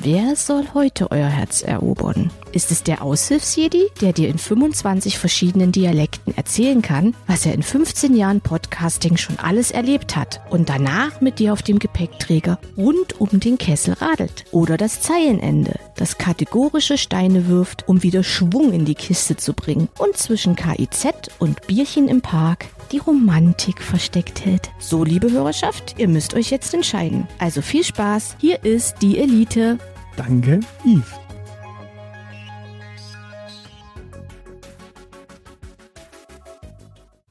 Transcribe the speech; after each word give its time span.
Wer 0.00 0.36
soll 0.36 0.64
heute 0.74 1.10
euer 1.10 1.26
Herz 1.26 1.62
erobern? 1.62 2.30
Ist 2.52 2.70
es 2.70 2.84
der 2.84 3.02
Aushilfsjedi, 3.02 3.88
der 4.00 4.12
dir 4.12 4.28
in 4.28 4.38
25 4.38 5.18
verschiedenen 5.18 5.72
Dialekten 5.72 6.36
erzählen 6.36 6.82
kann, 6.82 7.16
was 7.26 7.44
er 7.44 7.52
in 7.52 7.64
15 7.64 8.14
Jahren 8.14 8.40
Podcasting 8.40 9.16
schon 9.16 9.40
alles 9.40 9.72
erlebt 9.72 10.14
hat 10.14 10.40
und 10.50 10.68
danach 10.68 11.20
mit 11.20 11.40
dir 11.40 11.52
auf 11.52 11.62
dem 11.62 11.80
Gepäckträger 11.80 12.60
rund 12.76 13.20
um 13.20 13.40
den 13.40 13.58
Kessel 13.58 13.94
radelt? 13.94 14.44
Oder 14.52 14.76
das 14.76 15.00
Zeilenende, 15.00 15.80
das 15.96 16.16
kategorische 16.16 16.96
Steine 16.96 17.48
wirft, 17.48 17.88
um 17.88 18.04
wieder 18.04 18.22
Schwung 18.22 18.72
in 18.72 18.84
die 18.84 18.94
Kiste 18.94 19.36
zu 19.36 19.52
bringen 19.52 19.88
und 19.98 20.16
zwischen 20.16 20.54
KIZ 20.54 21.30
und 21.40 21.66
Bierchen 21.66 22.06
im 22.06 22.20
Park 22.20 22.66
die 22.92 22.98
Romantik 22.98 23.82
versteckt 23.82 24.44
hält. 24.44 24.70
So, 24.78 25.04
liebe 25.04 25.30
Hörerschaft, 25.30 25.96
ihr 25.98 26.08
müsst 26.08 26.34
euch 26.34 26.50
jetzt 26.50 26.72
entscheiden. 26.74 27.28
Also 27.38 27.62
viel 27.62 27.84
Spaß, 27.84 28.36
hier 28.40 28.64
ist 28.64 28.96
die 29.02 29.18
Elite. 29.18 29.78
Danke, 30.18 30.58
Yves. 30.84 31.12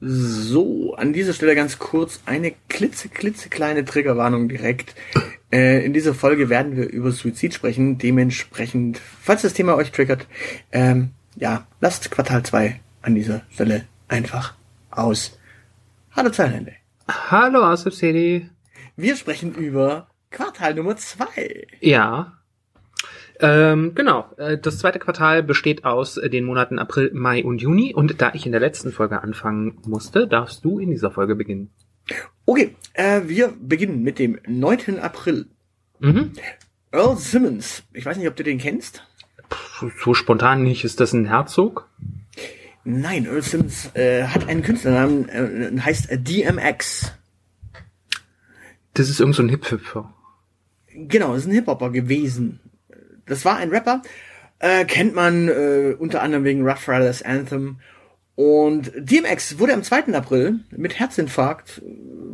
So, 0.00 0.94
an 0.94 1.12
dieser 1.12 1.34
Stelle 1.34 1.54
ganz 1.54 1.78
kurz 1.78 2.22
eine 2.24 2.54
klitze, 2.70 3.10
klitzekleine 3.10 3.84
Triggerwarnung 3.84 4.48
direkt. 4.48 4.94
Äh, 5.52 5.84
in 5.84 5.92
dieser 5.92 6.14
Folge 6.14 6.48
werden 6.48 6.76
wir 6.76 6.88
über 6.88 7.12
Suizid 7.12 7.52
sprechen. 7.52 7.98
Dementsprechend, 7.98 8.98
falls 9.20 9.42
das 9.42 9.52
Thema 9.52 9.76
euch 9.76 9.92
triggert, 9.92 10.26
ähm, 10.72 11.10
ja, 11.36 11.66
lasst 11.82 12.10
Quartal 12.10 12.42
2 12.42 12.80
an 13.02 13.14
dieser 13.14 13.42
Stelle 13.50 13.84
einfach 14.08 14.54
aus. 14.90 15.38
Hallo 16.12 16.30
Zeilenende. 16.30 16.72
Hallo 17.06 17.76
City. 17.76 18.48
Wir 18.96 19.14
sprechen 19.16 19.54
über 19.54 20.08
Quartal 20.30 20.72
Nummer 20.72 20.96
2. 20.96 21.66
Ja. 21.80 22.38
Ähm, 23.40 23.94
genau. 23.94 24.26
Äh, 24.36 24.58
Das 24.58 24.78
zweite 24.78 24.98
Quartal 24.98 25.42
besteht 25.42 25.84
aus 25.84 26.16
äh, 26.16 26.28
den 26.28 26.44
Monaten 26.44 26.78
April, 26.78 27.10
Mai 27.14 27.44
und 27.44 27.60
Juni. 27.62 27.94
Und 27.94 28.20
da 28.20 28.32
ich 28.34 28.46
in 28.46 28.52
der 28.52 28.60
letzten 28.60 28.92
Folge 28.92 29.22
anfangen 29.22 29.78
musste, 29.86 30.26
darfst 30.26 30.64
du 30.64 30.78
in 30.78 30.90
dieser 30.90 31.10
Folge 31.10 31.36
beginnen. 31.36 31.70
Okay, 32.46 32.74
äh, 32.94 33.22
wir 33.26 33.52
beginnen 33.60 34.02
mit 34.02 34.18
dem 34.18 34.38
9. 34.46 34.98
April. 34.98 35.46
Mhm. 36.00 36.32
Earl 36.90 37.16
Simmons. 37.16 37.82
Ich 37.92 38.06
weiß 38.06 38.16
nicht, 38.16 38.28
ob 38.28 38.36
du 38.36 38.42
den 38.42 38.58
kennst. 38.58 39.04
Puh, 39.48 39.90
So 40.02 40.14
spontan 40.14 40.62
nicht. 40.62 40.84
Ist 40.84 41.00
das 41.00 41.12
ein 41.12 41.26
Herzog? 41.26 41.88
Nein, 42.84 43.26
Earl 43.26 43.42
Simmons 43.42 43.90
äh, 43.94 44.24
hat 44.24 44.48
einen 44.48 44.62
Künstlernamen, 44.62 45.28
äh, 45.28 45.78
heißt 45.80 46.10
äh, 46.10 46.18
DMX. 46.18 47.12
Das 48.94 49.10
ist 49.10 49.20
irgend 49.20 49.36
so 49.36 49.42
ein 49.42 49.48
Hip-Hopper. 49.50 50.12
Genau, 50.94 51.34
ist 51.34 51.46
ein 51.46 51.52
Hip-Hopper 51.52 51.90
gewesen. 51.90 52.60
Das 53.28 53.44
war 53.44 53.56
ein 53.56 53.70
Rapper, 53.70 54.02
äh, 54.58 54.84
kennt 54.84 55.14
man 55.14 55.48
äh, 55.48 55.94
unter 55.98 56.22
anderem 56.22 56.44
wegen 56.44 56.66
Rough 56.66 56.88
Riders 56.88 57.22
Anthem. 57.22 57.78
Und 58.34 58.92
DMX 58.96 59.58
wurde 59.58 59.74
am 59.74 59.82
2. 59.82 60.14
April 60.14 60.60
mit 60.70 60.98
Herzinfarkt 60.98 61.82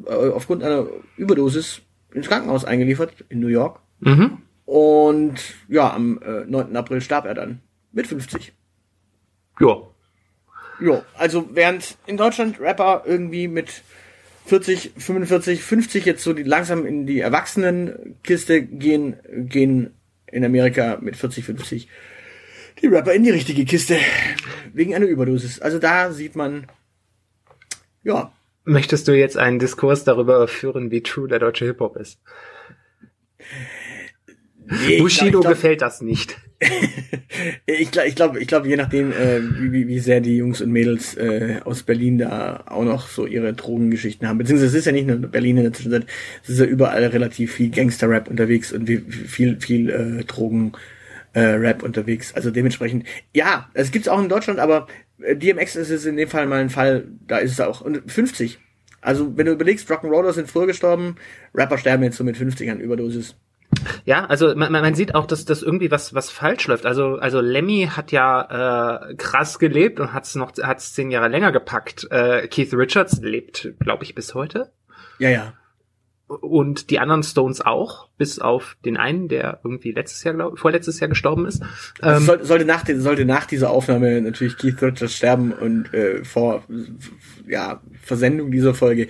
äh, 0.07 0.13
aufgrund 0.13 0.63
einer 0.63 0.87
Überdosis 1.17 1.81
ins 2.13 2.29
Krankenhaus 2.29 2.65
eingeliefert 2.65 3.25
in 3.29 3.41
New 3.41 3.49
York. 3.49 3.81
Mhm. 4.01 4.39
Und 4.67 5.41
ja, 5.69 5.93
am 5.93 6.21
äh, 6.23 6.45
9. 6.47 6.77
April 6.77 7.01
starb 7.01 7.27
er 7.27 7.35
dann 7.35 7.61
mit 7.93 8.07
50. 8.07 8.53
Ja. 9.61 9.83
Ja, 10.81 11.03
also 11.17 11.49
während 11.53 11.97
in 12.07 12.17
Deutschland 12.17 12.61
Rapper 12.61 13.05
irgendwie 13.07 13.49
mit 13.49 13.83
40, 14.47 14.93
45, 14.99 15.63
50 15.63 16.05
jetzt 16.05 16.23
so 16.23 16.33
die 16.33 16.43
langsam 16.43 16.85
in 16.85 17.07
die 17.07 17.21
Erwachsenenkiste 17.21 18.63
gehen, 18.63 19.17
gehen 19.49 19.95
in 20.27 20.45
Amerika 20.45 20.99
mit 21.01 21.17
40, 21.17 21.45
50 21.45 21.89
die 22.83 22.87
Rapper 22.89 23.13
in 23.13 23.23
die 23.23 23.31
richtige 23.31 23.65
Kiste 23.65 23.97
wegen 24.73 24.95
einer 24.95 25.07
Überdosis. 25.07 25.61
Also 25.61 25.79
da 25.79 26.13
sieht 26.13 26.35
man, 26.35 26.67
ja, 28.03 28.33
Möchtest 28.65 29.09
du 29.09 29.13
jetzt 29.13 29.37
einen 29.37 29.59
Diskurs 29.59 30.05
darüber 30.05 30.49
führen, 30.49 30.91
wie 30.91 31.03
true 31.03 31.29
der 31.29 31.39
deutsche 31.39 31.67
Hip-Hop 31.67 31.97
ist? 31.97 32.19
nee, 34.65 34.99
Bushido 34.99 35.27
ich 35.27 35.33
glaub, 35.33 35.49
gefällt 35.49 35.83
das 35.83 36.01
nicht. 36.01 36.39
ich 37.67 37.91
glaube, 37.91 38.09
ich 38.09 38.15
glaube, 38.15 38.41
ich 38.41 38.47
glaube, 38.49 38.69
je 38.69 38.77
nachdem, 38.77 39.13
äh, 39.13 39.41
wie, 39.61 39.73
wie- 39.73 39.89
wie 39.89 39.99
sehr 39.99 40.21
die 40.21 40.37
Jungs 40.37 40.61
und 40.61 40.71
Mädels 40.71 41.17
äh, 41.17 41.61
aus 41.65 41.83
Berlin 41.83 42.19
da 42.19 42.65
auch 42.67 42.85
noch 42.85 43.09
so 43.09 43.27
ihre 43.27 43.53
Drogengeschichten 43.53 44.27
haben. 44.29 44.39
Beziehungsweise 44.39 44.69
es 44.69 44.75
ist 44.81 44.87
ja 44.87 44.93
nicht 44.93 45.07
nur 45.07 45.17
Berlin 45.19 45.57
in 45.59 45.65
der 45.65 45.73
Zwischenzeit, 45.73 46.07
es 46.43 46.51
ist 46.51 46.59
ja 46.61 46.67
überall 46.67 47.05
relativ 47.07 47.53
viel 47.55 47.71
Gangster-Rap 47.71 48.29
unterwegs 48.29 48.73
und 48.73 48.89
wie, 48.89 48.99
viel, 48.99 49.61
viel 49.61 49.91
äh, 49.91 50.25
Drogen. 50.25 50.73
Äh, 51.37 51.75
unterwegs. 51.83 52.33
Also 52.35 52.53
dementsprechend, 52.53 53.07
ja, 53.35 53.69
es 53.75 53.91
gibt's 53.91 54.07
auch 54.07 54.23
in 54.23 54.29
Deutschland, 54.29 54.61
aber 54.61 54.87
äh, 55.21 55.35
DMX 55.35 55.75
ist 55.75 55.91
es 55.91 56.07
in 56.07 56.17
dem 56.17 56.29
Fall 56.29 56.47
mal 56.47 56.61
ein 56.61 56.71
Fall, 56.71 57.09
da 57.27 57.39
ist 57.39 57.51
es 57.51 57.61
auch. 57.61 57.81
Und 57.81 58.09
50. 58.09 58.61
Also 59.01 59.37
wenn 59.37 59.47
du 59.47 59.53
überlegst, 59.53 59.91
Rock'n'Roller 59.91 60.33
sind 60.33 60.49
früher 60.49 60.69
gestorben, 60.69 61.17
Rapper 61.53 61.77
sterben 61.79 62.05
jetzt 62.05 62.19
so 62.19 62.23
mit 62.25 62.37
50 62.37 62.71
an 62.71 62.79
Überdosis. 62.79 63.35
Ja, 64.05 64.27
also 64.27 64.55
man, 64.55 64.73
man 64.73 64.95
sieht 64.95 65.15
auch, 65.15 65.27
dass 65.27 65.45
das 65.45 65.63
irgendwie 65.63 65.91
was 65.91 66.15
was 66.15 66.31
falsch 66.31 66.67
läuft. 66.67 66.87
Also 66.87 67.17
also 67.17 67.41
Lemmy 67.41 67.89
hat 67.91 68.13
ja 68.13 69.09
äh, 69.11 69.15
krass 69.15 69.59
gelebt 69.59 70.01
und 70.01 70.13
hat's 70.13 70.35
noch 70.35 70.53
hat's 70.63 70.93
zehn 70.93 71.11
Jahre 71.11 71.29
länger 71.29 71.53
gepackt. 71.53 72.07
Äh, 72.11 72.49
Keith 72.49 72.73
Richards 72.73 73.21
lebt, 73.21 73.73
glaube 73.81 74.05
ich, 74.05 74.15
bis 74.15 74.35
heute 74.35 74.73
Ja, 75.19 75.31
ja. 75.31 75.53
und 76.27 76.91
die 76.91 76.99
anderen 76.99 77.23
Stones 77.23 77.61
auch, 77.61 78.09
bis 78.17 78.39
auf 78.39 78.77
den 78.85 78.97
einen, 78.97 79.29
der 79.29 79.61
irgendwie 79.65 79.93
letztes 79.93 80.25
Jahr, 80.25 80.35
glaub, 80.35 80.59
vorletztes 80.59 81.01
Jahr 81.01 81.09
gestorben 81.09 81.47
ist. 81.47 81.63
Ähm, 82.03 82.21
soll, 82.21 82.45
sollte, 82.45 82.65
nach, 82.65 82.85
sollte 82.87 83.25
nach 83.25 83.47
dieser 83.47 83.71
Aufnahme 83.71 84.21
natürlich 84.21 84.57
Keith 84.57 84.81
Richards 84.83 85.15
sterben 85.15 85.53
und 85.53 85.93
äh, 85.93 86.25
vor 86.25 86.65
ja, 87.47 87.81
Versendung 88.03 88.51
dieser 88.51 88.75
Folge. 88.75 89.09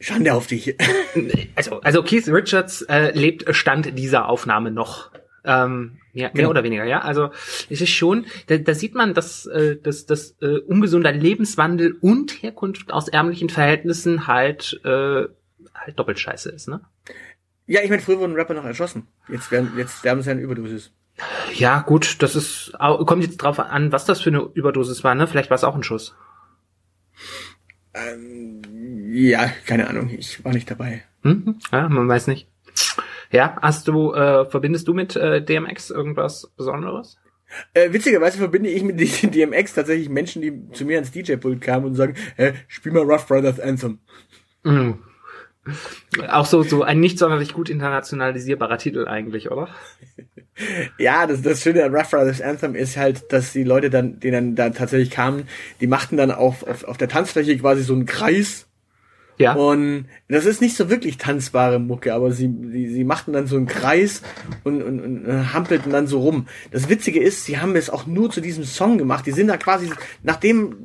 Schande 0.00 0.32
auf 0.34 0.46
dich. 0.46 0.76
also 1.54 1.80
also 1.80 2.02
Keith 2.02 2.28
Richards 2.28 2.82
äh, 2.82 3.10
lebt 3.18 3.54
Stand 3.54 3.98
dieser 3.98 4.28
Aufnahme 4.28 4.70
noch. 4.70 5.10
Ähm, 5.44 5.98
ja, 6.12 6.26
mehr 6.26 6.30
Genau. 6.32 6.50
oder 6.50 6.64
weniger, 6.64 6.84
ja. 6.84 7.00
Also 7.00 7.30
es 7.70 7.80
ist 7.80 7.90
schon, 7.90 8.26
da, 8.48 8.58
da 8.58 8.74
sieht 8.74 8.94
man, 8.94 9.14
dass, 9.14 9.46
äh, 9.46 9.76
dass, 9.76 10.04
dass 10.04 10.36
äh, 10.42 10.58
ungesunder 10.58 11.12
Lebenswandel 11.12 11.96
und 12.00 12.42
Herkunft 12.42 12.92
aus 12.92 13.08
ärmlichen 13.08 13.48
Verhältnissen 13.48 14.26
halt 14.26 14.80
äh, 14.84 15.24
halt 15.74 15.98
doppelt 15.98 16.18
scheiße 16.18 16.50
ist, 16.50 16.68
ne? 16.68 16.80
ja, 17.66 17.82
ich 17.82 17.90
meine, 17.90 18.02
früher 18.02 18.18
wurden 18.18 18.34
Rapper 18.34 18.54
noch 18.54 18.64
erschossen. 18.64 19.06
Jetzt 19.28 19.50
werden, 19.50 19.72
jetzt 19.76 19.98
sterben 19.98 20.22
sie 20.22 20.30
an 20.30 20.38
Überdosis. 20.38 20.90
Ja, 21.54 21.80
gut, 21.80 22.22
das 22.22 22.34
ist 22.34 22.72
kommt 22.78 23.22
jetzt 23.22 23.38
drauf 23.38 23.58
an, 23.58 23.92
was 23.92 24.04
das 24.04 24.20
für 24.20 24.30
eine 24.30 24.40
Überdosis 24.54 25.04
war, 25.04 25.14
ne? 25.14 25.26
Vielleicht 25.26 25.50
war 25.50 25.56
es 25.56 25.64
auch 25.64 25.74
ein 25.74 25.82
Schuss. 25.82 26.16
Ähm, 27.94 28.57
ja, 29.18 29.50
keine 29.66 29.88
Ahnung, 29.88 30.10
ich 30.10 30.44
war 30.44 30.52
nicht 30.52 30.70
dabei. 30.70 31.02
Hm? 31.22 31.56
Ja, 31.72 31.88
man 31.88 32.08
weiß 32.08 32.28
nicht. 32.28 32.48
Ja, 33.30 33.56
hast 33.60 33.88
du, 33.88 34.12
äh, 34.12 34.46
verbindest 34.46 34.86
du 34.88 34.94
mit 34.94 35.16
äh, 35.16 35.42
DMX 35.42 35.90
irgendwas 35.90 36.50
Besonderes? 36.56 37.18
Äh, 37.74 37.92
witzigerweise 37.92 38.38
verbinde 38.38 38.70
ich 38.70 38.82
mit 38.82 39.00
DMX 39.34 39.74
tatsächlich 39.74 40.08
Menschen, 40.08 40.42
die 40.42 40.70
zu 40.72 40.84
mir 40.84 40.96
ans 40.96 41.10
DJ-Pult 41.10 41.60
kamen 41.60 41.86
und 41.86 41.94
sagen, 41.94 42.14
äh, 42.36 42.52
spiel 42.68 42.92
mal 42.92 43.02
Rough 43.02 43.26
Brothers 43.26 43.58
Anthem. 43.58 43.98
Mhm. 44.62 44.98
Auch 46.28 46.46
so, 46.46 46.62
so 46.62 46.82
ein 46.82 47.00
nicht 47.00 47.18
sonderlich 47.18 47.52
gut 47.52 47.68
internationalisierbarer 47.68 48.78
Titel 48.78 49.06
eigentlich, 49.06 49.50
oder? 49.50 49.68
Ja, 50.98 51.28
das, 51.28 51.40
das 51.40 51.62
Schöne 51.62 51.84
an 51.84 51.94
Rough 51.94 52.10
Brothers 52.10 52.40
Anthem 52.40 52.74
ist 52.74 52.96
halt, 52.96 53.32
dass 53.32 53.52
die 53.52 53.62
Leute 53.62 53.90
dann, 53.90 54.18
die 54.18 54.32
dann 54.32 54.56
da 54.56 54.70
tatsächlich 54.70 55.12
kamen, 55.12 55.46
die 55.80 55.86
machten 55.86 56.16
dann 56.16 56.32
auf, 56.32 56.66
auf, 56.66 56.82
auf 56.82 56.96
der 56.96 57.08
Tanzfläche 57.08 57.56
quasi 57.58 57.84
so 57.84 57.92
einen 57.92 58.06
Kreis 58.06 58.67
Ja. 59.38 59.54
Und 59.54 60.06
das 60.28 60.46
ist 60.46 60.60
nicht 60.60 60.76
so 60.76 60.90
wirklich 60.90 61.16
tanzbare 61.16 61.78
Mucke, 61.78 62.12
aber 62.12 62.32
sie, 62.32 62.52
sie, 62.70 62.88
sie 62.88 63.04
machten 63.04 63.32
dann 63.32 63.46
so 63.46 63.56
einen 63.56 63.66
Kreis 63.66 64.22
und, 64.64 64.82
und, 64.82 65.00
und 65.00 65.26
äh, 65.26 65.44
hampelten 65.52 65.92
dann 65.92 66.06
so 66.06 66.20
rum. 66.20 66.46
Das 66.72 66.88
Witzige 66.88 67.20
ist, 67.20 67.44
sie 67.44 67.58
haben 67.58 67.76
es 67.76 67.88
auch 67.88 68.06
nur 68.06 68.30
zu 68.30 68.40
diesem 68.40 68.64
Song 68.64 68.98
gemacht. 68.98 69.26
Die 69.26 69.32
sind 69.32 69.46
da 69.46 69.56
quasi, 69.56 69.90
nachdem 70.22 70.76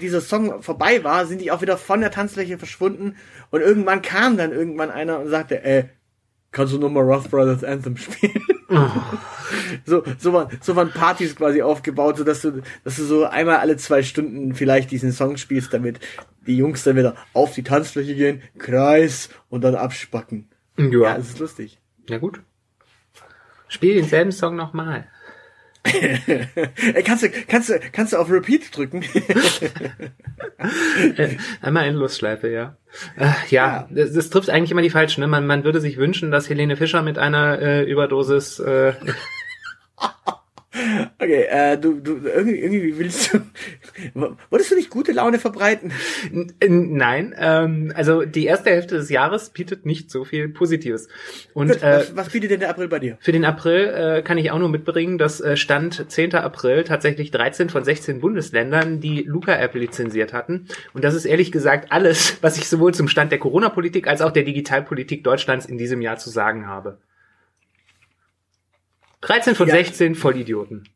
dieser 0.00 0.20
Song 0.20 0.62
vorbei 0.62 1.02
war, 1.04 1.26
sind 1.26 1.40
die 1.40 1.50
auch 1.50 1.62
wieder 1.62 1.76
von 1.76 2.00
der 2.00 2.10
Tanzfläche 2.10 2.58
verschwunden 2.58 3.16
und 3.50 3.60
irgendwann 3.60 4.02
kam 4.02 4.36
dann 4.36 4.52
irgendwann 4.52 4.90
einer 4.90 5.20
und 5.20 5.28
sagte, 5.28 5.62
äh, 5.62 5.84
kannst 6.52 6.72
du 6.72 6.78
nochmal 6.78 7.04
Roth 7.04 7.30
Brothers 7.30 7.64
Anthem 7.64 7.96
spielen? 7.96 8.42
so, 9.84 10.02
so, 10.18 10.32
waren, 10.32 10.48
so 10.60 10.76
waren 10.76 10.90
Partys 10.90 11.36
quasi 11.36 11.62
aufgebaut, 11.62 12.16
so 12.16 12.24
dass 12.24 12.40
du, 12.42 12.62
dass 12.84 12.96
du 12.96 13.04
so 13.04 13.24
einmal 13.24 13.56
alle 13.56 13.76
zwei 13.76 14.02
Stunden 14.02 14.54
vielleicht 14.54 14.90
diesen 14.90 15.12
Song 15.12 15.36
spielst, 15.36 15.72
damit 15.74 16.00
die 16.46 16.56
Jungs 16.56 16.84
dann 16.84 16.96
wieder 16.96 17.14
auf 17.32 17.54
die 17.54 17.62
Tanzfläche 17.62 18.14
gehen, 18.14 18.42
Kreis 18.58 19.30
und 19.48 19.62
dann 19.62 19.74
abspacken. 19.74 20.48
Ja, 20.76 20.86
Ja. 20.86 21.16
es 21.16 21.30
ist 21.30 21.38
lustig. 21.38 21.78
Ja 22.08 22.18
gut. 22.18 22.40
Spiel 23.68 23.94
denselben 23.94 24.30
Song 24.32 24.56
nochmal. 24.56 25.06
Ey, 25.84 27.02
kannst 27.04 27.24
du, 27.24 27.28
kannst 27.30 27.68
du, 27.68 27.78
kannst 27.92 28.12
du 28.12 28.16
auf 28.16 28.30
Repeat 28.30 28.76
drücken? 28.76 29.04
Äh, 31.16 31.36
Einmal 31.60 31.84
Endlosschleife, 31.84 32.48
ja. 32.48 32.76
Äh, 33.18 33.32
ja, 33.50 33.86
Das, 33.90 34.12
das 34.14 34.30
trifft 34.30 34.48
eigentlich 34.48 34.70
immer 34.70 34.80
die 34.80 34.88
Falschen. 34.88 35.20
Ne? 35.20 35.26
Man, 35.26 35.46
man 35.46 35.62
würde 35.64 35.78
sich 35.80 35.98
wünschen, 35.98 36.30
dass 36.30 36.48
Helene 36.48 36.76
Fischer 36.76 37.02
mit 37.02 37.18
einer 37.18 37.60
äh, 37.60 37.82
Überdosis 37.82 38.60
äh, 38.60 38.94
Okay, 41.18 41.46
äh, 41.48 41.78
du, 41.78 42.00
du, 42.00 42.16
irgendwie, 42.26 42.58
irgendwie 42.58 42.98
willst 42.98 43.32
du, 43.32 43.40
wolltest 44.50 44.70
du 44.70 44.74
nicht 44.76 44.90
gute 44.90 45.12
Laune 45.12 45.38
verbreiten? 45.38 45.92
N- 46.32 46.96
Nein, 46.96 47.34
ähm, 47.38 47.92
also 47.94 48.22
die 48.24 48.46
erste 48.46 48.70
Hälfte 48.70 48.96
des 48.96 49.10
Jahres 49.10 49.50
bietet 49.50 49.86
nicht 49.86 50.10
so 50.10 50.24
viel 50.24 50.48
Positives. 50.48 51.08
Und 51.54 51.68
Gut, 51.72 51.82
äh, 51.82 51.98
was, 52.00 52.16
was 52.16 52.28
bietet 52.30 52.50
denn 52.50 52.60
der 52.60 52.70
April 52.70 52.88
bei 52.88 52.98
dir? 52.98 53.18
für 53.20 53.32
den 53.32 53.44
April 53.44 53.86
äh, 54.18 54.22
kann 54.22 54.38
ich 54.38 54.50
auch 54.50 54.58
nur 54.58 54.68
mitbringen, 54.68 55.18
dass 55.18 55.40
äh, 55.40 55.56
Stand 55.56 56.10
10. 56.10 56.34
April 56.34 56.84
tatsächlich 56.84 57.30
13 57.30 57.70
von 57.70 57.84
16 57.84 58.20
Bundesländern 58.20 59.00
die 59.00 59.22
Luca-App 59.22 59.74
lizenziert 59.74 60.32
hatten. 60.32 60.66
Und 60.92 61.04
das 61.04 61.14
ist 61.14 61.24
ehrlich 61.24 61.52
gesagt 61.52 61.92
alles, 61.92 62.38
was 62.42 62.56
ich 62.58 62.68
sowohl 62.68 62.94
zum 62.94 63.08
Stand 63.08 63.32
der 63.32 63.38
Corona-Politik 63.38 64.06
als 64.08 64.20
auch 64.20 64.30
der 64.32 64.42
Digitalpolitik 64.44 65.24
Deutschlands 65.24 65.66
in 65.66 65.78
diesem 65.78 66.00
Jahr 66.02 66.16
zu 66.18 66.30
sagen 66.30 66.66
habe. 66.66 66.98
13 69.26 69.54
von 69.54 69.68
Ja. 69.68 69.74
16 69.74 70.14
Vollidioten. 70.14 70.88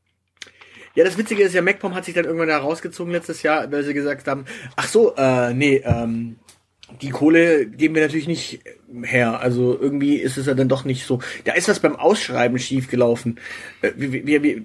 Ja, 0.94 1.04
das 1.04 1.16
Witzige 1.16 1.44
ist 1.44 1.54
ja, 1.54 1.62
MacPom 1.62 1.94
hat 1.94 2.04
sich 2.04 2.14
dann 2.14 2.24
irgendwann 2.24 2.48
da 2.48 2.58
rausgezogen 2.58 3.12
letztes 3.12 3.42
Jahr, 3.42 3.70
weil 3.70 3.84
sie 3.84 3.94
gesagt 3.94 4.26
haben, 4.26 4.46
ach 4.74 4.88
so, 4.88 5.14
äh, 5.16 5.54
nee, 5.54 5.82
ähm, 5.84 6.36
die 7.02 7.10
Kohle 7.10 7.66
geben 7.66 7.94
wir 7.94 8.02
natürlich 8.02 8.28
nicht 8.28 8.60
her. 9.02 9.40
Also 9.40 9.78
irgendwie 9.78 10.16
ist 10.16 10.38
es 10.38 10.46
ja 10.46 10.54
dann 10.54 10.68
doch 10.68 10.84
nicht 10.84 11.04
so. 11.04 11.20
Da 11.44 11.52
ist 11.52 11.68
was 11.68 11.80
beim 11.80 11.96
Ausschreiben 11.96 12.58
schiefgelaufen. 12.58 13.38
Äh, 13.82 13.92
Wir, 13.96 14.26
wir, 14.26 14.42
wir, 14.42 14.62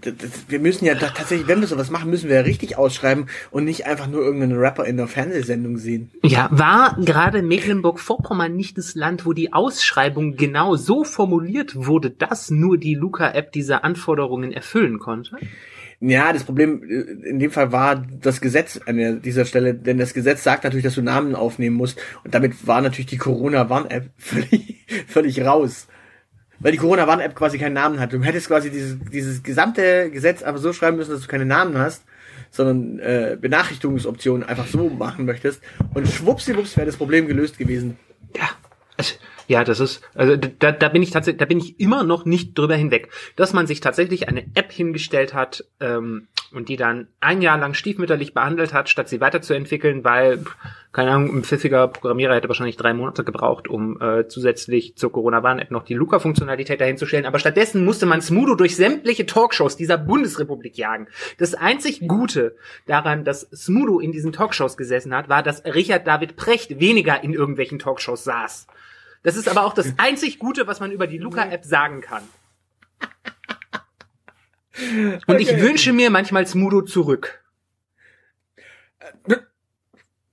wir 0.48 0.60
müssen 0.60 0.86
ja 0.86 0.96
tatsächlich, 0.96 1.48
wenn 1.48 1.60
wir 1.60 1.68
sowas 1.68 1.90
machen, 1.90 2.10
müssen 2.10 2.30
wir 2.30 2.38
ja 2.38 2.42
richtig 2.42 2.78
ausschreiben 2.78 3.28
und 3.52 3.66
nicht 3.66 3.86
einfach 3.86 4.08
nur 4.08 4.22
irgendeinen 4.22 4.58
Rapper 4.58 4.86
in 4.86 4.98
der 4.98 5.08
Fernsehsendung 5.08 5.78
sehen. 5.78 6.12
Ja, 6.24 6.48
war 6.52 6.98
gerade 7.00 7.42
Mecklenburg-Vorpommern 7.42 8.56
nicht 8.56 8.78
das 8.78 8.96
Land, 8.96 9.26
wo 9.26 9.34
die 9.34 9.52
Ausschreibung 9.52 10.38
genau 10.38 10.76
so 10.76 11.04
formuliert 11.04 11.76
wurde, 11.76 12.10
dass 12.10 12.50
nur 12.50 12.78
die 12.78 12.96
Luca-App 12.96 13.52
diese 13.52 13.84
Anforderungen 13.84 14.54
erfüllen 14.54 15.00
konnte? 15.00 15.38
Ja, 16.06 16.34
das 16.34 16.44
Problem 16.44 16.84
äh, 16.84 17.30
in 17.30 17.40
dem 17.40 17.50
Fall 17.50 17.72
war 17.72 17.96
das 17.96 18.42
Gesetz 18.42 18.78
an 18.86 19.22
dieser 19.22 19.46
Stelle, 19.46 19.74
denn 19.74 19.98
das 19.98 20.14
Gesetz 20.14 20.44
sagt 20.44 20.66
natürlich, 20.66 20.84
dass 20.84 20.96
du 20.96 21.02
Namen 21.02 21.34
aufnehmen 21.34 21.78
musst 21.78 21.98
und 22.26 22.34
damit 22.34 22.68
war 22.68 22.82
natürlich 22.82 23.06
die 23.06 23.18
Corona-Warn-App 23.18 24.10
völlig, 24.18 24.86
völlig 25.08 25.42
raus. 25.42 25.88
Weil 26.60 26.74
die 26.74 26.78
Corona-Warn-App 26.78 27.36
quasi 27.36 27.58
keinen 27.58 27.74
Namen 27.74 28.02
hat. 28.02 28.12
Du 28.12 28.22
hättest 28.22 28.48
quasi 28.48 28.70
dieses, 28.70 28.98
dieses 29.12 29.44
gesamte 29.44 30.12
Gesetz 30.12 30.44
aber 30.44 30.58
so 30.58 30.74
schreiben 30.74 30.98
müssen, 30.98 31.12
dass 31.12 31.22
du 31.22 31.28
keine 31.28 31.46
Namen 31.46 31.78
hast, 31.78 32.04
sondern 32.52 33.00
äh, 33.00 33.38
Benachrichtigungsoptionen 33.40 34.48
einfach 34.48 34.68
so 34.68 34.90
machen 34.90 35.24
möchtest 35.24 35.62
und 35.94 36.06
schwuppsiwupps 36.06 36.76
wäre 36.76 36.86
das 36.86 36.98
Problem 36.98 37.28
gelöst 37.28 37.58
gewesen. 37.58 37.98
Ja, 38.36 38.50
also, 38.98 39.16
ja, 39.48 39.64
das 39.64 39.80
ist, 39.80 40.02
also 40.14 40.36
da, 40.36 40.72
da 40.72 40.90
bin 40.90 41.04
ich 41.04 41.12
tatsächlich, 41.12 41.40
da 41.40 41.46
bin 41.46 41.58
ich 41.60 41.80
immer 41.80 42.04
noch 42.04 42.26
nicht 42.26 42.58
drüber 42.58 42.76
hinweg, 42.76 43.10
dass 43.36 43.54
man 43.54 43.68
sich 43.68 43.82
tatsächlich 43.82 44.28
eine 44.28 44.46
App 44.56 44.72
hingestellt 44.72 45.34
hat 45.34 45.66
ähm, 45.80 46.28
und 46.54 46.70
die 46.70 46.78
dann 46.78 47.08
ein 47.20 47.42
Jahr 47.42 47.58
lang 47.58 47.74
stiefmütterlich 47.74 48.34
behandelt 48.34 48.74
hat, 48.74 48.90
statt 48.90 49.10
sie 49.10 49.20
weiterzuentwickeln, 49.20 50.04
weil, 50.04 50.44
keine 50.92 51.12
Ahnung, 51.12 51.36
ein 51.36 51.44
pfiffiger 51.44 51.88
Programmierer 51.88 52.36
hätte 52.36 52.48
wahrscheinlich 52.48 52.78
drei 52.78 52.94
Monate 52.94 53.24
gebraucht, 53.24 53.68
um 53.68 54.00
äh, 54.02 54.28
zusätzlich 54.28 54.96
zur 54.96 55.12
Corona-Warn-App 55.12 55.72
noch 55.72 55.84
die 55.84 55.96
Luca-Funktionalität 55.96 56.80
dahinzustellen. 56.80 57.26
Aber 57.26 57.40
stattdessen 57.40 57.84
musste 57.84 58.06
man 58.06 58.22
Smudo 58.22 58.56
durch 58.56 58.76
sämtliche 58.76 59.26
Talkshows 59.26 59.76
dieser 59.76 59.98
Bundesrepublik 59.98 60.78
jagen. 60.78 61.08
Das 61.38 61.56
einzig 61.56 62.08
Gute 62.08 62.56
daran, 62.86 63.24
dass 63.24 63.42
Smudo 63.42 64.00
in 64.00 64.12
diesen 64.12 64.32
Talkshows 64.32 64.78
gesessen 64.78 65.14
hat, 65.16 65.28
war, 65.30 65.44
dass 65.44 65.66
Richard 65.66 66.08
David 66.08 66.36
Precht 66.36 66.80
weniger 66.80 67.24
in 67.24 67.34
irgendwelchen 67.34 67.80
Talkshows 67.80 68.24
saß. 68.24 68.68
Das 69.24 69.36
ist 69.36 69.50
aber 69.50 69.66
auch 69.66 69.74
das 69.74 69.94
einzig 69.98 70.40
Gute, 70.40 70.68
was 70.68 70.80
man 70.80 70.92
über 70.92 71.08
die 71.08 71.18
Luca-App 71.18 71.66
sagen 71.66 72.02
kann. 72.02 72.24
Und 75.28 75.40
ich 75.40 75.52
Okay. 75.52 75.62
wünsche 75.62 75.94
mir 75.94 76.10
manchmal 76.10 76.48
Smudo 76.48 76.82
zurück. 76.82 77.40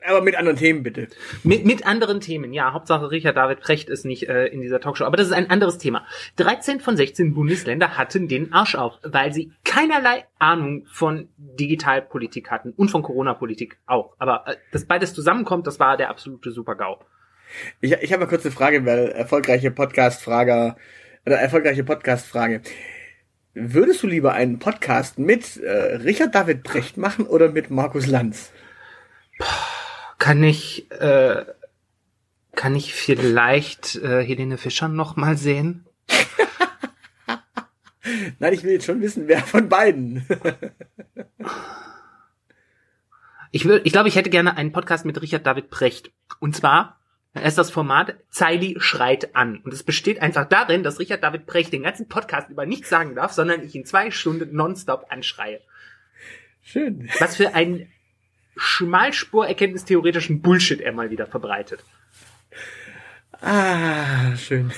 Aber 0.02 0.22
mit 0.22 0.34
anderen 0.34 0.56
Themen 0.56 0.82
bitte. 0.82 1.08
Mit, 1.44 1.66
mit 1.66 1.86
anderen 1.86 2.20
Themen, 2.20 2.54
ja. 2.54 2.72
Hauptsache 2.72 3.10
Richard 3.10 3.36
David 3.36 3.60
Precht 3.60 3.90
ist 3.90 4.06
nicht 4.06 4.28
äh, 4.30 4.46
in 4.46 4.62
dieser 4.62 4.80
Talkshow. 4.80 5.04
Aber 5.04 5.18
das 5.18 5.26
ist 5.26 5.34
ein 5.34 5.50
anderes 5.50 5.76
Thema. 5.76 6.06
13 6.36 6.80
von 6.80 6.96
16 6.96 7.34
Bundesländer 7.34 7.98
hatten 7.98 8.26
den 8.26 8.50
Arsch 8.52 8.76
auf, 8.76 8.94
weil 9.02 9.34
sie 9.34 9.52
keinerlei 9.62 10.24
Ahnung 10.38 10.86
von 10.90 11.28
Digitalpolitik 11.36 12.50
hatten 12.50 12.72
und 12.72 12.90
von 12.90 13.02
Corona-Politik 13.02 13.78
auch. 13.84 14.16
Aber 14.18 14.48
äh, 14.48 14.56
dass 14.72 14.86
beides 14.86 15.12
zusammenkommt, 15.12 15.66
das 15.66 15.78
war 15.78 15.98
der 15.98 16.08
absolute 16.08 16.50
Super-GAU. 16.50 16.98
Ich, 17.80 17.92
ich 17.92 18.12
habe 18.12 18.24
mal 18.24 18.28
kurz 18.28 18.44
eine 18.44 18.54
Frage, 18.54 18.84
weil 18.86 19.10
erfolgreiche 19.10 19.70
Podcast-Frager 19.70 20.76
oder 21.26 21.38
erfolgreiche 21.38 21.84
Podcast-Frage. 21.84 22.62
Würdest 23.54 24.02
du 24.02 24.06
lieber 24.06 24.32
einen 24.32 24.58
Podcast 24.58 25.18
mit 25.18 25.56
äh, 25.56 25.96
Richard 25.96 26.34
David 26.34 26.62
Precht 26.62 26.96
machen 26.96 27.26
oder 27.26 27.50
mit 27.50 27.70
Markus 27.70 28.06
Lanz? 28.06 28.52
Kann 30.18 30.42
ich, 30.44 30.90
äh, 30.92 31.44
kann 32.54 32.76
ich 32.76 32.94
vielleicht 32.94 33.96
äh, 33.96 34.24
Helene 34.24 34.56
Fischer 34.56 34.88
noch 34.88 35.16
mal 35.16 35.36
sehen? 35.36 35.86
Nein, 38.38 38.52
ich 38.52 38.62
will 38.62 38.72
jetzt 38.72 38.86
schon 38.86 39.00
wissen, 39.00 39.26
wer 39.26 39.40
von 39.40 39.68
beiden. 39.68 40.26
Ich 43.52 43.64
will, 43.64 43.80
ich 43.82 43.92
glaube, 43.92 44.08
ich 44.08 44.14
hätte 44.14 44.30
gerne 44.30 44.56
einen 44.56 44.72
Podcast 44.72 45.04
mit 45.04 45.20
Richard 45.20 45.44
David 45.44 45.70
Precht. 45.70 46.12
Und 46.38 46.54
zwar 46.54 46.99
ist 47.34 47.58
das 47.58 47.70
Format 47.70 48.16
Zeili 48.30 48.76
schreit 48.80 49.36
an. 49.36 49.58
Und 49.64 49.72
es 49.72 49.82
besteht 49.82 50.20
einfach 50.20 50.46
darin, 50.48 50.82
dass 50.82 50.98
Richard 50.98 51.22
David 51.22 51.46
Precht 51.46 51.72
den 51.72 51.84
ganzen 51.84 52.08
Podcast 52.08 52.50
über 52.50 52.66
nichts 52.66 52.88
sagen 52.88 53.14
darf, 53.14 53.32
sondern 53.32 53.62
ich 53.64 53.74
ihn 53.74 53.84
zwei 53.84 54.10
Stunden 54.10 54.54
nonstop 54.54 55.06
anschreie. 55.10 55.60
Schön. 56.62 57.08
Was 57.20 57.36
für 57.36 57.54
einen 57.54 57.88
Schmalspur-erkenntnistheoretischen 58.56 60.42
Bullshit 60.42 60.80
er 60.80 60.92
mal 60.92 61.10
wieder 61.10 61.26
verbreitet. 61.26 61.84
Ah, 63.40 64.36
schön. 64.36 64.72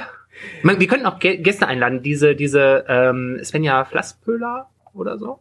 Man, 0.62 0.78
wir 0.78 0.86
könnten 0.86 1.06
auch 1.06 1.18
Gä- 1.18 1.38
Gäste 1.42 1.66
einladen, 1.66 2.02
diese, 2.02 2.34
diese 2.36 2.84
ähm, 2.86 3.40
Svenja 3.42 3.84
Flasspöhler 3.84 4.68
oder 4.92 5.18
so. 5.18 5.40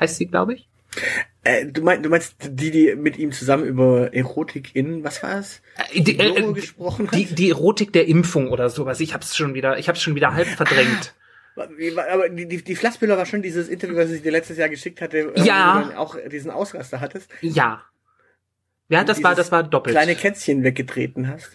Heißt 0.00 0.16
sie, 0.16 0.26
glaube 0.26 0.54
ich. 0.54 0.68
Äh, 1.46 1.66
du, 1.66 1.82
mein, 1.82 2.02
du 2.02 2.08
meinst 2.08 2.34
die, 2.48 2.70
die 2.70 2.94
mit 2.96 3.18
ihm 3.18 3.30
zusammen 3.32 3.64
über 3.64 4.12
Erotik 4.12 4.74
in, 4.74 5.04
was 5.04 5.22
war 5.22 5.38
es? 5.38 5.62
Äh, 5.92 6.00
die, 6.02 6.18
äh, 6.18 6.40
äh, 6.40 6.52
gesprochen 6.52 7.08
die, 7.14 7.26
die 7.26 7.50
Erotik 7.50 7.92
der 7.92 8.08
Impfung 8.08 8.50
oder 8.50 8.68
sowas. 8.68 8.98
Ich 9.00 9.14
hab's 9.14 9.36
schon 9.36 9.54
wieder, 9.54 9.78
ich 9.78 9.88
hab's 9.88 10.02
schon 10.02 10.14
wieder 10.16 10.34
halb 10.34 10.48
verdrängt. 10.48 11.14
Aber 11.54 12.28
die, 12.28 12.46
die, 12.46 12.62
die 12.62 12.74
Flassbüller 12.76 13.16
war 13.16 13.24
schon 13.26 13.42
dieses 13.42 13.68
Interview, 13.68 13.96
was 13.96 14.10
ich 14.10 14.22
dir 14.22 14.32
letztes 14.32 14.58
Jahr 14.58 14.68
geschickt 14.68 15.00
hatte, 15.00 15.32
Ja. 15.36 15.84
wo 15.86 15.90
du 15.90 15.98
auch 15.98 16.16
diesen 16.30 16.50
Ausraster 16.50 17.00
hattest. 17.00 17.30
Ja. 17.40 17.82
Ja, 18.88 19.04
das 19.04 19.22
war, 19.22 19.34
das 19.34 19.50
war 19.50 19.62
doppelt. 19.62 19.94
Kleine 19.94 20.14
Kätzchen 20.14 20.62
weggetreten 20.62 21.28
hast. 21.28 21.50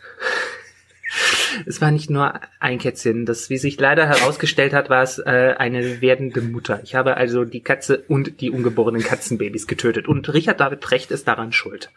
Es 1.65 1.81
war 1.81 1.91
nicht 1.91 2.09
nur 2.09 2.39
ein 2.59 2.77
Kätzchen. 2.79 3.25
Das, 3.25 3.49
wie 3.49 3.57
sich 3.57 3.79
leider 3.79 4.07
herausgestellt 4.07 4.73
hat, 4.73 4.89
war 4.89 5.03
es 5.03 5.19
äh, 5.19 5.55
eine 5.57 6.01
werdende 6.01 6.41
Mutter. 6.41 6.81
Ich 6.83 6.95
habe 6.95 7.17
also 7.17 7.45
die 7.45 7.61
Katze 7.61 8.03
und 8.07 8.41
die 8.41 8.49
ungeborenen 8.51 9.03
Katzenbabys 9.03 9.67
getötet. 9.67 10.07
Und 10.07 10.33
Richard 10.33 10.59
David 10.59 10.79
Precht 10.81 11.11
ist 11.11 11.27
daran 11.27 11.51
schuld. 11.51 11.91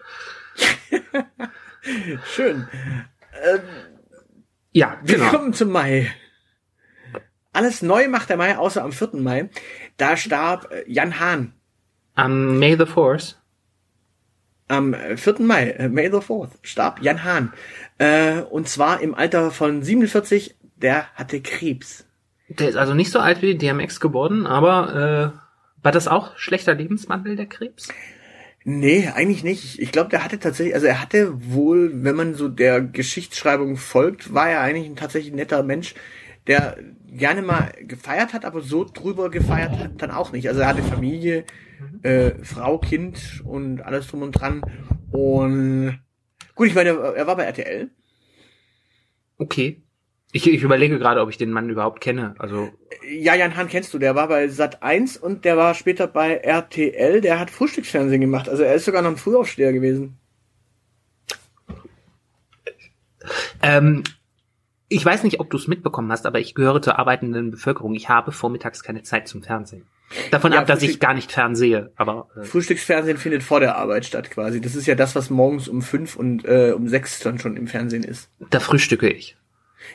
Schön. 2.26 2.68
Ähm, 3.44 3.60
Ja, 4.72 4.98
wir 5.02 5.16
genau. 5.18 5.30
kommen 5.30 5.52
zum 5.52 5.70
Mai. 5.70 6.12
Alles 7.52 7.82
neu 7.82 8.08
macht 8.08 8.30
der 8.30 8.36
Mai, 8.36 8.56
außer 8.58 8.82
am 8.82 8.92
4. 8.92 9.10
Mai. 9.14 9.48
Da 9.96 10.16
starb 10.16 10.72
äh, 10.72 10.84
Jan 10.86 11.20
Hahn. 11.20 11.52
Am 12.16 12.58
May 12.58 12.76
the 12.76 12.86
Force. 12.86 13.40
Am 14.68 14.94
äh, 14.94 15.16
4. 15.16 15.36
Mai, 15.40 15.70
äh, 15.70 15.88
May 15.88 16.10
the 16.10 16.18
4th, 16.18 16.50
starb 16.62 17.02
Jan 17.02 17.22
Hahn. 17.24 17.52
Äh, 17.98 18.40
und 18.42 18.68
zwar 18.68 19.00
im 19.00 19.14
Alter 19.14 19.50
von 19.50 19.82
47. 19.82 20.56
Der 20.76 21.06
hatte 21.14 21.40
Krebs. 21.40 22.06
Der 22.48 22.68
ist 22.68 22.76
also 22.76 22.94
nicht 22.94 23.10
so 23.10 23.18
alt 23.20 23.42
wie 23.42 23.56
DMX 23.56 24.00
geworden, 24.00 24.46
aber 24.46 25.32
äh, 25.34 25.82
war 25.82 25.92
das 25.92 26.08
auch 26.08 26.36
schlechter 26.36 26.74
Lebenswandel, 26.74 27.36
der 27.36 27.46
Krebs? 27.46 27.88
Nee, 28.64 29.10
eigentlich 29.14 29.44
nicht. 29.44 29.64
Ich- 29.64 29.80
Ich 29.82 29.92
glaube, 29.92 30.10
der 30.10 30.24
hatte 30.24 30.38
tatsächlich, 30.38 30.74
also 30.74 30.86
er 30.86 31.00
hatte 31.00 31.32
wohl, 31.52 31.90
wenn 32.02 32.16
man 32.16 32.34
so 32.34 32.48
der 32.48 32.80
Geschichtsschreibung 32.80 33.76
folgt, 33.76 34.32
war 34.32 34.48
er 34.48 34.60
eigentlich 34.60 34.86
ein 34.88 34.96
tatsächlich 34.96 35.34
netter 35.34 35.62
Mensch, 35.62 35.94
der 36.46 36.76
gerne 37.10 37.42
mal 37.42 37.72
gefeiert 37.82 38.32
hat, 38.32 38.44
aber 38.44 38.60
so 38.62 38.84
drüber 38.84 39.30
gefeiert 39.30 39.78
hat 39.78 39.90
dann 40.02 40.10
auch 40.10 40.32
nicht. 40.32 40.48
Also 40.48 40.60
er 40.62 40.68
hatte 40.68 40.82
Familie, 40.82 41.44
äh, 42.02 42.32
Frau, 42.42 42.78
Kind 42.78 43.42
und 43.44 43.80
alles 43.82 44.06
drum 44.08 44.22
und 44.22 44.32
dran. 44.32 44.62
Und 45.10 45.98
gut, 46.54 46.68
ich 46.68 46.74
meine, 46.74 46.90
er 46.90 47.26
war 47.26 47.36
bei 47.36 47.44
RTL. 47.44 47.90
Okay. 49.38 49.82
Ich, 50.32 50.48
ich 50.50 50.62
überlege 50.64 50.98
gerade, 50.98 51.20
ob 51.20 51.30
ich 51.30 51.38
den 51.38 51.52
Mann 51.52 51.70
überhaupt 51.70 52.00
kenne. 52.00 52.34
Also 52.38 52.70
Ja, 53.08 53.36
Jan 53.36 53.56
Hahn 53.56 53.68
kennst 53.68 53.94
du, 53.94 54.00
der 54.00 54.16
war 54.16 54.26
bei 54.26 54.48
Sat 54.48 54.82
1 54.82 55.16
und 55.16 55.44
der 55.44 55.56
war 55.56 55.74
später 55.74 56.08
bei 56.08 56.34
RTL, 56.38 57.20
der 57.20 57.38
hat 57.38 57.52
Frühstücksfernsehen 57.52 58.20
gemacht. 58.20 58.48
Also 58.48 58.64
er 58.64 58.74
ist 58.74 58.84
sogar 58.84 59.02
noch 59.02 59.10
ein 59.10 59.16
Frühaufsteher 59.16 59.72
gewesen. 59.72 60.18
ähm, 63.62 64.02
ich 64.88 65.04
weiß 65.04 65.22
nicht, 65.22 65.38
ob 65.38 65.50
du 65.50 65.56
es 65.56 65.68
mitbekommen 65.68 66.10
hast, 66.10 66.26
aber 66.26 66.40
ich 66.40 66.54
gehöre 66.54 66.82
zur 66.82 66.98
arbeitenden 66.98 67.52
Bevölkerung. 67.52 67.94
Ich 67.94 68.08
habe 68.08 68.32
vormittags 68.32 68.82
keine 68.82 69.02
Zeit 69.02 69.28
zum 69.28 69.42
Fernsehen. 69.42 69.86
Davon 70.30 70.52
Ja, 70.52 70.60
ab, 70.60 70.66
dass 70.66 70.82
ich 70.82 71.00
gar 71.00 71.14
nicht 71.14 71.32
fernsehe. 71.32 71.92
Aber 71.96 72.28
äh, 72.36 72.44
Frühstücksfernsehen 72.44 73.16
findet 73.18 73.42
vor 73.42 73.60
der 73.60 73.76
Arbeit 73.76 74.04
statt 74.06 74.30
quasi. 74.30 74.60
Das 74.60 74.74
ist 74.74 74.86
ja 74.86 74.94
das, 74.94 75.14
was 75.14 75.30
morgens 75.30 75.68
um 75.68 75.82
fünf 75.82 76.16
und 76.16 76.44
äh, 76.44 76.72
um 76.76 76.88
sechs 76.88 77.18
dann 77.20 77.38
schon 77.38 77.56
im 77.56 77.66
Fernsehen 77.66 78.04
ist. 78.04 78.30
da 78.50 78.60
frühstücke 78.60 79.08
ich. 79.08 79.36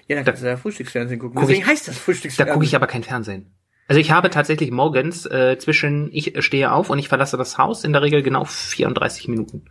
Ja, 0.07 0.15
dann 0.15 0.25
kannst 0.25 0.43
du 0.43 0.47
ja 0.47 0.57
Frühstücksfernsehen 0.57 1.19
gucken. 1.19 1.35
Guck 1.35 1.47
Deswegen 1.47 1.61
ich- 1.63 1.67
heißt 1.67 1.87
das 1.87 1.95
Da 1.95 2.01
Frühstücksfernsehen. 2.01 2.53
gucke 2.53 2.65
ich 2.65 2.75
aber 2.75 2.87
kein 2.87 3.03
Fernsehen. 3.03 3.51
Also 3.87 3.99
ich 3.99 4.11
habe 4.11 4.29
tatsächlich 4.29 4.69
morgens 4.69 5.25
äh, 5.25 5.57
zwischen, 5.57 6.09
ich 6.13 6.33
stehe 6.45 6.71
auf 6.71 6.91
und 6.91 6.99
ich 6.99 7.07
verlasse 7.09 7.37
das 7.37 7.57
Haus 7.57 7.83
in 7.83 7.91
der 7.93 8.03
Regel 8.03 8.21
genau 8.21 8.45
34 8.45 9.27
Minuten. 9.29 9.65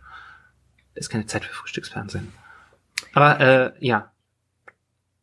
Das 0.95 1.05
ist 1.05 1.09
keine 1.09 1.25
Zeit 1.25 1.45
für 1.45 1.53
Frühstücksfernsehen. 1.53 2.27
Aber 3.13 3.39
äh, 3.39 3.71
ja, 3.79 4.11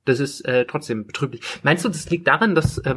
das 0.07 0.21
ist 0.21 0.41
äh, 0.43 0.65
trotzdem 0.65 1.07
betrüblich. 1.07 1.43
Meinst 1.63 1.85
du, 1.85 1.89
das 1.89 2.09
liegt 2.09 2.27
daran, 2.27 2.55
dass, 2.55 2.79
äh, 2.79 2.95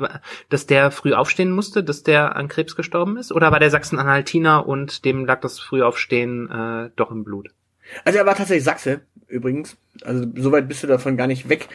dass 0.50 0.66
der 0.66 0.92
früh 0.92 1.14
aufstehen 1.14 1.52
musste, 1.52 1.84
dass 1.84 2.04
der 2.04 2.36
an 2.36 2.48
Krebs 2.48 2.76
gestorben 2.76 3.18
ist? 3.18 3.32
Oder 3.32 3.52
war 3.52 3.60
der 3.60 3.72
Sachsen-Anhaltiner 3.72 4.68
und 4.68 5.04
dem 5.06 5.26
lag 5.26 5.42
das 5.42 5.60
Frühaufstehen 5.60 6.50
äh, 6.50 6.90
doch 6.96 7.12
im 7.12 7.24
Blut? 7.24 7.50
Also 8.06 8.20
er 8.20 8.26
war 8.26 8.36
tatsächlich 8.36 8.64
Sachse, 8.64 9.02
übrigens. 9.28 9.78
Also 10.04 10.26
soweit 10.36 10.68
bist 10.68 10.84
du 10.84 10.88
davon 10.88 11.18
gar 11.18 11.28
nicht 11.28 11.50
weg. 11.50 11.68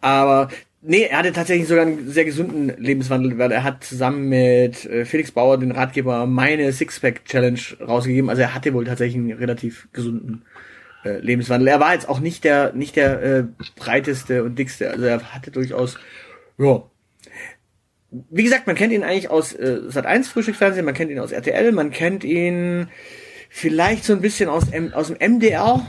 Aber 0.00 0.48
nee, 0.82 1.04
er 1.04 1.18
hatte 1.18 1.32
tatsächlich 1.32 1.68
sogar 1.68 1.86
einen 1.86 2.10
sehr 2.10 2.24
gesunden 2.24 2.72
Lebenswandel, 2.76 3.38
weil 3.38 3.52
er 3.52 3.62
hat 3.62 3.84
zusammen 3.84 4.28
mit 4.28 4.84
äh, 4.86 5.04
Felix 5.04 5.30
Bauer 5.30 5.58
den 5.58 5.72
Ratgeber 5.72 6.26
meine 6.26 6.72
Sixpack 6.72 7.24
Challenge 7.24 7.60
rausgegeben. 7.80 8.30
Also 8.30 8.42
er 8.42 8.54
hatte 8.54 8.74
wohl 8.74 8.84
tatsächlich 8.84 9.16
einen 9.16 9.32
relativ 9.32 9.88
gesunden 9.92 10.42
äh, 11.04 11.18
Lebenswandel. 11.18 11.68
Er 11.68 11.80
war 11.80 11.94
jetzt 11.94 12.08
auch 12.08 12.20
nicht 12.20 12.44
der 12.44 12.72
nicht 12.72 12.96
der 12.96 13.22
äh, 13.22 13.44
breiteste 13.76 14.44
und 14.44 14.56
dickste. 14.58 14.90
Also 14.90 15.04
er 15.04 15.22
hatte 15.34 15.50
durchaus 15.50 15.98
ja 16.58 16.82
wie 18.30 18.42
gesagt, 18.42 18.66
man 18.66 18.74
kennt 18.74 18.92
ihn 18.92 19.04
eigentlich 19.04 19.30
aus 19.30 19.52
äh, 19.52 19.82
Sat1 19.86 20.24
Frühstücksfernsehen, 20.30 20.84
man 20.84 20.94
kennt 20.94 21.12
ihn 21.12 21.20
aus 21.20 21.30
RTL, 21.30 21.70
man 21.70 21.92
kennt 21.92 22.24
ihn 22.24 22.88
vielleicht 23.48 24.02
so 24.02 24.12
ein 24.12 24.20
bisschen 24.20 24.48
aus, 24.48 24.68
M 24.70 24.92
aus 24.92 25.12
dem 25.14 25.34
MDR. 25.36 25.86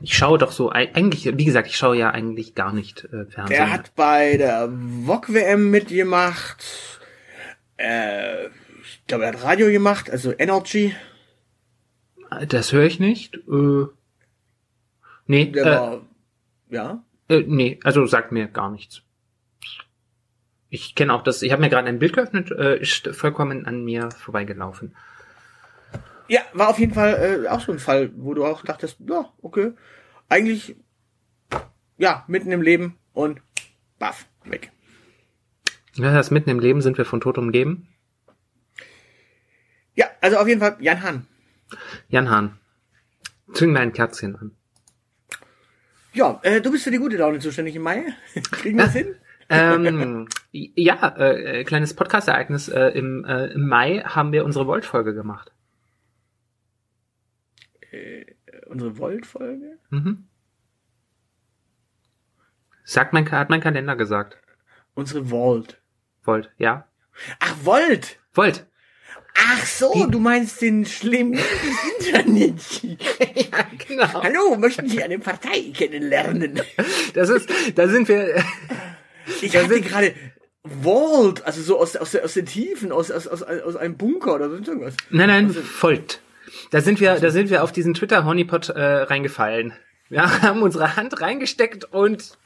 Ich 0.00 0.16
schaue 0.16 0.38
doch 0.38 0.52
so, 0.52 0.70
ei- 0.70 0.90
eigentlich, 0.94 1.24
wie 1.36 1.44
gesagt, 1.44 1.66
ich 1.66 1.76
schaue 1.76 1.96
ja 1.96 2.10
eigentlich 2.10 2.54
gar 2.54 2.72
nicht 2.72 3.04
äh, 3.04 3.24
Fernsehen. 3.24 3.46
Der 3.56 3.72
hat 3.72 3.94
bei 3.96 4.36
der 4.36 4.68
VOG 5.06 5.32
WM 5.32 5.70
mitgemacht. 5.70 6.62
Äh, 7.78 8.46
ich 8.82 9.06
glaube, 9.06 9.24
er 9.24 9.32
hat 9.32 9.42
Radio 9.42 9.70
gemacht, 9.70 10.10
also 10.10 10.32
Energy. 10.36 10.94
Das 12.48 12.72
höre 12.72 12.84
ich 12.84 13.00
nicht. 13.00 13.36
Äh, 13.36 13.86
nee, 15.26 15.46
Der 15.46 15.64
äh, 15.64 15.70
war, 15.70 16.02
ja. 16.70 17.04
äh, 17.28 17.42
nee, 17.46 17.80
also 17.84 18.06
sagt 18.06 18.32
mir 18.32 18.46
gar 18.46 18.70
nichts. 18.70 19.02
Ich 20.70 20.94
kenne 20.94 21.14
auch 21.14 21.22
das, 21.22 21.42
ich 21.42 21.52
habe 21.52 21.62
mir 21.62 21.70
gerade 21.70 21.88
ein 21.88 22.00
Bild 22.00 22.14
geöffnet, 22.14 22.50
äh, 22.50 22.78
ist 22.78 23.06
vollkommen 23.08 23.66
an 23.66 23.84
mir 23.84 24.10
vorbeigelaufen. 24.10 24.96
Ja, 26.26 26.40
war 26.52 26.68
auf 26.70 26.78
jeden 26.78 26.94
Fall 26.94 27.44
äh, 27.44 27.48
auch 27.48 27.60
so 27.60 27.70
ein 27.70 27.78
Fall, 27.78 28.10
wo 28.16 28.34
du 28.34 28.44
auch 28.44 28.62
dachtest, 28.62 28.96
ja, 29.06 29.30
okay, 29.42 29.72
eigentlich, 30.28 30.74
ja, 31.96 32.24
mitten 32.26 32.50
im 32.50 32.62
Leben 32.62 32.96
und 33.12 33.40
baff, 33.98 34.26
weg. 34.44 34.72
Ja, 35.94 36.12
das 36.12 36.30
mitten 36.30 36.50
im 36.50 36.58
Leben 36.58 36.82
sind 36.82 36.98
wir 36.98 37.04
von 37.04 37.20
Tod 37.20 37.38
umgeben. 37.38 37.88
Ja, 39.94 40.06
also 40.20 40.38
auf 40.38 40.48
jeden 40.48 40.60
Fall 40.60 40.76
Jan 40.80 41.02
Hahn. 41.02 41.26
Jan 42.08 42.30
Hahn, 42.30 42.58
zünd 43.52 43.72
mir 43.72 43.80
ein 43.80 43.92
Kerzchen 43.92 44.36
an. 44.36 44.56
Ja, 46.12 46.38
äh, 46.42 46.60
du 46.60 46.70
bist 46.70 46.84
für 46.84 46.90
die 46.90 46.98
gute 46.98 47.16
Laune 47.16 47.40
zuständig 47.40 47.74
im 47.74 47.82
Mai. 47.82 48.14
Kriegen 48.50 48.78
wir 48.78 48.84
das 48.84 48.94
hin? 48.94 49.16
ähm, 49.48 50.28
ja, 50.52 51.08
äh, 51.18 51.60
äh, 51.60 51.64
kleines 51.64 51.94
Podcast-Ereignis. 51.94 52.68
Äh, 52.68 52.88
im, 52.90 53.24
äh, 53.24 53.46
Im 53.46 53.66
Mai 53.68 53.98
haben 54.00 54.32
wir 54.32 54.44
unsere 54.44 54.66
Volt-Folge 54.66 55.14
gemacht. 55.14 55.52
Unsere 58.66 58.98
Volt-Folge? 58.98 59.78
Mhm. 59.90 60.26
Sagt 62.84 63.12
mein, 63.12 63.30
hat 63.30 63.50
mein 63.50 63.60
Kalender 63.60 63.96
gesagt. 63.96 64.38
Unsere 64.94 65.30
Vault. 65.30 65.80
Volt, 66.22 66.50
ja. 66.58 66.88
Ach, 67.40 67.56
Volt! 67.62 68.18
Volt. 68.32 68.66
Ach 69.46 69.66
so, 69.66 70.06
du 70.06 70.18
meinst 70.18 70.62
den 70.62 70.86
schlimmen 70.86 71.38
Internet. 71.98 72.82
ja, 72.82 73.66
genau. 73.86 74.22
Hallo, 74.22 74.56
möchten 74.56 74.88
Sie 74.88 75.02
eine 75.02 75.18
Partei 75.18 75.70
kennenlernen? 75.74 76.60
Das 77.12 77.28
ist, 77.28 77.48
da 77.74 77.88
sind 77.88 78.08
wir. 78.08 78.42
Ich 79.42 79.56
hatte 79.56 79.80
gerade 79.80 80.14
Vault, 80.82 81.44
also 81.44 81.60
so 81.60 81.78
aus, 81.78 81.96
aus, 81.96 82.16
aus 82.16 82.34
den 82.34 82.46
Tiefen, 82.46 82.90
aus, 82.90 83.10
aus, 83.10 83.26
aus, 83.26 83.42
aus 83.42 83.76
einem 83.76 83.96
Bunker 83.96 84.34
oder 84.34 84.48
sonst 84.48 84.68
irgendwas. 84.68 84.94
Nein, 85.10 85.28
nein, 85.28 85.56
Volt. 85.80 86.20
Da 86.70 86.80
sind 86.80 87.00
wir, 87.00 87.16
da 87.16 87.30
sind 87.30 87.50
wir 87.50 87.62
auf 87.62 87.72
diesen 87.72 87.94
Twitter 87.94 88.24
Honeypot 88.24 88.70
äh, 88.70 88.80
reingefallen. 88.80 89.74
Wir 90.08 90.22
haben 90.42 90.62
unsere 90.62 90.96
Hand 90.96 91.20
reingesteckt 91.20 91.84
und 91.84 92.38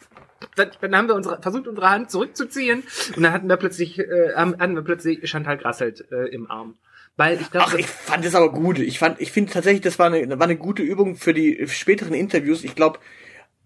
dann, 0.57 0.71
dann 0.81 0.97
haben 0.97 1.09
wir 1.09 1.15
unsere, 1.15 1.41
versucht, 1.41 1.69
unsere 1.69 1.91
Hand 1.91 2.11
zurückzuziehen 2.11 2.83
und 3.17 3.23
dann 3.23 3.33
hatten 3.33 3.49
wir 3.49 3.57
plötzlich, 3.57 3.99
äh, 3.99 4.35
haben, 4.35 4.59
hatten 4.59 4.75
wir 4.75 4.83
plötzlich 4.83 5.29
Chantal 5.29 5.59
Grasselt 5.59 6.11
äh, 6.11 6.27
im 6.29 6.51
Arm. 6.51 6.77
Weil 7.19 7.41
ich 7.41 7.51
glaube, 7.51 7.67
Ach, 7.69 7.75
ich 7.75 7.87
fand 7.87 8.25
das 8.25 8.37
aber 8.37 8.53
gut. 8.53 8.79
Ich 8.79 9.01
fand, 9.01 9.21
ich 9.21 9.33
finde 9.33 9.53
tatsächlich, 9.53 9.83
das 9.83 9.99
war 9.99 10.07
eine, 10.07 10.39
war 10.39 10.47
eine 10.47 10.57
gute 10.57 10.85
Übung 10.85 11.17
für 11.17 11.35
die 11.35 11.67
späteren 11.67 12.15
Interviews. 12.15 12.63
Ich 12.63 12.77
glaube, 12.77 13.01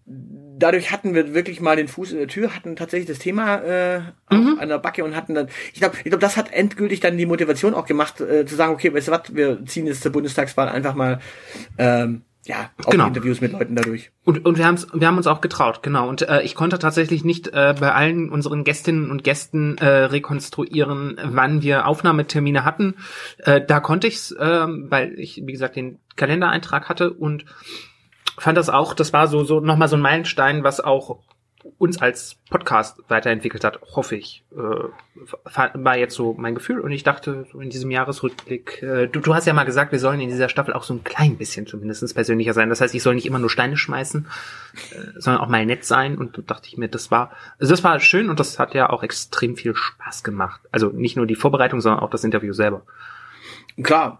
dadurch 0.07 0.91
hatten 0.91 1.13
wir 1.13 1.35
wirklich 1.35 1.61
mal 1.61 1.75
den 1.75 1.87
Fuß 1.87 2.13
in 2.13 2.17
der 2.17 2.27
Tür, 2.27 2.55
hatten 2.55 2.75
tatsächlich 2.75 3.07
das 3.07 3.19
Thema 3.19 3.57
äh, 3.57 4.01
auch 4.25 4.57
an 4.57 4.69
der 4.69 4.79
Backe 4.79 5.03
und 5.03 5.15
hatten 5.15 5.35
dann, 5.35 5.49
ich 5.71 5.79
glaube, 5.79 5.95
ich 5.97 6.05
glaube, 6.05 6.17
das 6.17 6.35
hat 6.35 6.51
endgültig 6.51 6.99
dann 6.99 7.15
die 7.15 7.27
Motivation 7.27 7.75
auch 7.75 7.85
gemacht, 7.85 8.19
äh, 8.21 8.43
zu 8.47 8.55
sagen, 8.55 8.73
okay, 8.73 8.91
weißt 8.91 9.09
du 9.09 9.11
was, 9.11 9.35
wir 9.35 9.63
ziehen 9.67 9.85
jetzt 9.85 10.01
zur 10.01 10.11
Bundestagswahl 10.11 10.67
einfach 10.67 10.95
mal 10.95 11.19
ähm, 11.77 12.23
ja, 12.45 12.71
auch 12.83 12.91
Genau. 12.91 13.07
Interviews 13.07 13.41
mit 13.41 13.53
Leuten 13.53 13.75
dadurch. 13.75 14.11
Und, 14.25 14.45
und 14.45 14.57
wir, 14.57 14.65
haben's, 14.65 14.87
wir 14.93 15.07
haben 15.07 15.17
uns 15.17 15.27
auch 15.27 15.41
getraut, 15.41 15.81
genau. 15.81 16.09
Und 16.09 16.23
äh, 16.23 16.41
ich 16.41 16.55
konnte 16.55 16.77
tatsächlich 16.77 17.23
nicht 17.23 17.47
äh, 17.47 17.75
bei 17.79 17.93
allen 17.93 18.29
unseren 18.29 18.63
Gästinnen 18.63 19.11
und 19.11 19.23
Gästen 19.23 19.77
äh, 19.77 19.87
rekonstruieren, 19.87 21.17
wann 21.23 21.61
wir 21.61 21.87
Aufnahmetermine 21.87 22.65
hatten. 22.65 22.95
Äh, 23.39 23.61
da 23.65 23.79
konnte 23.79 24.07
ich's, 24.07 24.35
ähm, 24.37 24.87
weil 24.89 25.17
ich, 25.17 25.41
wie 25.45 25.51
gesagt, 25.51 25.75
den 25.75 25.99
Kalendereintrag 26.15 26.89
hatte 26.89 27.11
und 27.13 27.45
fand 28.37 28.57
das 28.57 28.69
auch, 28.69 28.93
das 28.93 29.13
war 29.13 29.27
so, 29.27 29.43
so 29.43 29.59
nochmal 29.59 29.87
so 29.87 29.95
ein 29.95 30.01
Meilenstein, 30.01 30.63
was 30.63 30.79
auch 30.79 31.19
uns 31.77 32.01
als 32.01 32.37
Podcast 32.49 33.01
weiterentwickelt 33.07 33.63
hat, 33.63 33.79
hoffe 33.95 34.15
ich. 34.15 34.43
Äh, 34.51 34.87
war 35.73 35.97
jetzt 35.97 36.15
so 36.15 36.33
mein 36.37 36.55
Gefühl 36.55 36.79
und 36.79 36.91
ich 36.91 37.03
dachte, 37.03 37.45
in 37.53 37.69
diesem 37.69 37.91
Jahresrückblick, 37.91 38.81
äh, 38.83 39.07
du, 39.07 39.19
du 39.19 39.33
hast 39.33 39.47
ja 39.47 39.53
mal 39.53 39.63
gesagt, 39.63 39.91
wir 39.91 39.99
sollen 39.99 40.19
in 40.19 40.29
dieser 40.29 40.49
Staffel 40.49 40.73
auch 40.73 40.83
so 40.83 40.93
ein 40.93 41.03
klein 41.03 41.37
bisschen 41.37 41.67
zumindest 41.67 42.13
persönlicher 42.13 42.53
sein. 42.53 42.69
Das 42.69 42.81
heißt, 42.81 42.93
ich 42.93 43.03
soll 43.03 43.15
nicht 43.15 43.25
immer 43.25 43.39
nur 43.39 43.49
Steine 43.49 43.77
schmeißen, 43.77 44.27
äh, 44.91 45.19
sondern 45.19 45.41
auch 45.41 45.49
mal 45.49 45.65
nett 45.65 45.85
sein. 45.85 46.17
Und 46.17 46.37
da 46.37 46.41
dachte 46.41 46.67
ich 46.67 46.77
mir, 46.77 46.87
das 46.87 47.11
war, 47.11 47.31
also 47.59 47.71
das 47.71 47.83
war 47.83 47.99
schön 47.99 48.29
und 48.29 48.39
das 48.39 48.59
hat 48.59 48.73
ja 48.73 48.89
auch 48.89 49.03
extrem 49.03 49.55
viel 49.55 49.75
Spaß 49.75 50.23
gemacht. 50.23 50.61
Also 50.71 50.89
nicht 50.89 51.15
nur 51.15 51.25
die 51.25 51.35
Vorbereitung, 51.35 51.81
sondern 51.81 52.01
auch 52.01 52.09
das 52.09 52.23
Interview 52.23 52.53
selber. 52.53 52.83
Klar, 53.81 54.19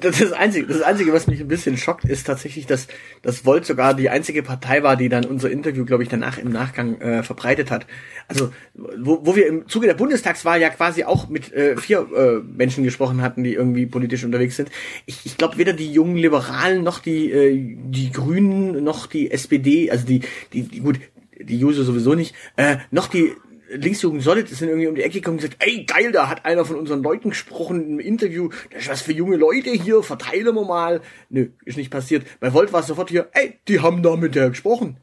das 0.00 0.20
ist 0.20 0.32
das 0.32 0.38
Einzige, 0.38 0.66
das 0.66 0.82
Einzige, 0.82 1.14
was 1.14 1.26
mich 1.26 1.40
ein 1.40 1.48
bisschen 1.48 1.78
schockt, 1.78 2.04
ist 2.04 2.26
tatsächlich, 2.26 2.66
dass 2.66 2.88
das 3.22 3.46
Volt 3.46 3.64
sogar 3.64 3.94
die 3.94 4.10
einzige 4.10 4.42
Partei 4.42 4.82
war, 4.82 4.96
die 4.96 5.08
dann 5.08 5.24
unser 5.24 5.50
Interview, 5.50 5.86
glaube 5.86 6.02
ich, 6.02 6.10
danach 6.10 6.36
im 6.36 6.50
Nachgang 6.50 7.00
äh, 7.00 7.22
verbreitet 7.22 7.70
hat. 7.70 7.86
Also, 8.28 8.52
wo, 8.74 9.24
wo 9.24 9.34
wir 9.34 9.46
im 9.46 9.66
Zuge 9.66 9.86
der 9.86 9.94
Bundestagswahl 9.94 10.60
ja 10.60 10.68
quasi 10.68 11.04
auch 11.04 11.28
mit 11.30 11.52
äh, 11.54 11.76
vier 11.78 12.06
äh, 12.14 12.40
Menschen 12.40 12.84
gesprochen 12.84 13.22
hatten, 13.22 13.44
die 13.44 13.54
irgendwie 13.54 13.86
politisch 13.86 14.24
unterwegs 14.24 14.56
sind. 14.56 14.70
Ich, 15.06 15.24
ich 15.24 15.38
glaube, 15.38 15.56
weder 15.56 15.72
die 15.72 15.90
jungen 15.90 16.16
Liberalen 16.16 16.82
noch 16.82 16.98
die 16.98 17.30
äh, 17.32 17.76
die 17.84 18.12
Grünen 18.12 18.84
noch 18.84 19.06
die 19.06 19.30
SPD, 19.30 19.90
also 19.90 20.06
die 20.06 20.20
die, 20.52 20.64
die 20.64 20.80
gut, 20.80 21.00
die 21.40 21.58
Juso 21.58 21.82
sowieso 21.82 22.14
nicht, 22.14 22.34
äh, 22.56 22.76
noch 22.90 23.08
die 23.08 23.32
Linksjugend 23.74 24.22
Solid 24.22 24.48
sind 24.48 24.68
irgendwie 24.68 24.88
um 24.88 24.94
die 24.94 25.02
Ecke 25.02 25.20
gekommen 25.20 25.38
und 25.38 25.42
gesagt, 25.42 25.64
ey 25.64 25.84
geil, 25.84 26.12
da 26.12 26.28
hat 26.28 26.44
einer 26.44 26.64
von 26.64 26.76
unseren 26.76 27.02
Leuten 27.02 27.30
gesprochen 27.30 27.84
im 27.86 28.00
Interview, 28.00 28.50
das 28.70 28.82
ist 28.82 28.90
was 28.90 29.02
für 29.02 29.12
junge 29.12 29.36
Leute 29.36 29.70
hier, 29.70 30.02
verteilen 30.02 30.54
wir 30.54 30.64
mal. 30.64 31.00
Nö, 31.28 31.48
ist 31.64 31.76
nicht 31.76 31.90
passiert. 31.90 32.26
Bei 32.40 32.52
Volt 32.52 32.72
war 32.72 32.80
es 32.80 32.86
sofort 32.86 33.10
hier, 33.10 33.28
ey, 33.32 33.58
die 33.68 33.80
haben 33.80 34.02
da 34.02 34.16
mit 34.16 34.34
der 34.34 34.50
gesprochen. 34.50 34.98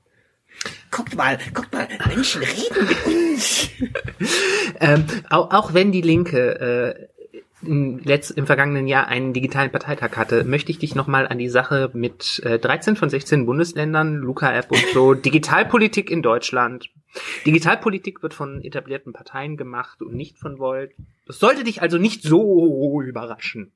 Guckt 0.91 1.15
mal, 1.15 1.37
guckt 1.53 1.71
mal, 1.71 1.87
Menschen 2.07 2.41
reden 2.41 2.87
mit 2.87 3.05
uns. 3.05 3.69
Ähm, 4.81 5.05
auch, 5.29 5.51
auch 5.51 5.73
wenn 5.73 5.91
die 5.91 6.01
Linke 6.01 7.07
äh, 7.09 7.18
letzt, 7.61 8.31
im 8.31 8.45
vergangenen 8.45 8.87
Jahr 8.87 9.07
einen 9.07 9.33
digitalen 9.33 9.71
Parteitag 9.71 10.15
hatte, 10.15 10.43
möchte 10.43 10.71
ich 10.71 10.79
dich 10.79 10.95
nochmal 10.95 11.27
an 11.27 11.37
die 11.37 11.49
Sache 11.49 11.89
mit 11.93 12.41
äh, 12.45 12.59
13 12.59 12.95
von 12.95 13.09
16 13.09 13.45
Bundesländern, 13.45 14.15
Luca-App 14.15 14.71
und 14.71 14.85
so, 14.93 15.13
Digitalpolitik 15.15 16.09
in 16.09 16.21
Deutschland. 16.21 16.89
Digitalpolitik 17.45 18.21
wird 18.21 18.33
von 18.33 18.63
etablierten 18.63 19.13
Parteien 19.13 19.57
gemacht 19.57 20.01
und 20.01 20.13
nicht 20.13 20.37
von 20.37 20.59
Volt. 20.59 20.91
Das 21.25 21.39
sollte 21.39 21.63
dich 21.63 21.81
also 21.81 21.97
nicht 21.97 22.23
so 22.23 23.01
überraschen. 23.01 23.73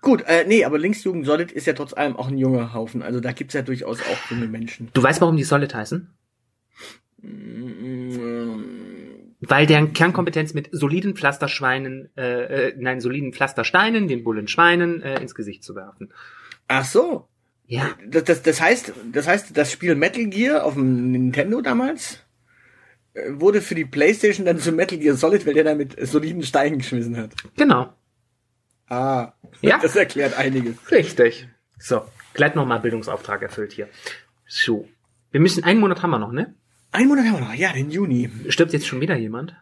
Gut, 0.00 0.22
äh, 0.26 0.44
nee, 0.46 0.64
aber 0.64 0.78
Linksjugend 0.78 1.26
Solid 1.26 1.50
ist 1.52 1.66
ja 1.66 1.72
trotz 1.72 1.92
allem 1.92 2.16
auch 2.16 2.28
ein 2.28 2.38
junger 2.38 2.74
Haufen. 2.74 3.02
Also 3.02 3.20
da 3.20 3.32
gibt's 3.32 3.54
ja 3.54 3.62
durchaus 3.62 4.00
auch 4.00 4.30
junge 4.30 4.46
Menschen. 4.46 4.88
Du 4.92 5.02
weißt, 5.02 5.20
warum 5.20 5.36
die 5.36 5.44
Solid 5.44 5.74
heißen? 5.74 6.10
Weil 9.40 9.66
deren 9.66 9.92
Kernkompetenz 9.92 10.54
mit 10.54 10.68
soliden 10.72 11.14
Pflasterschweinen, 11.14 12.08
äh, 12.16 12.68
äh, 12.68 12.74
nein, 12.78 13.00
soliden 13.00 13.32
Pflastersteinen, 13.32 14.08
den 14.08 14.24
Bullen 14.24 14.48
Schweinen, 14.48 15.02
äh, 15.02 15.20
ins 15.20 15.34
Gesicht 15.34 15.62
zu 15.62 15.74
werfen. 15.74 16.12
Ach 16.68 16.84
so. 16.84 17.28
Ja. 17.66 17.90
Das, 18.06 18.24
das, 18.24 18.42
das 18.42 18.60
heißt, 18.60 18.92
das 19.12 19.26
heißt, 19.26 19.56
das 19.56 19.72
Spiel 19.72 19.94
Metal 19.94 20.26
Gear 20.26 20.64
auf 20.64 20.74
dem 20.74 21.10
Nintendo 21.10 21.60
damals 21.60 22.24
äh, 23.14 23.32
wurde 23.32 23.60
für 23.60 23.74
die 23.74 23.84
Playstation 23.84 24.46
dann 24.46 24.58
zu 24.58 24.72
Metal 24.72 24.98
Gear 24.98 25.16
Solid, 25.16 25.46
weil 25.46 25.54
der 25.54 25.64
da 25.64 25.74
mit 25.74 25.96
soliden 26.06 26.42
Steinen 26.42 26.78
geschmissen 26.78 27.16
hat. 27.16 27.32
Genau. 27.56 27.92
Ah, 28.88 29.32
Ja. 29.60 29.78
das 29.82 29.96
erklärt 29.96 30.38
einiges. 30.38 30.76
Richtig. 30.90 31.48
So, 31.78 32.02
gleich 32.34 32.54
nochmal 32.54 32.80
Bildungsauftrag 32.80 33.42
erfüllt 33.42 33.72
hier. 33.72 33.88
So. 34.46 34.88
Wir 35.30 35.40
müssen, 35.40 35.64
einen 35.64 35.80
Monat 35.80 36.02
haben 36.02 36.10
wir 36.10 36.18
noch, 36.18 36.32
ne? 36.32 36.54
Ein 36.96 37.08
Monat 37.08 37.26
haben 37.26 37.34
wir 37.34 37.40
noch, 37.40 37.52
ja, 37.52 37.74
den 37.74 37.90
Juni. 37.90 38.30
Stirbt 38.48 38.72
jetzt 38.72 38.86
schon 38.86 39.02
wieder 39.02 39.16
jemand? 39.16 39.54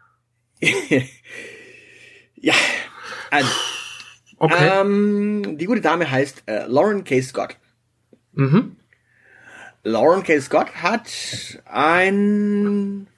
ja, 2.36 2.54
also, 3.28 3.50
Okay. 4.36 4.80
ähm, 4.80 5.58
die 5.58 5.64
gute 5.64 5.80
Dame 5.80 6.08
heißt 6.08 6.44
äh, 6.46 6.66
Lauren 6.68 7.02
K. 7.02 7.20
Scott. 7.22 7.56
mhm. 8.34 8.76
Lauren 9.82 10.22
K. 10.22 10.40
Scott 10.40 10.76
hat 10.76 11.10
ein 11.64 13.08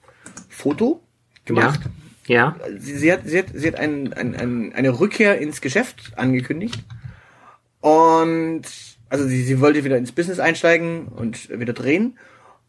Foto 0.49 1.03
gemacht. 1.45 1.81
Ja. 2.25 2.55
Sie, 2.75 2.97
sie 2.97 3.13
hat, 3.13 3.21
sie 3.23 3.37
hat, 3.37 3.45
sie 3.53 3.67
hat 3.67 3.75
ein, 3.75 4.13
ein, 4.13 4.33
ein, 4.35 4.73
eine 4.73 4.99
Rückkehr 4.99 5.37
ins 5.39 5.61
Geschäft 5.61 6.13
angekündigt. 6.17 6.83
Und 7.81 8.63
also 9.09 9.27
sie, 9.27 9.43
sie 9.43 9.61
wollte 9.61 9.83
wieder 9.83 9.97
ins 9.99 10.11
Business 10.11 10.39
einsteigen 10.39 11.07
und 11.07 11.49
wieder 11.51 11.73
drehen. 11.73 12.17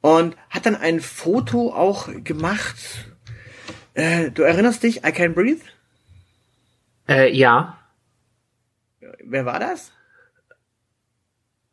Und 0.00 0.36
hat 0.50 0.66
dann 0.66 0.76
ein 0.76 1.00
Foto 1.00 1.72
auch 1.74 2.08
gemacht. 2.22 2.76
Äh, 3.94 4.30
du 4.30 4.42
erinnerst 4.42 4.82
dich, 4.82 5.04
I 5.04 5.12
Can 5.12 5.34
Breathe? 5.34 5.62
Äh, 7.08 7.34
ja. 7.34 7.78
Wer 9.24 9.44
war 9.44 9.58
das? 9.58 9.92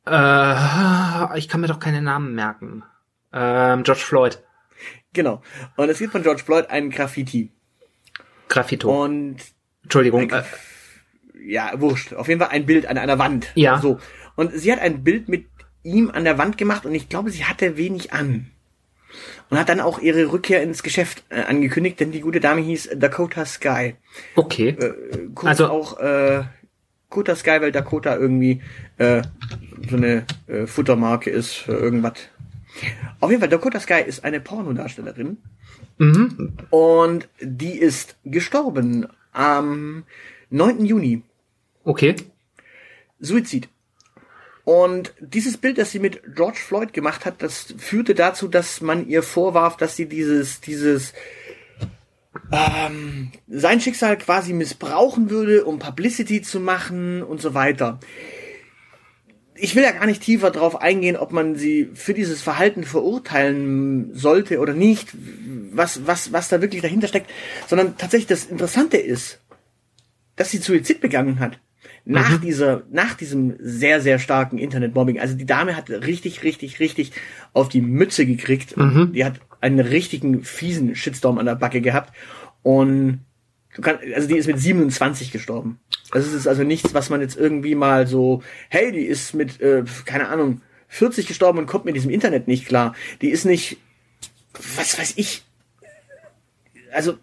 Äh, 0.08 1.38
ich 1.38 1.48
kann 1.48 1.62
mir 1.62 1.68
doch 1.68 1.80
keine 1.80 2.02
Namen 2.02 2.34
merken. 2.36 2.84
Ähm, 3.32 3.84
George 3.84 4.02
Floyd. 4.02 4.44
Genau. 5.14 5.42
Und 5.76 5.90
es 5.90 6.00
gibt 6.00 6.12
von 6.12 6.24
George 6.24 6.44
Floyd 6.44 6.70
ein 6.70 6.90
Graffiti. 6.90 7.52
Graffito. 8.50 9.04
Und 9.04 9.38
Entschuldigung. 9.84 10.30
Äh, 10.30 10.44
ja, 11.44 11.80
wurscht. 11.80 12.14
Auf 12.14 12.28
jeden 12.28 12.40
Fall 12.40 12.50
ein 12.50 12.66
Bild 12.66 12.88
an 12.88 12.98
einer 12.98 13.20
Wand. 13.20 13.52
Ja. 13.56 13.80
So. 13.80 14.00
Und 14.36 14.54
sie 14.54 14.72
hat 14.72 14.80
ein 14.80 15.04
Bild 15.04 15.30
mit 15.30 15.48
ihm 15.86 16.10
an 16.12 16.24
der 16.26 16.38
Wand 16.38 16.58
gemacht 16.58 16.86
und 16.86 16.94
ich 16.94 17.08
glaube, 17.08 17.30
sie 17.30 17.46
hatte 17.46 17.78
wenig 17.78 18.12
an. 18.12 18.48
Und 19.50 19.58
hat 19.60 19.70
dann 19.70 19.80
auch 19.80 20.00
ihre 20.00 20.32
Rückkehr 20.34 20.62
ins 20.62 20.84
Geschäft 20.84 21.24
äh, 21.30 21.44
angekündigt, 21.44 22.00
denn 22.00 22.12
die 22.12 22.20
gute 22.20 22.42
Dame 22.42 22.60
hieß 22.62 22.90
Dakota 22.96 23.46
Sky. 23.46 23.96
okay. 24.36 24.70
Äh, 24.70 24.94
Also- 25.46 25.70
auch 25.70 26.00
äh, 26.00 26.44
Dakota 27.10 27.36
Sky, 27.36 27.62
weil 27.62 27.72
Dakota 27.72 28.18
irgendwie 28.18 28.62
äh, 28.98 29.22
so 29.90 29.96
eine 29.96 30.26
äh, 30.48 30.66
Futtermarke 30.66 31.30
ist 31.30 31.54
für 31.54 31.72
irgendwas. 31.74 32.14
Auf 33.22 33.30
jeden 33.30 33.40
Fall, 33.40 33.48
Dakota 33.48 33.80
Sky 33.80 34.02
ist 34.06 34.26
eine 34.26 34.42
Pornodarstellerin 34.42 35.38
mhm. 35.98 36.54
und 36.72 37.30
die 37.40 37.78
ist 37.78 38.18
gestorben 38.26 39.08
am 39.32 40.04
9. 40.50 40.84
Juni. 40.84 41.22
Okay. 41.86 42.16
Suizid. 43.22 43.70
Und 44.66 45.14
dieses 45.20 45.58
Bild, 45.58 45.78
das 45.78 45.92
sie 45.92 46.00
mit 46.00 46.36
George 46.36 46.58
Floyd 46.58 46.92
gemacht 46.92 47.26
hat, 47.26 47.44
das 47.44 47.76
führte 47.78 48.16
dazu, 48.16 48.48
dass 48.48 48.82
man 48.82 49.08
ihr 49.08 49.22
vorwarf, 49.22 49.78
dass 49.78 49.96
sie 49.96 50.08
dieses, 50.08 50.60
dieses, 50.60 51.14
ähm, 52.52 53.32
sein 53.48 53.80
Schicksal 53.80 54.18
quasi 54.18 54.54
missbrauchen 54.54 55.30
würde, 55.30 55.66
um 55.66 55.78
Publicity 55.78 56.42
zu 56.42 56.60
machen 56.60 57.22
und 57.22 57.42
so 57.42 57.54
weiter. 57.54 58.00
Ich 59.54 59.76
will 59.76 59.84
ja 59.84 59.92
gar 59.92 60.08
nicht 60.08 60.24
tiefer 60.24 60.50
drauf 60.50 60.82
eingehen, 60.82 61.16
ob 61.16 61.32
man 61.32 61.56
sie 61.56 61.92
für 61.94 62.16
dieses 62.16 62.42
Verhalten 62.42 62.84
verurteilen 62.84 64.16
sollte 64.16 64.60
oder 64.60 64.74
nicht, 64.74 65.10
was, 65.72 66.08
was, 66.08 66.34
was 66.34 66.50
da 66.50 66.60
wirklich 66.62 66.82
dahinter 66.82 67.08
steckt, 67.08 67.30
sondern 67.68 67.98
tatsächlich 67.98 68.28
das 68.28 68.46
Interessante 68.46 68.98
ist, 68.98 69.40
dass 70.36 70.50
sie 70.50 70.58
Suizid 70.58 71.02
begangen 71.02 71.40
hat. 71.40 71.60
Nach 72.08 72.40
dieser, 72.40 72.84
nach 72.92 73.16
diesem 73.16 73.56
sehr, 73.60 74.00
sehr 74.00 74.20
starken 74.20 74.60
Internetmobbing. 74.60 75.20
Also 75.20 75.36
die 75.36 75.48
Dame 75.48 75.76
hat 75.76 75.90
richtig, 75.90 76.44
richtig, 76.44 76.80
richtig 76.80 77.12
auf 77.54 77.68
die 77.68 77.82
Mütze 77.82 78.28
gekriegt. 78.28 78.76
Die 79.14 79.26
hat 79.26 79.40
einen 79.60 79.80
richtigen 79.80 80.44
fiesen 80.44 80.96
Shitstorm 80.96 81.40
an 81.40 81.48
der 81.48 81.56
Backe 81.56 81.82
gehabt. 81.82 82.14
Und 82.62 83.22
du 83.76 83.82
kannst, 83.82 84.04
also 84.14 84.28
die 84.28 84.38
ist 84.38 84.46
mit 84.46 84.60
27 84.60 85.32
gestorben. 85.32 85.80
Das 86.12 86.32
ist 86.32 86.48
also 86.48 86.64
nichts, 86.64 86.94
was 86.94 87.10
man 87.10 87.22
jetzt 87.22 87.38
irgendwie 87.38 87.74
mal 87.74 88.06
so, 88.06 88.44
hey, 88.70 88.92
die 88.92 89.06
ist 89.06 89.34
mit, 89.34 89.60
äh, 89.60 89.84
keine 90.06 90.28
Ahnung, 90.28 90.62
40 90.90 91.26
gestorben 91.26 91.58
und 91.58 91.66
kommt 91.66 91.86
mit 91.86 91.96
diesem 91.96 92.12
Internet 92.12 92.48
nicht 92.48 92.68
klar. 92.68 92.94
Die 93.22 93.30
ist 93.30 93.46
nicht, 93.46 93.78
was 94.78 95.00
weiß 95.00 95.14
ich, 95.18 95.44
also 96.94 97.18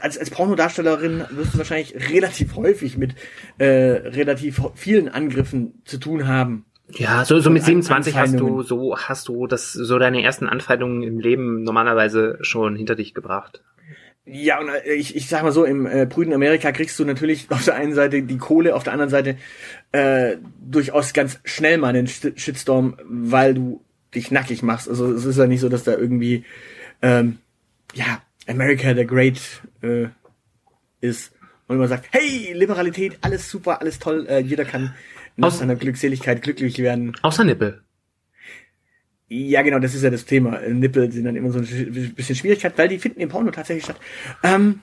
als, 0.00 0.18
als 0.18 0.30
Pornodarstellerin 0.30 1.24
wirst 1.30 1.54
du 1.54 1.58
wahrscheinlich 1.58 1.94
relativ 2.12 2.56
häufig 2.56 2.96
mit 2.98 3.14
äh, 3.58 3.64
relativ 3.66 4.60
vielen 4.74 5.08
Angriffen 5.08 5.82
zu 5.84 5.98
tun 5.98 6.26
haben. 6.26 6.64
Ja, 6.92 7.24
so, 7.24 7.38
so 7.38 7.50
mit 7.50 7.62
An- 7.62 7.66
27 7.66 8.16
hast 8.16 8.38
du, 8.40 8.62
so 8.62 8.96
hast 8.98 9.28
du 9.28 9.46
das, 9.46 9.72
so 9.72 9.98
deine 9.98 10.22
ersten 10.22 10.46
Anfeindungen 10.48 11.02
im 11.02 11.20
Leben 11.20 11.62
normalerweise 11.62 12.38
schon 12.40 12.74
hinter 12.74 12.96
dich 12.96 13.14
gebracht. 13.14 13.62
Ja, 14.26 14.60
und 14.60 14.68
äh, 14.68 14.92
ich, 14.94 15.14
ich 15.16 15.28
sag 15.28 15.42
mal 15.44 15.52
so, 15.52 15.64
im 15.64 15.86
äh, 15.86 16.06
prüden 16.06 16.32
Amerika 16.34 16.72
kriegst 16.72 16.98
du 16.98 17.04
natürlich 17.04 17.46
auf 17.50 17.64
der 17.64 17.74
einen 17.76 17.94
Seite 17.94 18.22
die 18.22 18.38
Kohle, 18.38 18.74
auf 18.74 18.82
der 18.84 18.92
anderen 18.92 19.10
Seite 19.10 19.36
äh, 19.92 20.36
durchaus 20.60 21.12
ganz 21.12 21.40
schnell 21.44 21.78
mal 21.78 21.88
einen 21.88 22.06
Sh- 22.06 22.36
Shitstorm, 22.38 22.96
weil 23.04 23.54
du 23.54 23.84
dich 24.14 24.30
nackig 24.30 24.62
machst. 24.62 24.88
Also 24.88 25.12
es 25.12 25.24
ist 25.24 25.38
ja 25.38 25.46
nicht 25.46 25.60
so, 25.60 25.68
dass 25.68 25.84
da 25.84 25.92
irgendwie 25.96 26.44
ähm, 27.02 27.38
ja, 27.94 28.20
America 28.46 28.94
the 28.94 29.06
Great 29.06 29.40
äh, 29.82 30.08
ist 31.00 31.32
und 31.68 31.78
man 31.78 31.88
sagt, 31.88 32.08
hey, 32.10 32.52
Liberalität, 32.54 33.18
alles 33.20 33.48
super, 33.48 33.80
alles 33.80 33.98
toll, 33.98 34.26
äh, 34.28 34.40
jeder 34.40 34.64
kann 34.64 34.94
nach 35.36 35.48
Aus- 35.48 35.58
seiner 35.60 35.76
Glückseligkeit 35.76 36.42
glücklich 36.42 36.78
werden. 36.78 37.16
Außer 37.22 37.44
Nippel. 37.44 37.82
Ja, 39.28 39.62
genau, 39.62 39.78
das 39.78 39.94
ist 39.94 40.02
ja 40.02 40.10
das 40.10 40.24
Thema. 40.24 40.58
Äh, 40.60 40.72
Nippel 40.74 41.12
sind 41.12 41.24
dann 41.24 41.36
immer 41.36 41.50
so 41.52 41.60
ein 41.60 41.64
sch- 41.64 42.14
bisschen 42.14 42.34
Schwierigkeit, 42.34 42.76
weil 42.76 42.88
die 42.88 42.98
finden 42.98 43.20
im 43.20 43.28
Porno 43.28 43.50
tatsächlich 43.52 43.84
statt. 43.84 44.00
Ähm, 44.42 44.80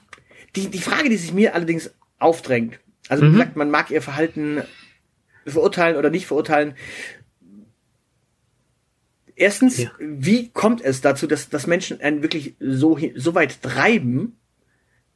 die, 0.56 0.70
die 0.70 0.80
Frage, 0.80 1.10
die 1.10 1.17
sich 1.17 1.34
mir 1.34 1.54
allerdings 1.54 1.93
aufdrängt, 2.20 2.80
also 3.10 3.26
wie 3.26 3.32
gesagt, 3.32 3.56
man 3.58 3.70
mag 3.70 3.91
ihr 3.91 4.02
Verhalten 4.02 4.62
verurteilen 5.46 5.98
oder 5.98 6.10
nicht 6.10 6.26
verurteilen. 6.28 6.74
Erstens, 9.39 9.78
Ja. 9.84 9.91
wie 10.00 10.50
kommt 10.50 10.82
es 10.84 11.02
dazu, 11.02 11.28
dass, 11.28 11.50
dass 11.50 11.67
Menschen 11.67 12.02
einen 12.02 12.23
wirklich 12.23 12.56
so, 12.60 12.97
so 13.15 13.36
weit 13.36 13.62
treiben, 13.62 14.36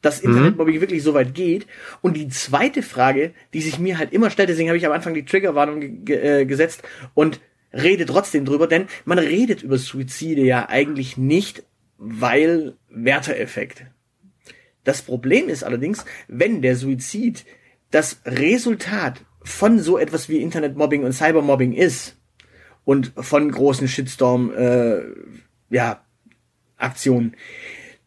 dass 0.03 0.19
Internetmobbing 0.21 0.79
wirklich 0.79 1.01
so 1.01 1.15
weit 1.15 1.33
geht? 1.33 1.65
Und 2.01 2.15
die 2.15 2.27
zweite 2.29 2.83
Frage, 2.83 3.33
die 3.53 3.61
sich 3.61 3.79
mir 3.79 3.97
halt 3.97 4.13
immer 4.13 4.29
stellt, 4.29 4.49
deswegen 4.49 4.69
habe 4.69 4.77
ich 4.77 4.85
am 4.85 4.91
Anfang 4.91 5.15
die 5.15 5.25
Triggerwarnung 5.25 5.79
ge 5.79 5.89
ge- 6.05 6.41
äh, 6.41 6.45
gesetzt 6.45 6.83
und 7.15 7.41
rede 7.73 8.05
trotzdem 8.05 8.45
drüber, 8.45 8.67
denn 8.67 8.85
man 9.05 9.17
redet 9.17 9.63
über 9.63 9.77
Suizide 9.79 10.41
ja 10.43 10.69
eigentlich 10.69 11.17
nicht, 11.17 11.63
weil 11.97 12.75
Werteeffekt. 12.89 13.85
Das 14.83 15.01
Problem 15.01 15.49
ist 15.49 15.63
allerdings, 15.63 16.05
wenn 16.27 16.61
der 16.61 16.75
Suizid 16.75 17.43
das 17.89 18.21
Resultat 18.25 19.21
von 19.43 19.79
so 19.79 19.97
etwas 19.97 20.29
wie 20.29 20.41
Internetmobbing 20.41 21.03
und 21.03 21.13
Cybermobbing 21.13 21.73
ist 21.73 22.17
und 22.85 23.13
von 23.15 23.51
großen 23.51 23.87
Shitstorm, 23.87 24.51
äh, 24.53 25.01
ja, 25.69 26.03
Aktionen, 26.77 27.35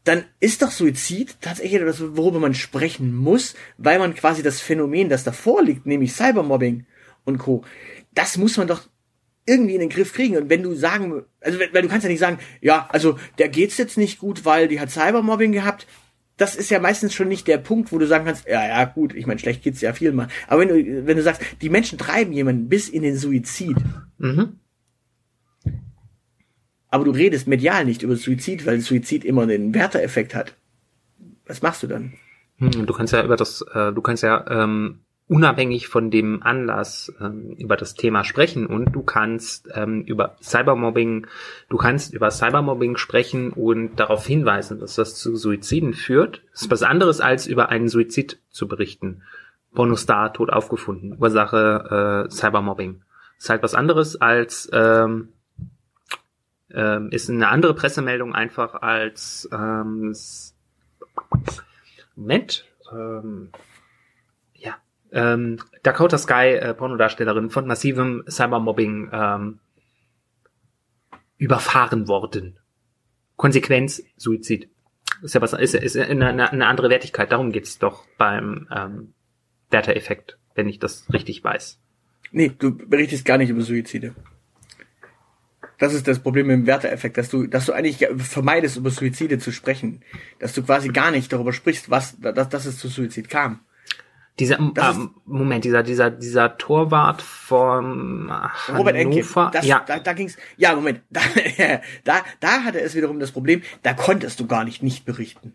dann 0.04 0.24
ist 0.40 0.62
doch 0.62 0.70
Suizid 0.70 1.36
tatsächlich 1.40 1.80
etwas, 1.80 2.16
worüber 2.16 2.38
man 2.38 2.54
sprechen 2.54 3.14
muss, 3.14 3.54
weil 3.78 3.98
man 3.98 4.14
quasi 4.14 4.42
das 4.42 4.60
Phänomen, 4.60 5.08
das 5.08 5.24
davor 5.24 5.62
liegt, 5.62 5.86
nämlich 5.86 6.12
Cybermobbing 6.12 6.86
und 7.24 7.38
Co., 7.38 7.64
das 8.12 8.36
muss 8.36 8.56
man 8.58 8.68
doch 8.68 8.82
irgendwie 9.46 9.74
in 9.74 9.80
den 9.80 9.88
Griff 9.88 10.12
kriegen. 10.12 10.36
Und 10.36 10.50
wenn 10.50 10.62
du 10.62 10.74
sagen, 10.74 11.24
also 11.40 11.58
weil 11.58 11.82
du 11.82 11.88
kannst 11.88 12.04
ja 12.04 12.10
nicht 12.10 12.20
sagen, 12.20 12.38
ja, 12.60 12.88
also 12.90 13.18
der 13.38 13.48
geht's 13.48 13.76
jetzt 13.76 13.98
nicht 13.98 14.18
gut, 14.18 14.44
weil 14.44 14.68
die 14.68 14.80
hat 14.80 14.90
Cybermobbing 14.90 15.52
gehabt. 15.52 15.86
das 16.36 16.56
ist 16.56 16.70
ja 16.70 16.80
meistens 16.80 17.14
schon 17.14 17.28
nicht 17.28 17.46
der 17.46 17.58
Punkt, 17.58 17.92
wo 17.92 17.98
du 17.98 18.06
sagen 18.06 18.24
kannst, 18.24 18.46
ja, 18.46 18.66
ja, 18.66 18.84
gut, 18.84 19.14
ich 19.14 19.26
meine, 19.26 19.38
schlecht 19.38 19.62
geht's 19.62 19.80
ja 19.80 19.92
viel 19.92 20.12
mal. 20.12 20.28
Aber 20.48 20.60
wenn 20.60 20.68
du, 20.68 21.06
wenn 21.06 21.16
du 21.16 21.22
sagst, 21.22 21.42
die 21.62 21.70
Menschen 21.70 21.98
treiben 21.98 22.32
jemanden 22.32 22.68
bis 22.68 22.88
in 22.88 23.02
den 23.02 23.16
Suizid, 23.16 23.76
Mhm. 24.18 24.58
Aber 26.94 27.04
du 27.04 27.10
redest 27.10 27.48
medial 27.48 27.84
nicht 27.84 28.02
über 28.02 28.14
Suizid, 28.14 28.66
weil 28.66 28.78
Suizid 28.78 29.24
immer 29.24 29.46
den 29.46 29.74
Werteeffekt 29.74 30.32
hat, 30.32 30.54
was 31.44 31.60
machst 31.60 31.82
du 31.82 31.88
dann? 31.88 32.12
Hm, 32.58 32.86
Du 32.86 32.92
kannst 32.94 33.12
ja 33.12 33.24
über 33.24 33.34
das, 33.34 33.62
äh, 33.74 33.92
du 33.92 34.00
kannst 34.00 34.22
ja 34.22 34.44
ähm, 34.48 35.00
unabhängig 35.26 35.88
von 35.88 36.12
dem 36.12 36.44
Anlass 36.44 37.12
ähm, 37.20 37.56
über 37.58 37.76
das 37.76 37.94
Thema 37.94 38.22
sprechen 38.22 38.66
und 38.66 38.92
du 38.92 39.02
kannst 39.02 39.68
ähm, 39.74 40.02
über 40.02 40.36
Cybermobbing, 40.40 41.26
du 41.68 41.76
kannst 41.78 42.14
über 42.14 42.30
Cybermobbing 42.30 42.96
sprechen 42.96 43.50
und 43.50 43.96
darauf 43.96 44.24
hinweisen, 44.24 44.78
dass 44.78 44.94
das 44.94 45.16
zu 45.16 45.34
Suiziden 45.34 45.94
führt. 45.94 46.42
Das 46.52 46.62
ist 46.62 46.70
was 46.70 46.84
anderes 46.84 47.20
als 47.20 47.48
über 47.48 47.70
einen 47.70 47.88
Suizid 47.88 48.38
zu 48.50 48.68
berichten. 48.68 49.22
Pornostar 49.74 50.32
tot 50.32 50.50
aufgefunden, 50.50 51.16
Ursache 51.18 52.28
äh, 52.28 52.30
Cybermobbing. 52.30 53.02
Ist 53.36 53.50
halt 53.50 53.64
was 53.64 53.74
anderes 53.74 54.20
als 54.20 54.70
ähm, 54.72 55.30
ähm, 56.74 57.08
ist 57.10 57.30
eine 57.30 57.48
andere 57.48 57.74
Pressemeldung 57.74 58.34
einfach 58.34 58.74
als 58.74 59.48
ähm, 59.52 60.14
Moment. 62.16 62.66
Ähm, 62.92 63.50
ja. 64.54 64.76
Ähm, 65.12 65.58
Dakota 65.82 66.18
Sky, 66.18 66.54
äh, 66.54 66.74
Pornodarstellerin 66.74 67.50
von 67.50 67.66
massivem 67.66 68.24
Cybermobbing 68.28 69.10
ähm, 69.12 69.60
überfahren 71.38 72.08
worden. 72.08 72.58
Konsequenz 73.36 74.02
Suizid. 74.16 74.68
Ist 75.22 75.34
ja 75.34 75.40
was, 75.40 75.52
ist, 75.52 75.74
ist 75.74 75.96
eine, 75.96 76.28
eine, 76.28 76.66
andere 76.66 76.90
Wertigkeit. 76.90 77.32
Darum 77.32 77.52
geht's 77.52 77.78
doch 77.78 78.06
beim 78.18 78.68
ähm, 78.74 79.14
Werteeffekt, 79.70 80.38
wenn 80.54 80.68
ich 80.68 80.78
das 80.78 81.12
richtig 81.12 81.42
weiß. 81.42 81.80
Nee, 82.32 82.52
du 82.58 82.76
berichtest 82.76 83.24
gar 83.24 83.38
nicht 83.38 83.50
über 83.50 83.62
Suizide. 83.62 84.14
Das 85.78 85.92
ist 85.92 86.06
das 86.06 86.20
Problem 86.20 86.46
mit 86.46 86.56
dem 86.56 86.66
Werteeffekt, 86.66 87.18
dass 87.18 87.28
du, 87.28 87.46
dass 87.46 87.66
du 87.66 87.72
eigentlich 87.72 88.06
vermeidest, 88.16 88.76
über 88.76 88.90
Suizide 88.90 89.38
zu 89.38 89.52
sprechen. 89.52 90.02
Dass 90.38 90.52
du 90.52 90.62
quasi 90.62 90.88
gar 90.88 91.10
nicht 91.10 91.32
darüber 91.32 91.52
sprichst, 91.52 91.90
was, 91.90 92.18
dass, 92.20 92.48
dass 92.48 92.66
es 92.66 92.78
zu 92.78 92.88
Suizid 92.88 93.28
kam. 93.28 93.60
Dieser 94.40 94.58
ähm, 94.58 95.10
Moment, 95.26 95.64
dieser 95.64 95.84
dieser 95.84 96.10
dieser 96.10 96.58
Torwart 96.58 97.22
von 97.22 98.32
Robert 98.68 98.96
Enke, 98.96 99.18
Hannover, 99.22 99.50
das, 99.52 99.64
ja, 99.64 99.84
da, 99.86 100.00
da 100.00 100.12
ging's, 100.12 100.36
ja, 100.56 100.74
Moment, 100.74 101.02
da, 101.10 101.20
da, 102.02 102.24
da 102.40 102.64
hatte 102.64 102.80
es 102.80 102.96
wiederum 102.96 103.20
das 103.20 103.30
Problem, 103.30 103.62
da 103.84 103.94
konntest 103.94 104.40
du 104.40 104.48
gar 104.48 104.64
nicht 104.64 104.82
nicht 104.82 105.04
berichten. 105.04 105.52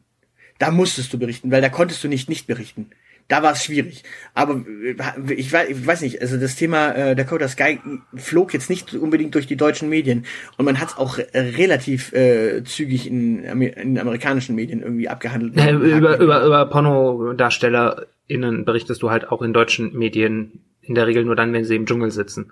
Da 0.60 0.72
musstest 0.72 1.12
du 1.12 1.20
berichten, 1.20 1.52
weil 1.52 1.62
da 1.62 1.68
konntest 1.68 2.04
du 2.06 2.08
nicht 2.08 2.30
nicht 2.30 2.48
berichten. 2.48 2.92
Da 3.30 3.44
war 3.44 3.54
es 3.54 3.64
schwierig. 3.64 4.04
Aber 4.34 4.66
äh, 4.84 5.34
ich 5.34 5.54
weiß, 5.54 5.70
ich 5.70 5.88
weiß 5.88 6.02
nicht, 6.02 6.22
also 6.22 6.38
das 6.38 6.56
Thema 6.56 6.92
äh, 6.92 7.16
Dakota 7.16 7.48
Sky 7.48 7.80
flog 8.16 8.54
jetzt 8.54 8.70
nicht 8.70 8.94
unbedingt 8.96 9.36
durch 9.36 9.48
die 9.48 9.56
deutschen 9.56 9.88
Medien 9.88 10.26
und 10.58 10.66
man 10.66 10.82
hat 10.82 10.90
es 10.90 10.98
auch 10.98 11.20
relativ 11.34 12.12
äh, 12.12 12.64
zügig 12.66 13.08
in, 13.08 13.44
in 13.44 13.98
amerikanischen 13.98 14.56
Medien 14.56 14.82
irgendwie 14.82 15.08
abgehandelt. 15.08 15.56
Äh, 15.58 15.72
über, 15.72 16.20
über, 16.20 16.44
über 16.44 16.66
PornodarstellerInnen 16.66 18.66
berichtest 18.66 19.02
du 19.04 19.12
halt 19.12 19.32
auch 19.32 19.44
in 19.44 19.54
deutschen 19.54 19.98
Medien 19.98 20.64
in 20.82 20.96
der 20.96 21.06
Regel 21.06 21.24
nur 21.24 21.36
dann, 21.36 21.54
wenn 21.54 21.66
sie 21.66 21.76
im 21.76 21.86
Dschungel 21.86 22.10
sitzen. 22.10 22.52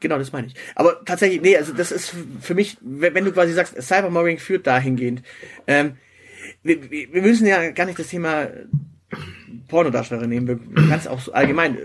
Genau, 0.00 0.18
das 0.18 0.32
meine 0.32 0.48
ich. 0.48 0.54
Aber 0.74 1.02
tatsächlich, 1.04 1.40
nee, 1.40 1.56
also 1.56 1.72
das 1.72 1.92
ist 1.92 2.14
für 2.40 2.54
mich, 2.54 2.76
wenn 2.82 3.24
du 3.24 3.32
quasi 3.32 3.54
sagst, 3.54 3.80
Cybermobbing 3.80 4.38
führt 4.38 4.66
dahingehend. 4.66 5.22
Ähm, 5.66 5.96
wir 6.62 6.90
wir 6.90 7.22
müssen 7.22 7.46
ja 7.46 7.70
gar 7.70 7.86
nicht 7.86 7.98
das 7.98 8.08
Thema 8.08 8.48
Pornodarstellerin 9.68 10.28
nehmen, 10.30 10.46
wir 10.76 10.88
ganz 10.88 11.06
auch 11.06 11.20
so 11.20 11.32
allgemein. 11.32 11.76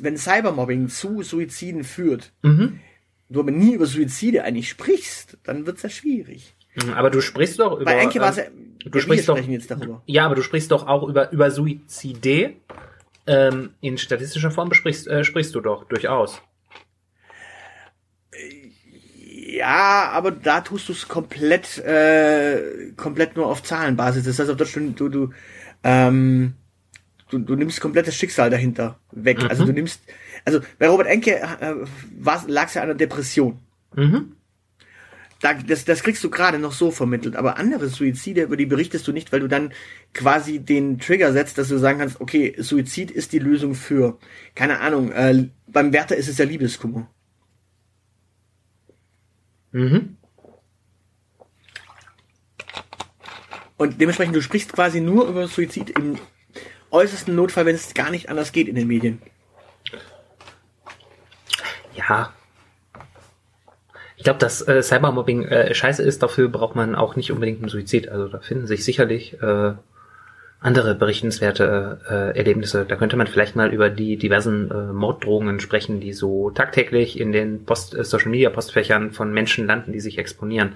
Wenn 0.00 0.16
Cybermobbing 0.16 0.88
zu 0.88 1.22
Suiziden 1.22 1.84
führt, 1.84 2.32
Mhm. 2.42 2.80
du 3.28 3.40
aber 3.40 3.50
nie 3.50 3.74
über 3.74 3.86
Suizide 3.86 4.42
eigentlich 4.44 4.68
sprichst, 4.68 5.38
dann 5.44 5.66
wird's 5.66 5.82
ja 5.82 5.88
schwierig. 5.90 6.54
Aber 6.94 7.10
du 7.10 7.20
sprichst 7.20 7.58
doch 7.60 7.76
über. 7.76 7.84
Bei 7.84 7.98
Enke 7.98 8.20
war 8.20 8.30
es 8.30 8.36
ja, 8.36 8.44
ähm, 8.44 8.76
ja, 8.84 8.90
du 8.90 9.00
sprichst 9.00 9.28
wir 9.28 9.34
doch- 9.36 9.48
jetzt 9.48 9.70
darüber. 9.70 10.02
Ja, 10.06 10.26
aber 10.26 10.34
du 10.34 10.42
sprichst 10.42 10.70
doch 10.70 10.86
auch 10.86 11.08
über, 11.08 11.32
über 11.32 11.50
Suizide. 11.50 12.52
Ähm, 13.28 13.70
in 13.80 13.98
statistischer 13.98 14.50
Form 14.52 14.68
besprichst, 14.68 15.08
äh, 15.08 15.24
sprichst 15.24 15.52
du 15.54 15.60
doch 15.60 15.84
durchaus. 15.88 16.40
Ja, 19.48 20.10
aber 20.12 20.30
da 20.30 20.60
tust 20.60 20.88
du 20.88 20.92
es 20.92 21.08
komplett, 21.08 21.78
äh, 21.78 22.92
komplett 22.96 23.36
nur 23.36 23.46
auf 23.46 23.62
Zahlenbasis. 23.62 24.24
Das 24.24 24.38
heißt, 24.38 24.50
auf 24.50 24.56
Deutsch, 24.56 24.74
du, 24.74 24.90
du, 24.90 25.08
du, 25.08 25.30
ähm, 25.86 26.54
du, 27.30 27.38
du 27.38 27.54
nimmst 27.54 27.80
komplett 27.80 28.08
das 28.08 28.16
Schicksal 28.16 28.50
dahinter 28.50 28.98
weg. 29.12 29.40
Mhm. 29.40 29.48
Also 29.48 29.64
du 29.64 29.72
nimmst, 29.72 30.02
also 30.44 30.60
bei 30.80 30.88
Robert 30.88 31.06
Enke 31.06 31.36
äh, 31.36 31.74
lag 32.48 32.66
es 32.66 32.74
ja 32.74 32.82
an 32.82 32.88
der 32.88 32.96
Depression. 32.96 33.60
Mhm. 33.94 34.32
Da, 35.40 35.54
das, 35.54 35.84
das 35.84 36.02
kriegst 36.02 36.24
du 36.24 36.30
gerade 36.30 36.58
noch 36.58 36.72
so 36.72 36.90
vermittelt. 36.90 37.36
Aber 37.36 37.56
andere 37.58 37.88
Suizide, 37.88 38.42
über 38.42 38.56
die 38.56 38.66
berichtest 38.66 39.06
du 39.06 39.12
nicht, 39.12 39.32
weil 39.32 39.40
du 39.40 39.48
dann 39.48 39.72
quasi 40.12 40.58
den 40.58 40.98
Trigger 40.98 41.32
setzt, 41.32 41.56
dass 41.58 41.68
du 41.68 41.78
sagen 41.78 42.00
kannst, 42.00 42.20
okay, 42.20 42.56
Suizid 42.58 43.12
ist 43.12 43.32
die 43.32 43.38
Lösung 43.38 43.74
für, 43.74 44.18
keine 44.56 44.80
Ahnung, 44.80 45.12
äh, 45.12 45.48
beim 45.68 45.92
Wärter 45.92 46.16
ist 46.16 46.28
es 46.28 46.38
ja 46.38 46.46
Liebeskummer. 46.46 47.08
Mhm. 49.70 50.16
Und 53.76 54.00
dementsprechend, 54.00 54.34
du 54.34 54.42
sprichst 54.42 54.72
quasi 54.72 55.00
nur 55.00 55.28
über 55.28 55.46
Suizid 55.48 55.90
im 55.90 56.18
äußersten 56.90 57.34
Notfall, 57.34 57.66
wenn 57.66 57.74
es 57.74 57.94
gar 57.94 58.10
nicht 58.10 58.28
anders 58.28 58.52
geht 58.52 58.68
in 58.68 58.74
den 58.74 58.88
Medien. 58.88 59.20
Ja. 61.94 62.32
Ich 64.16 64.24
glaube, 64.24 64.38
dass 64.38 64.66
äh, 64.66 64.82
Cybermobbing 64.82 65.44
äh, 65.44 65.74
scheiße 65.74 66.02
ist, 66.02 66.22
dafür 66.22 66.48
braucht 66.48 66.74
man 66.74 66.94
auch 66.94 67.16
nicht 67.16 67.32
unbedingt 67.32 67.60
einen 67.60 67.68
Suizid. 67.68 68.08
Also 68.08 68.28
da 68.28 68.38
finden 68.38 68.66
sich 68.66 68.84
sicherlich 68.84 69.40
äh, 69.42 69.74
andere 70.60 70.94
berichtenswerte 70.94 72.00
äh, 72.08 72.36
Erlebnisse. 72.36 72.86
Da 72.86 72.96
könnte 72.96 73.16
man 73.16 73.26
vielleicht 73.26 73.56
mal 73.56 73.72
über 73.72 73.90
die 73.90 74.16
diversen 74.16 74.70
äh, 74.70 74.92
Morddrohungen 74.92 75.60
sprechen, 75.60 76.00
die 76.00 76.12
so 76.12 76.50
tagtäglich 76.50 77.20
in 77.20 77.32
den 77.32 77.64
Post 77.64 77.94
äh, 77.94 78.04
Social 78.04 78.30
Media 78.30 78.48
Postfächern 78.50 79.12
von 79.12 79.32
Menschen 79.32 79.66
landen, 79.66 79.92
die 79.92 80.00
sich 80.00 80.18
exponieren. 80.18 80.74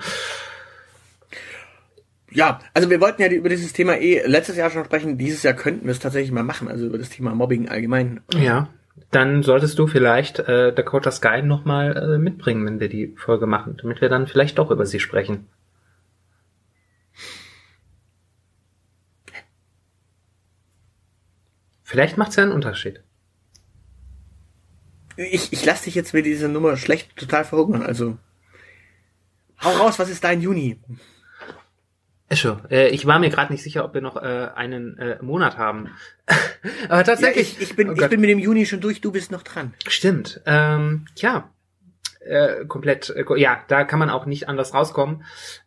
Ja, 2.32 2.60
also 2.74 2.90
wir 2.90 3.00
wollten 3.00 3.22
ja 3.22 3.28
über 3.28 3.48
dieses 3.48 3.72
Thema 3.72 3.96
eh 3.96 4.22
letztes 4.26 4.56
Jahr 4.56 4.70
schon 4.70 4.84
sprechen. 4.84 5.18
Dieses 5.18 5.42
Jahr 5.42 5.54
könnten 5.54 5.86
wir 5.86 5.92
es 5.92 5.98
tatsächlich 5.98 6.32
mal 6.32 6.44
machen, 6.44 6.68
also 6.68 6.86
über 6.86 6.98
das 6.98 7.10
Thema 7.10 7.34
Mobbing 7.34 7.68
allgemein. 7.68 8.20
Ja. 8.32 8.68
Dann 9.10 9.42
solltest 9.42 9.78
du 9.78 9.86
vielleicht 9.86 10.38
äh, 10.38 10.72
Dakota 10.72 11.10
Sky 11.10 11.42
nochmal 11.42 11.96
äh, 11.96 12.18
mitbringen, 12.18 12.64
wenn 12.66 12.80
wir 12.80 12.88
die 12.88 13.14
Folge 13.16 13.46
machen, 13.46 13.76
damit 13.80 14.00
wir 14.00 14.08
dann 14.08 14.26
vielleicht 14.26 14.58
doch 14.58 14.70
über 14.70 14.86
sie 14.86 15.00
sprechen. 15.00 15.48
Vielleicht 21.82 22.16
macht's 22.16 22.36
ja 22.36 22.44
einen 22.44 22.52
Unterschied. 22.52 23.02
Ich, 25.16 25.52
ich 25.52 25.64
lasse 25.64 25.84
dich 25.84 25.96
jetzt 25.96 26.14
mit 26.14 26.24
dieser 26.24 26.46
Nummer 26.46 26.76
schlecht 26.76 27.16
total 27.16 27.44
verhungern, 27.44 27.82
also. 27.82 28.16
Hau 29.60 29.72
raus, 29.72 29.98
was 29.98 30.08
ist 30.08 30.22
dein 30.22 30.40
Juni? 30.40 30.78
Escho, 32.30 32.58
äh, 32.70 32.88
ich 32.90 33.06
war 33.06 33.18
mir 33.18 33.28
gerade 33.28 33.52
nicht 33.52 33.62
sicher, 33.64 33.84
ob 33.84 33.92
wir 33.92 34.00
noch 34.00 34.16
äh, 34.16 34.48
einen 34.54 34.96
äh, 34.98 35.18
Monat 35.20 35.58
haben. 35.58 35.88
Aber 36.88 36.98
Ja, 36.98 37.02
tatsächlich. 37.02 37.56
ich, 37.56 37.70
ich, 37.70 37.76
bin, 37.76 37.90
Oh 37.90 37.92
ich 37.92 38.08
bin 38.08 38.20
mit 38.20 38.30
dem 38.30 38.38
Juni 38.38 38.66
schon 38.66 38.80
durch, 38.80 39.00
du 39.00 39.10
bist 39.10 39.32
noch 39.32 39.42
dran. 39.42 39.74
Stimmt. 39.88 40.40
Ähm, 40.46 41.06
ja, 41.16 41.50
äh, 42.20 42.64
komplett. 42.66 43.10
Äh, 43.10 43.24
ja, 43.36 43.64
da 43.66 43.82
kann 43.82 43.98
man 43.98 44.10
auch 44.10 44.26
nicht 44.26 44.48
anders 44.48 44.72
rauskommen. 44.74 45.24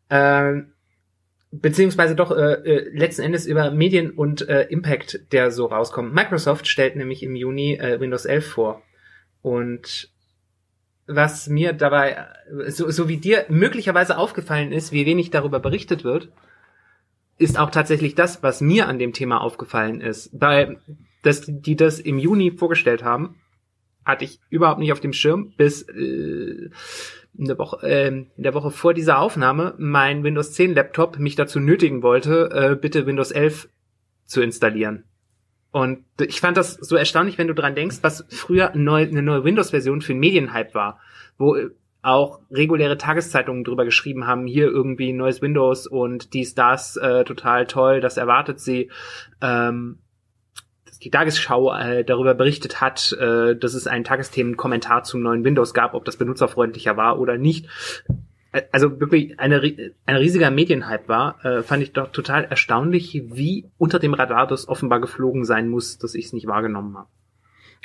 Ähm, 0.09 0.71
beziehungsweise 1.51 2.15
doch 2.15 2.31
äh, 2.31 2.53
äh, 2.53 2.97
letzten 2.97 3.23
Endes 3.23 3.45
über 3.45 3.69
Medien 3.71 4.11
und 4.11 4.47
äh, 4.47 4.63
Impact, 4.69 5.33
der 5.33 5.51
so 5.51 5.65
rauskommt. 5.65 6.13
Microsoft 6.13 6.67
stellt 6.67 6.95
nämlich 6.95 7.23
im 7.23 7.35
Juni 7.35 7.73
äh, 7.73 7.99
Windows 7.99 8.23
11 8.23 8.47
vor. 8.47 8.81
Und 9.41 10.09
was 11.07 11.47
mir 11.49 11.73
dabei, 11.73 12.25
äh, 12.65 12.71
so, 12.71 12.89
so 12.89 13.09
wie 13.09 13.17
dir 13.17 13.45
möglicherweise 13.49 14.17
aufgefallen 14.17 14.71
ist, 14.71 14.93
wie 14.93 15.05
wenig 15.05 15.29
darüber 15.29 15.59
berichtet 15.59 16.05
wird, 16.05 16.29
ist 17.37 17.57
auch 17.59 17.71
tatsächlich 17.71 18.15
das, 18.15 18.43
was 18.43 18.61
mir 18.61 18.87
an 18.87 18.99
dem 18.99 19.13
Thema 19.13 19.41
aufgefallen 19.41 20.01
ist. 20.01 20.37
Bei, 20.37 20.77
dass 21.23 21.43
die 21.47 21.75
das 21.75 21.99
im 21.99 22.17
Juni 22.17 22.51
vorgestellt 22.51 23.03
haben, 23.03 23.35
hatte 24.05 24.25
ich 24.25 24.39
überhaupt 24.49 24.79
nicht 24.79 24.91
auf 24.91 24.99
dem 24.99 25.13
Schirm, 25.13 25.53
bis 25.57 25.83
äh, 25.83 26.69
in, 27.37 27.45
der 27.45 27.57
Woche, 27.57 27.87
äh, 27.87 28.07
in 28.07 28.27
der 28.37 28.53
Woche 28.53 28.71
vor 28.71 28.93
dieser 28.93 29.19
Aufnahme 29.19 29.75
mein 29.77 30.23
Windows 30.23 30.53
10 30.53 30.75
Laptop 30.75 31.19
mich 31.19 31.35
dazu 31.35 31.59
nötigen 31.59 32.03
wollte, 32.03 32.49
äh, 32.51 32.75
bitte 32.75 33.05
Windows 33.05 33.31
11 33.31 33.69
zu 34.25 34.41
installieren. 34.41 35.05
Und 35.71 36.05
ich 36.21 36.39
fand 36.39 36.55
das 36.55 36.73
so 36.75 36.95
erstaunlich, 36.95 37.39
wenn 37.39 37.47
du 37.47 37.55
dran 37.55 37.73
denkst, 37.73 37.97
was 38.01 38.25
früher 38.29 38.71
neu, 38.75 39.01
eine 39.01 39.23
neue 39.23 39.43
Windows-Version 39.43 40.01
für 40.01 40.13
Medienhype 40.13 40.75
war, 40.75 40.99
wo 41.37 41.55
äh, 41.55 41.71
auch 42.03 42.41
reguläre 42.51 42.97
Tageszeitungen 42.97 43.63
drüber 43.63 43.85
geschrieben 43.85 44.27
haben, 44.27 44.45
hier 44.45 44.67
irgendwie 44.67 45.13
neues 45.13 45.41
Windows 45.41 45.87
und 45.87 46.33
dies, 46.33 46.53
das, 46.53 46.97
äh, 46.97 47.23
total 47.23 47.65
toll, 47.65 48.01
das 48.01 48.17
erwartet 48.17 48.59
sie. 48.59 48.91
Ähm, 49.41 49.99
die 51.01 51.09
Tagesschau 51.09 51.73
äh, 51.73 52.03
darüber 52.03 52.33
berichtet 52.33 52.81
hat, 52.81 53.13
äh, 53.13 53.55
dass 53.55 53.73
es 53.73 53.87
einen 53.87 54.03
Tagesthemen-Kommentar 54.03 55.03
zum 55.03 55.21
neuen 55.21 55.43
Windows 55.43 55.73
gab, 55.73 55.93
ob 55.93 56.05
das 56.05 56.17
benutzerfreundlicher 56.17 56.97
war 56.97 57.19
oder 57.19 57.37
nicht. 57.37 57.67
Äh, 58.51 58.63
also 58.71 58.99
wirklich 58.99 59.39
eine, 59.39 59.61
ein 60.05 60.15
riesiger 60.15 60.51
Medienhype 60.51 61.07
war, 61.07 61.43
äh, 61.45 61.63
fand 61.63 61.83
ich 61.83 61.93
doch 61.93 62.11
total 62.11 62.45
erstaunlich, 62.45 63.21
wie 63.31 63.69
unter 63.77 63.99
dem 63.99 64.13
Radar 64.13 64.47
das 64.47 64.67
offenbar 64.67 65.01
geflogen 65.01 65.45
sein 65.45 65.69
muss, 65.69 65.97
dass 65.97 66.15
ich 66.15 66.25
es 66.25 66.33
nicht 66.33 66.47
wahrgenommen 66.47 66.97
habe. 66.97 67.07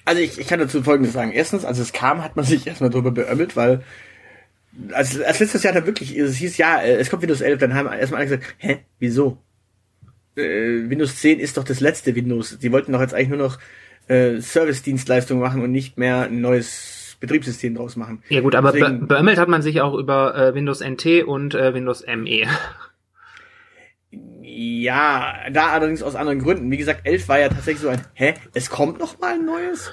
Also 0.05 0.23
ich, 0.23 0.39
ich 0.39 0.47
kann 0.47 0.59
dazu 0.59 0.83
Folgendes 0.83 1.13
sagen. 1.13 1.33
Erstens, 1.33 1.65
als 1.65 1.79
es 1.79 1.93
kam, 1.93 2.23
hat 2.25 2.37
man 2.37 2.45
sich 2.45 2.67
erstmal 2.67 2.91
drüber 2.91 3.11
beömmelt, 3.11 3.57
weil 3.57 3.83
als, 4.93 5.21
als 5.21 5.41
letztes 5.41 5.63
Jahr 5.63 5.75
da 5.75 5.87
wirklich, 5.87 6.17
es 6.17 6.37
hieß 6.37 6.57
ja, 6.59 6.81
äh, 6.81 6.97
es 6.97 7.11
kommt 7.11 7.23
Windows 7.23 7.41
11, 7.41 7.59
dann 7.59 7.75
haben 7.75 7.93
erstmal 7.93 8.21
alle 8.21 8.31
gesagt, 8.31 8.55
hä, 8.59 8.79
wieso? 8.99 9.39
Äh, 10.37 10.89
Windows 10.89 11.17
10 11.17 11.41
ist 11.41 11.57
doch 11.57 11.65
das 11.65 11.81
letzte 11.81 12.15
Windows. 12.15 12.59
Die 12.59 12.73
wollten 12.73 12.93
doch 12.93 13.01
jetzt 13.01 13.15
eigentlich 13.15 13.29
nur 13.29 13.39
noch 13.39 13.59
äh, 14.09 14.41
Service-Dienstleistungen 14.41 15.43
machen 15.43 15.63
und 15.63 15.73
nicht 15.73 15.99
mehr 15.99 16.23
ein 16.23 16.41
neues 16.41 17.17
Betriebssystem 17.21 17.75
draus 17.75 17.97
machen. 17.97 18.23
Ja 18.29 18.41
gut, 18.41 18.55
aber 18.55 18.73
Deswegen, 18.73 19.01
be 19.01 19.07
beömmelt 19.07 19.39
hat 19.39 19.49
man 19.49 19.63
sich 19.63 19.81
auch 19.81 19.95
über 19.95 20.37
äh, 20.37 20.55
Windows 20.55 20.81
NT 20.81 21.25
und 21.25 21.55
äh, 21.55 21.75
Windows 21.75 22.05
ME. 22.07 22.47
Ja, 24.61 25.35
da 25.53 25.69
allerdings 25.69 26.03
aus 26.03 26.17
anderen 26.17 26.41
Gründen. 26.41 26.71
Wie 26.71 26.79
gesagt, 26.79 27.03
11 27.07 27.29
war 27.29 27.39
ja 27.39 27.49
tatsächlich 27.49 27.83
so 27.83 27.91
ein, 27.91 28.01
hä, 28.15 28.35
es 28.55 28.71
kommt 28.71 28.99
noch 28.99 29.21
mal 29.21 29.35
ein 29.35 29.45
neues? 29.45 29.93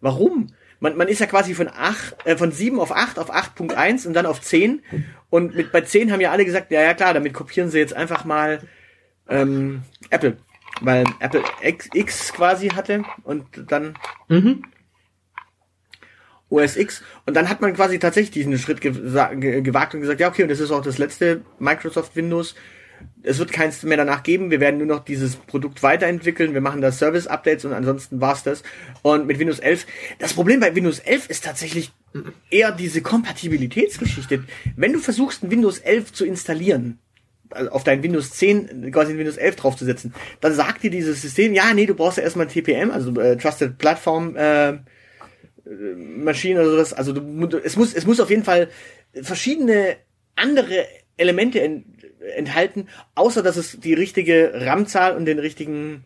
Warum? 0.00 0.52
Man, 0.80 0.96
man 0.96 1.08
ist 1.08 1.20
ja 1.20 1.26
quasi 1.26 1.54
von 1.54 1.68
8, 1.68 2.26
äh, 2.26 2.36
von 2.36 2.52
7 2.52 2.78
auf 2.80 2.92
8 2.92 3.18
auf 3.18 3.32
8.1 3.32 4.06
und 4.06 4.14
dann 4.14 4.26
auf 4.26 4.40
10. 4.40 4.82
Und 5.30 5.54
mit, 5.54 5.72
bei 5.72 5.80
10 5.80 6.12
haben 6.12 6.20
ja 6.20 6.30
alle 6.30 6.44
gesagt, 6.44 6.70
ja, 6.70 6.82
ja 6.82 6.94
klar, 6.94 7.14
damit 7.14 7.32
kopieren 7.32 7.70
sie 7.70 7.78
jetzt 7.78 7.94
einfach 7.94 8.24
mal 8.24 8.60
ähm, 9.28 9.82
Apple. 10.10 10.36
Weil 10.82 11.04
Apple 11.20 11.42
X, 11.62 11.88
X 11.94 12.32
quasi 12.32 12.68
hatte 12.68 13.04
und 13.22 13.46
dann 13.70 13.94
mhm. 14.28 14.64
OS 16.50 16.76
X. 16.76 17.02
Und 17.24 17.34
dann 17.34 17.48
hat 17.48 17.60
man 17.60 17.74
quasi 17.74 17.98
tatsächlich 17.98 18.32
diesen 18.32 18.58
Schritt 18.58 18.80
gewagt 18.80 19.94
und 19.94 20.00
gesagt, 20.00 20.20
ja, 20.20 20.28
okay, 20.28 20.42
und 20.42 20.50
das 20.50 20.60
ist 20.60 20.70
auch 20.70 20.82
das 20.82 20.98
letzte 20.98 21.42
Microsoft 21.58 22.14
Windows. 22.14 22.54
Es 23.22 23.38
wird 23.38 23.50
keins 23.50 23.82
mehr 23.82 23.96
danach 23.96 24.22
geben. 24.22 24.50
Wir 24.50 24.60
werden 24.60 24.78
nur 24.78 24.86
noch 24.86 25.04
dieses 25.04 25.36
Produkt 25.36 25.82
weiterentwickeln. 25.82 26.54
Wir 26.54 26.60
machen 26.60 26.80
da 26.80 26.92
Service-Updates 26.92 27.64
und 27.64 27.72
ansonsten 27.72 28.20
war's 28.20 28.44
das. 28.44 28.62
Und 29.02 29.26
mit 29.26 29.38
Windows 29.38 29.58
11, 29.58 29.86
das 30.18 30.34
Problem 30.34 30.60
bei 30.60 30.74
Windows 30.74 31.00
11 31.00 31.28
ist 31.28 31.44
tatsächlich 31.44 31.92
eher 32.50 32.72
diese 32.72 33.02
Kompatibilitätsgeschichte. 33.02 34.44
Wenn 34.76 34.92
du 34.92 35.00
versuchst, 35.00 35.42
ein 35.42 35.50
Windows 35.50 35.78
11 35.78 36.12
zu 36.12 36.24
installieren, 36.24 36.98
also 37.50 37.70
auf 37.70 37.84
dein 37.84 38.02
Windows 38.02 38.30
10 38.30 38.90
quasi 38.92 39.12
ein 39.12 39.18
Windows 39.18 39.36
11 39.36 39.56
draufzusetzen, 39.56 40.14
dann 40.40 40.54
sagt 40.54 40.82
dir 40.82 40.90
dieses 40.90 41.22
System, 41.22 41.52
ja, 41.52 41.72
nee, 41.74 41.86
du 41.86 41.94
brauchst 41.94 42.18
ja 42.18 42.24
erstmal 42.24 42.46
TPM, 42.46 42.90
also 42.90 43.18
äh, 43.20 43.36
Trusted 43.36 43.78
Platform 43.78 44.36
äh, 44.36 44.70
äh, 44.70 44.78
Maschine 45.96 46.60
oder 46.60 46.70
sowas. 46.70 46.92
Also 46.92 47.12
du, 47.12 47.58
es 47.58 47.76
muss 47.76 47.94
es 47.94 48.06
muss 48.06 48.20
auf 48.20 48.30
jeden 48.30 48.44
Fall 48.44 48.68
verschiedene 49.22 49.96
andere 50.34 50.86
Elemente 51.16 51.60
ent, 51.60 51.95
enthalten, 52.34 52.88
außer 53.14 53.42
dass 53.42 53.56
es 53.56 53.78
die 53.80 53.94
richtige 53.94 54.52
RAM-Zahl 54.54 55.16
und 55.16 55.24
den 55.26 55.38
richtigen 55.38 56.04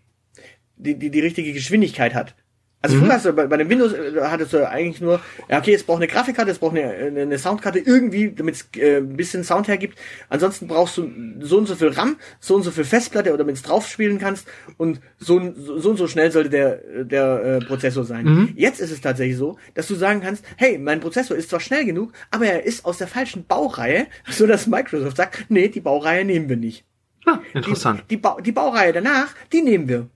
die, 0.81 0.99
die, 0.99 1.11
die 1.11 1.21
richtige 1.21 1.53
Geschwindigkeit 1.53 2.15
hat. 2.15 2.35
Also 2.83 2.97
mhm. 2.97 3.01
früher 3.01 3.13
hast 3.13 3.27
du 3.27 3.33
bei, 3.35 3.47
bei 3.47 3.57
dem 3.59 3.69
Windows 3.69 3.93
äh, 3.93 4.21
hattest 4.23 4.55
du 4.55 4.67
eigentlich 4.67 5.03
nur, 5.03 5.21
ja 5.51 5.59
okay, 5.59 5.75
es 5.75 5.85
braucht 5.85 5.99
eine 5.99 6.07
Grafikkarte, 6.07 6.51
es 6.51 6.59
braucht 6.59 6.77
eine, 6.77 7.21
eine 7.21 7.39
Soundkarte 7.39 7.79
irgendwie, 7.79 8.33
damit 8.33 8.55
es 8.55 8.81
äh, 8.81 8.99
ein 8.99 9.17
bisschen 9.17 9.45
Sound 9.45 9.69
hergibt. 9.69 9.99
Ansonsten 10.31 10.67
brauchst 10.67 10.97
du 10.97 11.11
so 11.41 11.59
und 11.59 11.67
so 11.67 11.75
viel 11.75 11.89
RAM, 11.89 12.17
so 12.41 12.55
und 12.55 12.63
so 12.63 12.71
viel 12.71 12.85
Festplatte, 12.85 13.31
oder 13.31 13.39
damit 13.39 13.57
es 13.57 13.63
drauf 13.63 13.87
spielen 13.87 14.19
kannst 14.19 14.49
und 14.79 15.01
so, 15.19 15.53
so 15.57 15.91
und 15.91 15.97
so 15.99 16.07
schnell 16.07 16.33
sollte 16.33 16.49
der 16.49 17.05
der 17.05 17.45
äh, 17.45 17.59
Prozessor 17.61 18.05
sein. 18.05 18.25
Mhm. 18.25 18.53
Jetzt 18.57 18.81
ist 18.81 18.91
es 18.91 19.01
tatsächlich 19.03 19.37
so, 19.37 19.59
dass 19.75 19.87
du 19.87 19.95
sagen 19.95 20.23
kannst, 20.23 20.45
hey, 20.57 20.79
mein 20.79 21.01
Prozessor 21.01 21.37
ist 21.37 21.51
zwar 21.51 21.61
schnell 21.61 21.85
genug, 21.85 22.13
aber 22.31 22.47
er 22.47 22.65
ist 22.65 22.87
aus 22.87 22.97
der 22.97 23.09
falschen 23.09 23.45
Baureihe, 23.45 24.07
so 24.31 24.47
dass 24.47 24.67
Microsoft 24.67 25.19
sagt, 25.19 25.47
nee, 25.51 25.69
die 25.69 25.81
Baureihe 25.81 26.25
nehmen 26.25 26.49
wir 26.49 26.57
nicht. 26.57 26.85
Ah, 27.27 27.41
interessant. 27.53 28.05
Die, 28.05 28.17
die, 28.17 28.23
ba 28.23 28.39
die 28.41 28.53
Baureihe 28.53 28.95
danach, 28.95 29.35
die 29.53 29.61
nehmen 29.61 29.89
wir. 29.89 30.09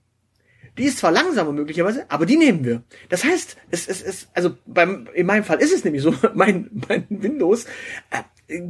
Die 0.77 0.83
ist 0.83 0.97
zwar 0.97 1.11
langsamer 1.11 1.51
möglicherweise, 1.51 2.05
aber 2.09 2.25
die 2.25 2.37
nehmen 2.37 2.65
wir. 2.65 2.83
Das 3.09 3.23
heißt, 3.23 3.57
es 3.71 3.87
es, 3.87 4.01
es 4.01 4.27
also 4.33 4.57
beim 4.65 5.07
in 5.13 5.25
meinem 5.25 5.43
Fall 5.43 5.61
ist 5.61 5.73
es 5.73 5.83
nämlich 5.83 6.03
so, 6.03 6.13
mein 6.33 6.69
mein 6.87 7.05
Windows 7.09 7.65
äh, 8.09 8.61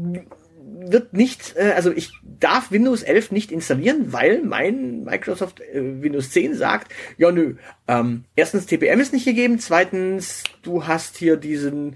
wird 0.87 1.13
nicht, 1.13 1.55
äh, 1.55 1.73
also 1.75 1.91
ich 1.91 2.11
darf 2.39 2.71
Windows 2.71 3.03
11 3.03 3.31
nicht 3.31 3.51
installieren, 3.51 4.11
weil 4.13 4.43
mein 4.43 5.03
Microsoft 5.03 5.61
äh, 5.61 6.01
Windows 6.01 6.31
10 6.31 6.55
sagt, 6.55 6.91
ja 7.17 7.31
nö, 7.31 7.55
ähm, 7.87 8.25
erstens 8.35 8.65
TPM 8.65 8.99
ist 8.99 9.13
nicht 9.13 9.25
gegeben, 9.25 9.59
zweitens 9.59 10.43
du 10.63 10.85
hast 10.85 11.17
hier 11.17 11.37
diesen 11.37 11.95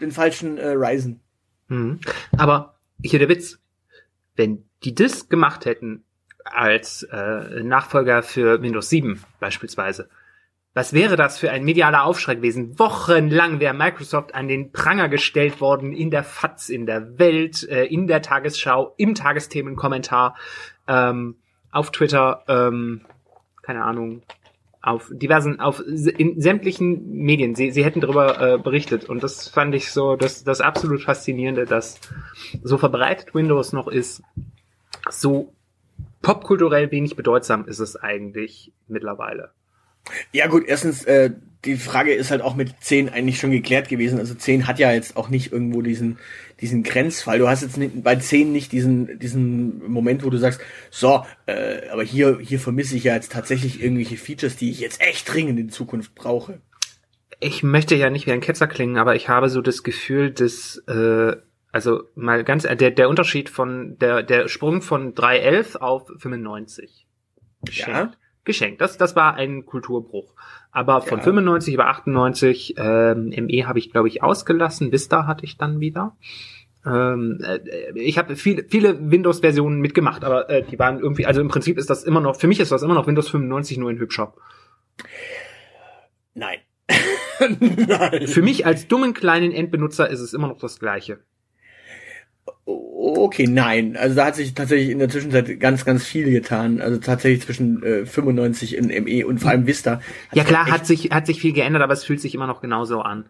den 0.00 0.12
falschen 0.12 0.58
äh, 0.58 0.68
Ryzen. 0.68 1.20
Hm. 1.68 2.00
Aber 2.36 2.78
hier 3.02 3.18
der 3.18 3.28
Witz, 3.28 3.58
wenn 4.36 4.64
die 4.84 4.94
das 4.94 5.28
gemacht 5.28 5.64
hätten, 5.64 6.04
als 6.44 7.02
äh, 7.04 7.62
Nachfolger 7.62 8.22
für 8.22 8.62
Windows 8.62 8.88
7 8.88 9.22
beispielsweise. 9.40 10.08
Was 10.74 10.94
wäre 10.94 11.16
das 11.16 11.38
für 11.38 11.50
ein 11.50 11.64
medialer 11.64 12.04
Aufschrei 12.04 12.36
gewesen? 12.36 12.78
Wochenlang 12.78 13.60
wäre 13.60 13.74
Microsoft 13.74 14.34
an 14.34 14.48
den 14.48 14.72
Pranger 14.72 15.10
gestellt 15.10 15.60
worden 15.60 15.92
in 15.92 16.10
der 16.10 16.24
FATS, 16.24 16.70
in 16.70 16.86
der 16.86 17.18
Welt, 17.18 17.68
äh, 17.68 17.84
in 17.84 18.06
der 18.06 18.22
Tagesschau, 18.22 18.94
im 18.96 19.14
Tagesthemenkommentar, 19.14 20.34
ähm, 20.88 21.36
auf 21.70 21.90
Twitter, 21.90 22.44
ähm, 22.48 23.02
keine 23.62 23.84
Ahnung, 23.84 24.22
auf 24.80 25.10
diversen, 25.12 25.60
auf 25.60 25.80
in 25.86 26.40
sämtlichen 26.40 27.12
Medien. 27.12 27.54
Sie, 27.54 27.70
sie 27.70 27.84
hätten 27.84 28.00
darüber 28.00 28.40
äh, 28.40 28.58
berichtet 28.58 29.08
und 29.08 29.22
das 29.22 29.48
fand 29.48 29.74
ich 29.74 29.92
so 29.92 30.16
das, 30.16 30.42
das 30.42 30.60
absolut 30.60 31.02
faszinierende, 31.02 31.66
dass 31.66 32.00
so 32.62 32.78
verbreitet 32.78 33.34
Windows 33.34 33.72
noch 33.72 33.88
ist, 33.88 34.22
so 35.10 35.52
popkulturell 36.22 36.90
wenig 36.90 37.16
bedeutsam 37.16 37.66
ist 37.66 37.80
es 37.80 37.96
eigentlich 37.96 38.72
mittlerweile. 38.88 39.50
Ja 40.32 40.46
gut, 40.46 40.64
erstens, 40.66 41.04
äh, 41.04 41.30
die 41.64 41.76
Frage 41.76 42.12
ist 42.12 42.30
halt 42.30 42.42
auch 42.42 42.56
mit 42.56 42.74
10 42.80 43.08
eigentlich 43.08 43.38
schon 43.38 43.52
geklärt 43.52 43.88
gewesen. 43.88 44.18
Also 44.18 44.34
10 44.34 44.66
hat 44.66 44.80
ja 44.80 44.92
jetzt 44.92 45.16
auch 45.16 45.28
nicht 45.28 45.52
irgendwo 45.52 45.80
diesen, 45.80 46.18
diesen 46.60 46.82
Grenzfall. 46.82 47.38
Du 47.38 47.48
hast 47.48 47.62
jetzt 47.62 47.76
nicht, 47.76 48.02
bei 48.02 48.16
10 48.16 48.50
nicht 48.50 48.72
diesen, 48.72 49.18
diesen 49.20 49.88
Moment, 49.88 50.24
wo 50.24 50.30
du 50.30 50.38
sagst, 50.38 50.60
so, 50.90 51.24
äh, 51.46 51.88
aber 51.90 52.02
hier, 52.02 52.38
hier 52.40 52.58
vermisse 52.58 52.96
ich 52.96 53.04
ja 53.04 53.14
jetzt 53.14 53.30
tatsächlich 53.30 53.80
irgendwelche 53.80 54.16
Features, 54.16 54.56
die 54.56 54.70
ich 54.70 54.80
jetzt 54.80 55.00
echt 55.00 55.32
dringend 55.32 55.60
in 55.60 55.70
Zukunft 55.70 56.14
brauche. 56.16 56.58
Ich 57.38 57.62
möchte 57.62 57.94
ja 57.94 58.10
nicht 58.10 58.26
wie 58.26 58.32
ein 58.32 58.40
Ketzer 58.40 58.66
klingen, 58.66 58.98
aber 58.98 59.14
ich 59.14 59.28
habe 59.28 59.48
so 59.48 59.62
das 59.62 59.82
Gefühl, 59.82 60.30
dass 60.32 60.78
äh, 60.88 61.36
also 61.72 62.04
mal 62.14 62.44
ganz, 62.44 62.64
der, 62.64 62.90
der 62.90 63.08
Unterschied 63.08 63.48
von, 63.48 63.98
der, 63.98 64.22
der 64.22 64.48
Sprung 64.48 64.82
von 64.82 65.14
311 65.14 65.76
auf 65.76 66.12
95. 66.18 67.06
Geschenkt. 67.64 67.90
Ja. 67.90 68.12
Geschenkt. 68.44 68.80
Das, 68.80 68.98
das 68.98 69.16
war 69.16 69.34
ein 69.34 69.64
Kulturbruch. 69.64 70.34
Aber 70.70 71.00
von 71.00 71.18
ja. 71.18 71.24
95 71.24 71.74
über 71.74 71.86
98, 71.86 72.74
ähm, 72.76 73.28
ME 73.28 73.66
habe 73.66 73.78
ich, 73.78 73.90
glaube 73.90 74.08
ich, 74.08 74.22
ausgelassen. 74.22 74.92
Vista 74.92 75.26
hatte 75.26 75.44
ich 75.44 75.56
dann 75.56 75.80
wieder. 75.80 76.16
Ähm, 76.84 77.38
äh, 77.42 77.60
ich 77.94 78.18
habe 78.18 78.36
viele, 78.36 78.64
viele 78.68 79.10
Windows-Versionen 79.10 79.80
mitgemacht, 79.80 80.24
aber 80.24 80.50
äh, 80.50 80.62
die 80.64 80.78
waren 80.78 80.98
irgendwie, 80.98 81.26
also 81.26 81.40
im 81.40 81.48
Prinzip 81.48 81.78
ist 81.78 81.88
das 81.88 82.04
immer 82.04 82.20
noch, 82.20 82.36
für 82.36 82.48
mich 82.48 82.60
ist 82.60 82.72
das 82.72 82.82
immer 82.82 82.94
noch 82.94 83.06
Windows 83.06 83.28
95 83.28 83.78
nur 83.78 83.90
in 83.90 83.98
hübscher. 83.98 84.34
Nein. 86.34 86.58
Nein. 87.48 88.26
Für 88.26 88.42
mich 88.42 88.66
als 88.66 88.88
dummen 88.88 89.14
kleinen 89.14 89.52
Endbenutzer 89.52 90.10
ist 90.10 90.20
es 90.20 90.34
immer 90.34 90.48
noch 90.48 90.58
das 90.58 90.80
gleiche. 90.80 91.20
Okay, 92.64 93.46
nein. 93.46 93.96
Also 93.96 94.16
da 94.16 94.26
hat 94.26 94.36
sich 94.36 94.54
tatsächlich 94.54 94.90
in 94.90 94.98
der 94.98 95.08
Zwischenzeit 95.08 95.58
ganz, 95.60 95.84
ganz 95.84 96.04
viel 96.04 96.30
getan. 96.30 96.80
Also 96.80 96.98
tatsächlich 96.98 97.44
zwischen 97.44 97.82
äh, 97.82 98.06
95 98.06 98.76
in 98.76 99.04
ME 99.04 99.26
und 99.26 99.38
vor 99.38 99.50
allem 99.50 99.66
Vista. 99.66 100.00
Ja 100.32 100.44
klar, 100.44 100.70
hat 100.70 100.86
sich, 100.86 101.10
hat 101.10 101.26
sich 101.26 101.40
viel 101.40 101.52
geändert, 101.52 101.82
aber 101.82 101.92
es 101.92 102.04
fühlt 102.04 102.20
sich 102.20 102.34
immer 102.34 102.46
noch 102.46 102.60
genauso 102.60 103.00
an. 103.00 103.28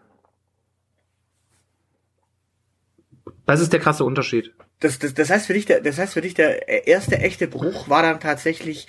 Was 3.45 3.59
ist 3.59 3.73
der 3.73 3.79
krasse 3.79 4.05
Unterschied? 4.05 4.53
Das, 4.79 4.99
das, 4.99 5.13
das 5.13 5.29
heißt 5.29 5.47
für 5.47 5.53
dich, 5.53 5.65
der, 5.65 5.81
das 5.81 5.97
heißt 5.97 6.13
für 6.13 6.21
dich, 6.21 6.33
der 6.33 6.87
erste 6.87 7.17
echte 7.19 7.47
Bruch 7.47 7.89
war 7.89 8.01
dann 8.01 8.19
tatsächlich 8.19 8.87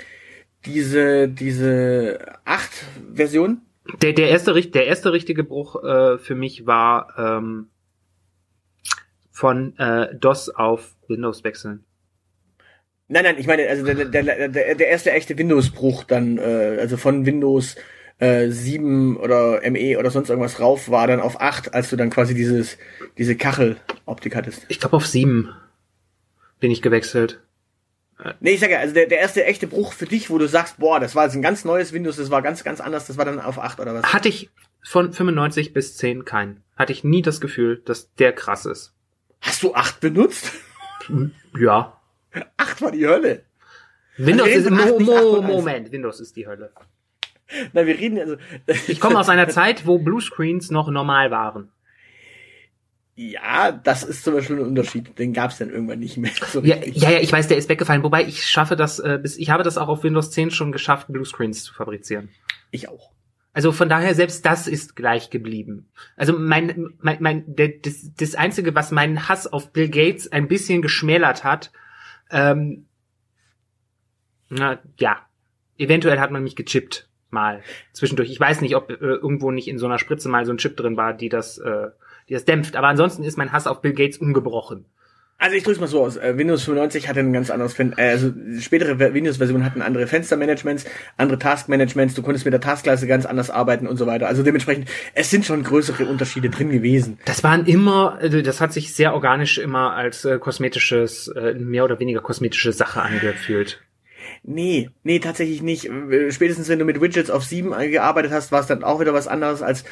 diese, 0.65 1.29
diese 1.29 2.19
acht 2.45 2.73
Version? 3.13 3.63
Der, 4.01 4.13
der 4.13 4.29
erste, 4.29 4.55
der 4.55 4.87
erste 4.87 5.13
richtige 5.13 5.45
Bruch 5.45 5.83
äh, 5.83 6.19
für 6.19 6.35
mich 6.35 6.67
war, 6.67 7.15
ähm, 7.19 7.69
von 9.35 9.77
äh, 9.79 10.14
DOS 10.14 10.49
auf 10.49 10.94
Windows 11.09 11.44
wechseln. 11.44 11.85
Nein, 13.09 13.25
nein, 13.25 13.37
ich 13.37 13.47
meine, 13.47 13.68
also 13.68 13.85
der, 13.85 14.07
der, 14.07 14.49
der, 14.49 14.75
der 14.75 14.88
erste 14.88 15.12
echte 15.12 15.37
Windows-Bruch 15.37 16.05
dann, 16.05 16.38
äh, 16.38 16.79
also 16.81 16.97
von 16.97 17.27
Windows 17.27 17.75
äh, 17.75 17.81
äh, 18.18 18.51
7 18.51 19.16
oder 19.16 19.61
ME 19.70 19.99
oder 19.99 20.11
sonst 20.11 20.31
irgendwas 20.31 20.61
rauf 20.61 20.88
war, 20.88 21.07
dann 21.07 21.20
auf 21.20 21.40
8, 21.40 21.75
als 21.75 21.90
du 21.90 21.97
dann 21.97 22.11
quasi 22.11 22.35
dieses, 22.35 22.79
diese 23.18 23.37
Kacheloptik 23.37 24.37
hattest. 24.37 24.64
Ich 24.68 24.81
glaube 24.81 24.97
auf 24.97 25.07
sieben 25.07 25.51
bin 26.61 26.70
ich 26.70 26.83
gewechselt. 26.83 27.40
Nee, 28.40 28.53
ich 28.53 28.61
sag 28.61 28.70
ja, 28.70 28.79
also 28.79 28.94
der, 28.94 29.07
der 29.07 29.18
erste 29.18 29.44
echte 29.44 29.66
Bruch 29.66 29.92
für 29.92 30.07
dich, 30.07 30.31
wo 30.31 30.38
du 30.38 30.47
sagst, 30.47 30.79
boah, 30.79 31.01
das 31.01 31.16
war 31.16 31.25
jetzt 31.25 31.35
ein 31.35 31.42
ganz 31.42 31.64
neues 31.64 31.92
Windows, 31.92 32.16
das 32.16 32.31
war 32.31 32.42
ganz, 32.42 32.62
ganz 32.62 32.81
anders, 32.81 33.07
das 33.07 33.18
war 33.18 33.25
dann 33.25 33.40
auf 33.40 33.59
8 33.59 33.81
oder 33.81 33.92
was? 33.92 34.12
Hatte 34.12 34.29
ich 34.29 34.51
von 34.83 35.12
95 35.12 35.73
bis 35.73 35.97
10 35.97 36.25
keinen. 36.25 36.62
Hatte 36.77 36.92
ich 36.92 37.03
nie 37.03 37.23
das 37.23 37.40
Gefühl, 37.40 37.83
dass 37.85 38.14
der 38.14 38.33
krass 38.33 38.66
ist. 38.66 38.94
Hast 39.45 39.63
du 39.63 39.75
8 39.75 40.01
benutzt? 40.01 40.53
Ja. 41.59 42.01
8 42.57 42.83
war 42.83 42.91
die 42.91 43.07
Hölle. 43.07 43.45
Windows 44.17 44.49
ist, 44.49 44.73
acht, 44.73 44.99
Mo, 44.99 45.01
Mo, 45.01 45.17
8 45.17 45.25
und 45.25 45.45
eins. 45.45 45.55
Moment, 45.55 45.93
Windows 45.93 46.21
ist 46.21 46.35
die 46.37 46.47
Hölle. 46.47 46.73
Na, 47.73 47.87
wir 47.87 47.99
reden 47.99 48.19
also. 48.19 48.37
Ich 48.89 49.01
komme 49.01 49.19
aus 49.19 49.29
einer 49.29 49.49
Zeit, 49.51 49.87
wo 49.87 49.99
Bluescreens 49.99 50.71
noch 50.71 50.89
normal 50.91 51.31
waren. 51.31 51.71
Ja, 53.17 53.71
das 53.71 54.03
ist 54.03 54.25
zum 54.25 54.35
Beispiel 54.35 54.57
ein 54.57 54.63
Unterschied. 54.63 55.19
Den 55.19 55.33
gab's 55.35 55.59
dann 55.59 55.71
irgendwann 55.71 56.01
nicht 56.01 56.17
mehr. 56.17 56.33
So 56.49 56.63
Ja, 56.63 56.77
ja, 56.77 57.11
ja, 57.11 57.19
ich 57.21 57.31
weiß, 57.31 57.47
der 57.47 57.59
ist 57.59 57.69
weggefallen. 57.69 58.03
Wobei 58.03 58.25
ich 58.25 58.45
schaffe 58.45 58.77
das, 58.77 58.99
äh, 58.99 59.19
bis, 59.23 59.37
ich 59.37 59.51
habe 59.51 59.63
das 59.63 59.77
auch 59.77 59.89
auf 59.89 60.03
Windows 60.03 60.31
10 60.31 60.51
schon 60.53 60.73
geschafft, 60.73 61.09
Bluescreens 61.09 61.63
zu 61.63 61.75
fabrizieren. 61.75 62.31
Ich 62.71 62.89
auch. 62.89 63.13
Also 63.55 63.71
von 63.71 63.88
daher, 63.88 64.14
selbst 64.17 64.45
das 64.45 64.67
ist 64.67 64.97
gleich 64.97 65.31
geblieben. 65.31 65.88
Also 66.17 66.37
mein, 66.37 66.93
mein, 67.01 67.19
mein 67.21 67.57
der, 67.57 67.69
das, 67.69 68.11
das 68.17 68.35
Einzige, 68.35 68.75
was 68.75 68.90
meinen 68.90 69.29
Hass 69.29 69.47
auf 69.47 69.73
Bill 69.73 69.88
Gates 69.88 70.31
ein 70.31 70.49
bisschen 70.49 70.83
geschmälert 70.83 71.45
hat, 71.45 71.71
ähm, 72.31 72.87
na, 74.51 74.81
ja, 74.99 75.25
eventuell 75.79 76.19
hat 76.19 76.33
man 76.33 76.43
mich 76.43 76.57
gechippt, 76.57 77.09
mal, 77.31 77.62
zwischendurch. 77.93 78.31
Ich 78.31 78.40
weiß 78.40 78.61
nicht, 78.61 78.75
ob 78.75 78.90
äh, 78.90 78.95
irgendwo 78.95 79.53
nicht 79.53 79.69
in 79.69 79.79
so 79.79 79.87
einer 79.87 79.99
Spritze 79.99 80.29
mal 80.29 80.45
so 80.45 80.53
ein 80.53 80.59
Chip 80.59 80.77
drin 80.77 80.97
war, 80.97 81.14
die 81.14 81.29
das, 81.29 81.59
äh, 81.59 81.88
die 82.29 82.35
das 82.35 82.45
dämpft. 82.45 82.75
Aber 82.75 82.88
ansonsten 82.88 83.23
ist 83.23 83.38
mein 83.38 83.53
Hass 83.53 83.69
auf 83.69 83.83
Bill 83.83 83.95
Gates 83.95 84.19
ungebrochen. 84.19 84.87
Also 85.37 85.57
ich 85.57 85.64
drück's 85.64 85.81
mal 85.81 85.88
so 85.88 86.03
aus. 86.03 86.16
Äh, 86.16 86.38
Windows 86.38 86.62
95 86.62 87.09
hatte 87.09 87.20
ein 87.20 87.33
ganz 87.33 87.51
anderes, 87.51 87.75
Fen 87.75 87.92
äh, 87.99 88.11
also 88.11 88.33
spätere 88.61 88.97
Ver- 88.97 89.12
Windows-Versionen 89.14 89.64
hatten 89.64 89.83
andere 89.83 90.07
Fenstermanagements, 90.07 90.87
andere 91.18 91.38
Taskmanagements, 91.38 92.14
du 92.14 92.23
konntest 92.23 92.44
mit 92.47 92.53
der 92.55 92.61
Taskklasse 92.61 93.07
ganz 93.07 93.27
anders 93.27 93.51
arbeiten 93.51 93.87
und 93.87 93.97
so 93.97 94.07
weiter. 94.07 94.27
Also 94.29 94.42
dementsprechend, 94.42 94.88
es 95.12 95.31
sind 95.31 95.44
schon 95.44 95.62
größere 95.62 96.07
Unterschiede 96.07 96.49
drin 96.51 96.70
gewesen. 96.70 97.18
Das 97.27 97.42
waren 97.42 97.66
immer, 97.66 98.16
also 98.20 98.40
das 98.40 98.61
hat 98.61 98.73
sich 98.73 98.94
sehr 98.94 99.12
organisch 99.12 99.59
immer 99.59 99.94
als 99.94 100.25
äh, 100.25 100.38
kosmetisches, 100.38 101.29
äh, 101.29 101.55
mehr 101.55 101.85
oder 101.85 101.99
weniger 101.99 102.20
kosmetische 102.20 102.73
Sache 102.73 103.03
angefühlt. 103.03 103.83
Nee, 104.44 104.88
nee, 105.03 105.18
tatsächlich 105.18 105.62
nicht. 105.62 105.90
Spätestens 106.31 106.68
wenn 106.68 106.79
du 106.79 106.85
mit 106.85 107.01
Widgets 107.01 107.31
auf 107.31 107.44
7 107.44 107.70
gearbeitet 107.90 108.31
hast, 108.33 108.53
war 108.53 108.61
es 108.61 108.66
dann 108.66 108.85
auch 108.85 109.01
wieder 109.01 109.12
was 109.12 109.27
anderes, 109.29 109.61
als 109.62 109.85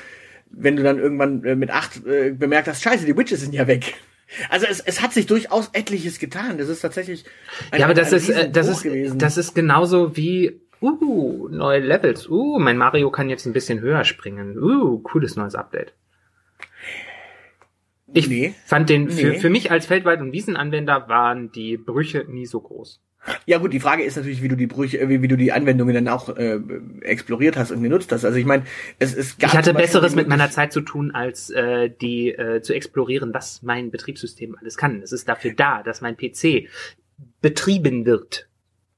wenn 0.51 0.77
du 0.77 0.83
dann 0.83 0.99
irgendwann 0.99 1.45
äh, 1.45 1.57
mit 1.57 1.71
8 1.71 2.07
äh, 2.07 2.31
bemerkt 2.31 2.69
hast, 2.69 2.83
scheiße, 2.83 3.05
die 3.05 3.17
Widgets 3.17 3.43
sind 3.43 3.53
ja 3.55 3.67
weg. 3.67 3.95
Also 4.49 4.67
es, 4.69 4.81
es 4.81 5.03
hat 5.03 5.13
sich 5.13 5.27
durchaus 5.27 5.71
etliches 5.73 6.19
getan. 6.19 6.59
Das 6.59 6.69
ist 6.69 6.81
tatsächlich 6.81 7.25
ein, 7.71 7.81
ja, 7.81 7.87
aber 7.87 7.95
das 7.95 8.13
ist, 8.13 8.29
äh, 8.29 8.51
das 8.51 8.69
ist, 8.69 8.83
gewesen. 8.83 9.19
das 9.19 9.37
ist 9.37 9.55
genauso 9.55 10.17
wie, 10.17 10.61
uh, 10.81 11.49
neue 11.49 11.81
Levels, 11.81 12.29
uh, 12.29 12.59
mein 12.59 12.77
Mario 12.77 13.11
kann 13.11 13.29
jetzt 13.29 13.47
ein 13.47 13.53
bisschen 13.53 13.81
höher 13.81 14.05
springen, 14.05 14.59
uh, 14.59 14.99
cooles 15.01 15.37
neues 15.37 15.55
Update. 15.55 15.93
Ich 18.15 18.29
Nee. 18.29 18.55
fand 18.67 18.91
den, 18.91 19.11
für, 19.11 19.29
Nee. 19.29 19.39
für 19.39 19.49
mich 19.51 19.71
als 19.71 19.87
Feldwald- 19.87 20.21
und 20.21 20.33
Wiesenanwender 20.33 21.09
waren 21.09 21.51
die 21.53 21.77
Brüche 21.79 22.25
nie 22.29 22.47
so 22.47 22.61
groß. 22.61 23.01
Ja 23.47 23.59
gut, 23.59 23.73
die 23.73 23.81
Frage 23.81 24.03
ist 24.03 24.17
natürlich, 24.17 24.43
wie 24.43 24.49
du 24.49 24.57
die 24.57 24.67
Brüche, 24.67 24.99
äh, 24.99 25.09
wie, 25.09 25.23
wie 25.23 25.29
du 25.29 25.37
die 25.37 25.53
Anwendungen 25.53 25.95
dann 25.95 26.09
auch 26.09 26.37
äh, 26.37 26.59
exploriert 27.03 27.57
hast 27.57 27.71
und 27.71 27.83
genutzt 27.83 28.11
hast. 28.13 28.25
Also 28.25 28.37
ich 28.37 28.45
meine, 28.45 28.65
es, 28.99 29.15
es 29.15 29.39
gab 29.39 29.51
Ich 29.51 29.57
hatte 29.57 29.75
Besseres 29.75 30.15
mit 30.15 30.29
meiner 30.29 30.51
Zeit 30.51 30.73
zu 30.73 30.81
tun, 30.81 31.13
als 31.13 31.51
äh, 31.51 31.89
die 31.89 32.31
äh, 32.31 32.63
zu 32.63 32.75
explorieren, 32.75 33.33
was 33.33 33.63
mein 33.63 33.91
Betriebssystem 33.91 34.57
alles 34.61 34.77
kann. 34.77 35.03
Es 35.03 35.13
ist 35.13 35.29
dafür 35.29 35.53
da, 35.55 35.83
dass 35.83 36.01
mein 36.01 36.17
PC 36.17 36.69
betrieben 37.41 38.07
wird. 38.07 38.49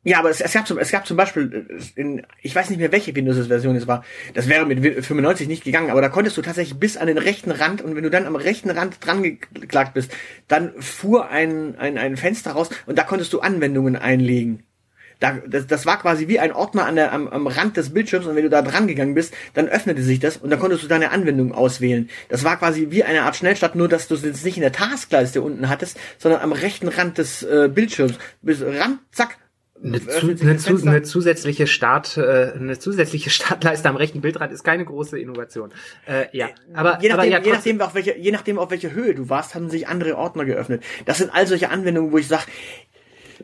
Ja, 0.07 0.19
aber 0.19 0.29
es, 0.29 0.43
es 0.43 0.53
gab 0.53 0.67
zum, 0.69 0.79
es 0.79 0.91
gab 0.91 1.07
zum 1.07 1.17
Beispiel 1.17 1.67
äh, 1.97 2.01
in, 2.01 2.27
ich 2.43 2.55
weiß 2.55 2.69
nicht 2.69 2.79
mehr 2.79 2.93
welche 2.93 3.17
Windows-Version 3.17 3.75
es 3.75 3.87
war. 3.87 4.05
Das 4.35 4.49
wäre 4.49 4.67
mit 4.67 4.83
Win- 4.83 5.03
95 5.03 5.49
nicht 5.49 5.65
gegangen, 5.65 5.91
aber 5.91 6.03
da 6.03 6.11
konntest 6.11 6.37
du 6.37 6.43
tatsächlich 6.43 6.79
bis 6.79 6.99
an 6.99 7.07
den 7.07 7.17
rechten 7.19 7.51
Rand 7.51 7.81
und 7.81 7.97
wenn 7.97 8.03
du 8.03 8.11
dann 8.11 8.27
am 8.27 8.37
rechten 8.37 8.71
Rand 8.71 8.99
dran 9.05 9.23
geklagt 9.23 9.95
bist, 9.95 10.13
dann 10.47 10.73
fuhr 10.79 11.31
ein, 11.31 11.77
ein, 11.79 11.97
ein 11.97 12.19
Fenster 12.19 12.53
raus 12.53 12.69
und 12.87 12.99
da 12.99 13.05
konntest 13.05 13.33
du 13.33 13.41
Anwendungen 13.41 13.97
einlegen. 13.97 14.63
Da, 15.21 15.39
das, 15.47 15.67
das 15.67 15.87
war 15.87 15.99
quasi 15.99 16.29
wie 16.29 16.39
ein 16.39 16.53
Ordner 16.53 16.85
an 16.85 16.97
der, 16.97 17.13
am, 17.13 17.29
am 17.29 17.47
Rand 17.47 17.79
des 17.79 17.95
Bildschirms 17.95 18.27
und 18.27 18.37
wenn 18.37 18.43
du 18.43 18.51
da 18.51 18.61
dran 18.61 18.87
gegangen 18.87 19.15
bist, 19.15 19.33
dann 19.55 19.69
öffnete 19.69 20.03
sich 20.03 20.19
das 20.21 20.37
und 20.37 20.51
dann 20.51 20.59
konntest 20.59 20.83
du 20.83 20.89
deine 20.89 21.13
Anwendung 21.13 21.53
auswählen. 21.55 22.11
Das 22.29 22.45
war 22.45 22.59
quasi 22.59 22.89
wie 22.91 23.05
eine 23.05 23.23
Art 23.23 23.37
Schnellstart, 23.37 23.75
nur 23.75 23.89
dass 23.89 24.09
du 24.09 24.17
es 24.17 24.23
jetzt 24.23 24.45
nicht 24.45 24.57
in 24.59 24.63
der 24.63 24.73
Taskleiste 24.73 25.41
unten 25.41 25.71
hattest, 25.71 25.99
sondern 26.19 26.43
am 26.43 26.53
rechten 26.53 26.89
Rand 26.89 27.17
des 27.17 27.43
äh, 27.43 27.71
Bildschirms. 27.73 28.19
Bis 28.43 28.61
ran, 28.61 28.99
zack. 29.13 29.39
Eine, 29.83 30.01
zu, 30.07 30.27
eine, 30.29 30.55
das 30.55 30.63
zu, 30.63 30.87
eine 30.87 31.03
zusätzliche 31.03 31.67
Start, 31.67 32.17
äh, 32.17 32.53
eine 32.55 32.79
zusätzliche 32.79 33.29
Startleiste 33.39 33.89
am 33.89 33.97
rechten 33.97 34.21
Bildrand 34.21 34.53
ist 34.53 34.63
keine 34.65 34.85
große 34.85 35.19
Innovation. 35.19 35.73
Äh, 36.07 36.27
ja, 36.37 36.49
aber, 36.73 37.01
je 37.03 37.09
nachdem, 37.09 37.13
aber 37.13 37.25
ja, 37.25 37.41
je 37.41 37.53
nachdem, 37.53 37.81
auf 37.81 37.95
welche, 37.95 38.17
je 38.17 38.31
nachdem, 38.31 38.59
auf 38.59 38.71
welche 38.71 38.93
Höhe 38.93 39.15
du 39.15 39.29
warst, 39.29 39.55
haben 39.55 39.69
sich 39.69 39.89
andere 39.89 40.17
Ordner 40.17 40.45
geöffnet. 40.45 40.83
Das 41.07 41.19
sind 41.19 41.35
all 41.35 41.47
solche 41.47 41.71
Anwendungen, 41.71 42.13
wo 42.13 42.19
ich 42.19 42.29
sage, 42.29 42.45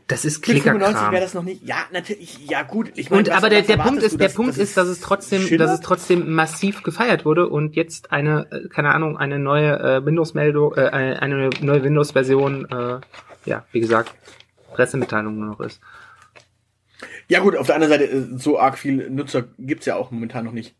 das 0.07 0.25
ist 0.25 0.39
mit 0.47 0.63
95 0.63 0.87
Klickerkram. 0.87 1.13
wäre 1.13 1.23
das 1.23 1.35
noch 1.35 1.43
nicht. 1.43 1.67
Ja, 1.67 1.79
natürlich, 1.93 2.49
ja 2.49 2.63
gut. 2.63 2.93
Ich 2.95 3.11
mein, 3.11 3.19
Und 3.21 3.31
aber 3.31 3.49
der, 3.51 3.63
der 3.63 3.77
Punkt 3.77 4.03
ist, 4.03 4.19
der 4.19 4.29
dass- 4.29 4.35
Punkt 4.37 4.53
dass 4.53 4.59
ist, 4.59 4.77
dass 4.77 4.87
es 4.89 5.01
trotzdem, 5.01 5.43
schillert? 5.43 5.69
dass 5.69 5.75
es 5.81 5.85
trotzdem 5.85 6.33
massiv 6.33 6.83
gefeiert 6.85 7.25
wurde 7.25 7.49
und 7.49 7.75
jetzt 7.75 8.13
eine, 8.13 8.47
äh, 8.53 8.69
keine 8.69 8.95
Ahnung, 8.95 9.19
eine 9.19 9.39
neue 9.41 9.79
äh, 9.79 10.07
Windows-Meldung, 10.07 10.75
äh, 10.77 10.89
eine 10.91 11.21
eine 11.21 11.51
neue 11.61 11.83
Windows-Version, 11.83 12.67
äh, 12.71 13.01
ja, 13.51 13.65
wie 13.73 13.81
gesagt, 13.81 14.15
Pressemitteilung 14.75 15.37
nur 15.39 15.49
noch 15.49 15.61
ist. 15.61 15.81
Ja 17.31 17.39
gut, 17.39 17.55
auf 17.57 17.67
der 17.67 17.77
anderen 17.77 17.93
Seite, 17.93 18.05
äh, 18.11 18.39
so 18.39 18.59
arg 18.59 18.77
viel 18.77 19.09
Nutzer 19.09 19.45
gibt's 19.57 19.87
ja 19.87 19.95
auch 19.95 20.11
momentan 20.11 20.45
noch 20.45 20.53
nicht. 20.53 20.75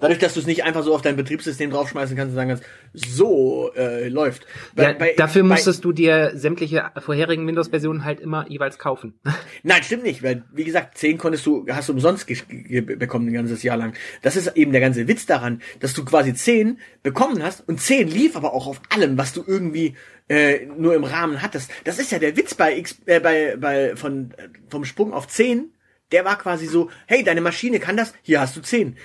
Dadurch, 0.00 0.18
dass 0.18 0.34
du 0.34 0.40
es 0.40 0.46
nicht 0.46 0.64
einfach 0.64 0.82
so 0.82 0.94
auf 0.94 1.02
dein 1.02 1.16
Betriebssystem 1.16 1.70
draufschmeißen 1.70 2.16
kannst 2.16 2.30
und 2.30 2.36
sagen 2.36 2.48
kannst, 2.50 2.64
so 2.94 3.72
äh, 3.76 4.08
läuft. 4.08 4.46
Bei- 4.74 4.82
Ja, 4.84 4.92
bei- 4.94 5.14
dafür 5.16 5.42
bei- 5.42 5.48
musstest 5.48 5.84
du 5.84 5.92
dir 5.92 6.32
sämtliche 6.34 6.90
vorherigen 6.98 7.46
Windows-Versionen 7.46 8.04
halt 8.04 8.20
immer 8.20 8.46
jeweils 8.48 8.78
kaufen. 8.78 9.14
Nein, 9.62 9.82
stimmt 9.82 10.02
nicht, 10.04 10.22
weil 10.22 10.44
wie 10.52 10.64
gesagt, 10.64 10.96
10 10.98 11.18
konntest 11.18 11.44
du, 11.46 11.66
hast 11.70 11.88
du 11.88 11.92
umsonst 11.92 12.26
bekommen 12.26 13.28
ein 13.28 13.32
ganzes 13.34 13.62
Jahr 13.62 13.76
lang. 13.76 13.92
Das 14.22 14.36
ist 14.36 14.56
eben 14.56 14.72
der 14.72 14.80
ganze 14.80 15.06
Witz 15.08 15.26
daran, 15.26 15.60
dass 15.80 15.94
du 15.94 16.04
quasi 16.04 16.34
10 16.34 16.78
bekommen 17.02 17.42
hast 17.42 17.66
und 17.68 17.80
10 17.80 18.08
lief 18.08 18.36
aber 18.36 18.54
auch 18.54 18.66
auf 18.66 18.80
allem, 18.88 19.18
was 19.18 19.32
du 19.32 19.44
irgendwie 19.46 19.94
äh, 20.28 20.66
nur 20.78 20.94
im 20.94 21.04
Rahmen 21.04 21.42
hattest. 21.42 21.70
Das 21.84 21.98
ist 21.98 22.12
ja 22.12 22.18
der 22.18 22.36
Witz 22.36 22.54
bei 22.54 22.76
X, 22.78 22.96
äh, 23.06 23.20
bei, 23.20 23.56
bei 23.58 23.96
von 23.96 24.30
äh, 24.36 24.48
vom 24.68 24.84
Sprung 24.84 25.12
auf 25.12 25.26
10, 25.28 25.72
der 26.12 26.24
war 26.24 26.38
quasi 26.38 26.66
so, 26.66 26.90
hey, 27.06 27.22
deine 27.22 27.40
Maschine 27.40 27.78
kann 27.80 27.96
das, 27.96 28.14
hier 28.22 28.40
hast 28.40 28.56
du 28.56 28.60
10. 28.60 28.96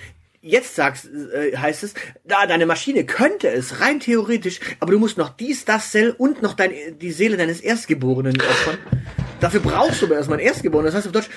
Jetzt 0.46 0.76
sagst, 0.76 1.06
äh, 1.06 1.56
heißt 1.56 1.82
es, 1.82 1.94
da 2.22 2.46
deine 2.46 2.66
Maschine 2.66 3.04
könnte 3.04 3.48
es 3.48 3.80
rein 3.80 3.98
theoretisch, 3.98 4.60
aber 4.78 4.92
du 4.92 5.00
musst 5.00 5.18
noch 5.18 5.30
dies, 5.30 5.64
das 5.64 5.90
Cell 5.90 6.14
und 6.16 6.40
noch 6.40 6.54
dein, 6.54 6.70
die 7.00 7.10
Seele 7.10 7.36
deines 7.36 7.60
Erstgeborenen 7.60 8.40
opfern. 8.40 8.78
Dafür 9.40 9.60
brauchst 9.60 10.00
du 10.00 10.06
aber 10.06 10.16
erstmal 10.16 10.38
einen 10.38 10.46
Erstgeborenen. 10.46 10.86
Das 10.86 10.94
heißt 10.94 11.06
auf 11.06 11.12
Deutsch, 11.12 11.28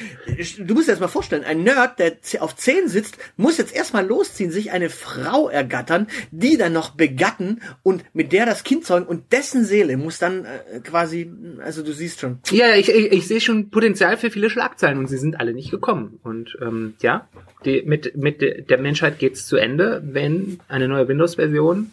du 0.58 0.74
musst 0.74 0.88
dir 0.88 0.94
das 0.94 1.02
mal 1.02 1.10
vorstellen, 1.10 1.44
ein 1.44 1.64
Nerd, 1.64 2.00
der 2.00 2.14
auf 2.40 2.56
10 2.56 2.88
sitzt, 2.88 3.18
muss 3.36 3.58
jetzt 3.58 3.76
erstmal 3.76 4.06
losziehen, 4.06 4.52
sich 4.52 4.72
eine 4.72 4.90
Frau 4.90 5.50
ergattern, 5.50 6.08
die 6.32 6.58
dann 6.58 6.72
noch 6.72 6.92
begatten 6.92 7.62
und 7.84 8.04
mit 8.14 8.32
der 8.32 8.46
das 8.46 8.64
Kind 8.64 8.86
zeugen 8.86 9.06
und 9.06 9.34
dessen 9.34 9.66
Seele 9.66 9.98
muss 9.98 10.18
dann 10.18 10.46
äh, 10.46 10.80
quasi, 10.80 11.30
also 11.64 11.84
du 11.84 11.92
siehst 11.92 12.22
schon. 12.22 12.40
Ja, 12.52 12.76
ich, 12.76 12.90
ich, 12.90 13.12
ich 13.12 13.28
sehe 13.28 13.42
schon 13.42 13.70
Potenzial 13.70 14.16
für 14.18 14.32
viele 14.32 14.50
Schlagzeilen 14.50 14.98
und 14.98 15.08
sie 15.08 15.18
sind 15.18 15.40
alle 15.40 15.54
nicht 15.54 15.70
gekommen. 15.70 16.20
Und 16.24 16.58
ähm, 16.62 16.94
ja, 17.02 17.28
die, 17.66 17.82
mit, 17.82 18.16
mit 18.16 18.42
der 18.42 18.78
Menschheit 18.78 19.20
geht's 19.20 19.46
zu 19.46 19.58
Ende, 19.58 20.02
wenn 20.06 20.60
eine 20.70 20.88
neue 20.88 21.08
Windows-Version 21.08 21.92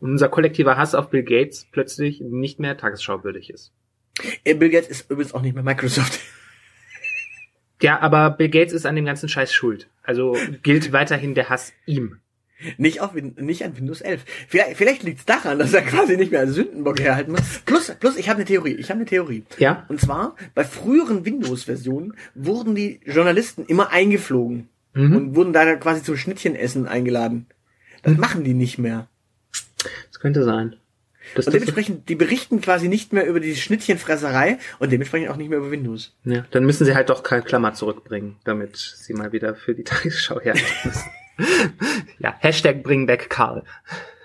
und 0.00 0.10
unser 0.10 0.28
kollektiver 0.28 0.76
Hass 0.76 0.94
auf 0.94 1.08
Bill 1.08 1.22
Gates 1.22 1.66
plötzlich 1.72 2.20
nicht 2.20 2.60
mehr 2.60 2.76
tagesschauwürdig 2.76 3.50
ist. 3.50 3.72
Äh, 4.44 4.54
Bill 4.54 4.70
Gates 4.70 4.88
ist 4.88 5.10
übrigens 5.10 5.32
auch 5.34 5.42
nicht 5.42 5.54
mehr 5.54 5.64
Microsoft. 5.64 6.18
Ja, 7.82 7.98
aber 8.00 8.30
Bill 8.30 8.50
Gates 8.50 8.74
ist 8.74 8.84
an 8.84 8.94
dem 8.94 9.06
ganzen 9.06 9.28
Scheiß 9.30 9.54
schuld. 9.54 9.88
Also 10.02 10.36
gilt 10.62 10.92
weiterhin 10.92 11.34
der 11.34 11.48
Hass 11.48 11.72
ihm. 11.86 12.18
Nicht 12.76 13.00
auf 13.00 13.14
nicht 13.14 13.64
an 13.64 13.74
Windows 13.74 14.02
11. 14.02 14.22
Vielleicht, 14.48 14.76
vielleicht 14.76 15.02
liegt 15.02 15.20
es 15.20 15.24
daran, 15.24 15.58
dass 15.58 15.72
er 15.72 15.80
quasi 15.80 16.18
nicht 16.18 16.30
mehr 16.30 16.40
als 16.40 16.52
Sündenbock 16.52 17.00
herhalten 17.00 17.32
muss. 17.32 17.60
Plus, 17.64 17.90
plus 17.98 18.18
ich 18.18 18.28
habe 18.28 18.36
eine 18.36 18.44
Theorie. 18.44 18.74
Ich 18.74 18.90
habe 18.90 18.98
eine 18.98 19.06
Theorie. 19.06 19.44
Ja? 19.56 19.86
Und 19.88 19.98
zwar, 19.98 20.36
bei 20.54 20.62
früheren 20.64 21.24
Windows-Versionen 21.24 22.12
wurden 22.34 22.74
die 22.74 23.00
Journalisten 23.06 23.64
immer 23.64 23.90
eingeflogen 23.90 24.68
Mhm. 24.92 25.16
und 25.16 25.34
wurden 25.36 25.52
da 25.54 25.76
quasi 25.76 26.02
zum 26.02 26.16
Schnittchenessen 26.18 26.86
eingeladen. 26.86 27.46
Das 28.02 28.18
machen 28.18 28.44
die 28.44 28.54
nicht 28.54 28.76
mehr. 28.76 29.06
Das 30.10 30.20
könnte 30.20 30.44
sein. 30.44 30.76
Das, 31.34 31.46
und 31.46 31.52
dementsprechend, 31.52 32.08
die 32.08 32.14
berichten 32.14 32.60
quasi 32.60 32.88
nicht 32.88 33.12
mehr 33.12 33.26
über 33.26 33.40
die 33.40 33.54
Schnittchenfresserei 33.56 34.58
und 34.78 34.90
dementsprechend 34.92 35.30
auch 35.30 35.36
nicht 35.36 35.48
mehr 35.50 35.58
über 35.58 35.70
Windows. 35.70 36.14
ja, 36.24 36.44
dann 36.50 36.64
müssen 36.64 36.84
sie 36.84 36.94
halt 36.94 37.10
doch 37.10 37.22
Karl 37.22 37.42
Klammer 37.42 37.74
zurückbringen, 37.74 38.36
damit 38.44 38.76
sie 38.76 39.14
mal 39.14 39.32
wieder 39.32 39.54
für 39.54 39.74
die 39.74 39.84
Tagesschau 39.84 40.40
her 40.40 40.54
müssen. 40.84 41.10
ja, 42.18 42.34
Hashtag 42.40 42.82
bring 42.82 43.06
back 43.06 43.30
Karl. 43.30 43.62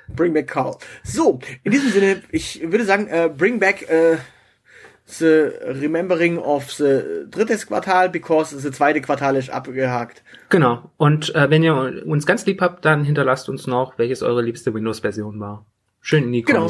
Bring 0.08 0.34
back 0.34 0.47
Carl. 0.47 0.78
So, 1.03 1.39
in 1.64 1.72
diesem 1.72 1.91
Sinne, 1.91 2.22
ich 2.32 2.62
würde 2.64 2.86
sagen, 2.86 3.08
äh, 3.08 3.30
bring 3.36 3.60
back 3.60 3.89
äh, 3.89 4.18
the 5.08 5.51
remembering 5.82 6.38
of 6.38 6.72
the 6.72 7.26
drittes 7.30 7.66
Quartal, 7.68 8.10
because 8.10 8.58
the 8.60 8.72
zweite 8.72 9.01
Quartal 9.01 9.36
ist 9.36 9.49
abgehakt. 9.49 10.24
Genau. 10.49 10.91
Und 10.97 11.34
äh, 11.36 11.49
wenn 11.49 11.64
ihr 11.64 12.03
uns 12.06 12.26
ganz 12.26 12.45
lieb 12.45 12.62
habt, 12.62 12.86
dann 12.86 13.03
hinterlasst 13.03 13.49
uns 13.49 13.68
noch, 13.68 13.97
welches 13.97 14.24
eure 14.24 14.41
liebste 14.41 14.74
Windows-Version 14.74 15.39
war. 15.39 15.66
Schön 16.01 16.24
in 16.26 16.32
die 16.32 16.41
Genau. 16.43 16.70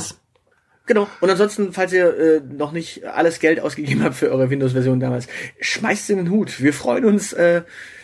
Genau. 0.85 1.07
Und 1.19 1.29
ansonsten, 1.29 1.73
falls 1.73 1.91
ihr 1.93 2.17
äh, 2.17 2.41
noch 2.41 2.71
nicht 2.71 3.05
alles 3.05 3.39
Geld 3.39 3.59
ausgegeben 3.59 4.03
habt 4.03 4.15
für 4.15 4.31
eure 4.31 4.49
Windows-Version 4.49 4.99
damals, 4.99 5.27
schmeißt 5.59 6.03
es 6.03 6.09
in 6.09 6.17
den 6.17 6.29
Hut. 6.29 6.61
Wir 6.61 6.73
freuen 6.73 7.05
uns, 7.05 7.33
äh, 7.33 7.63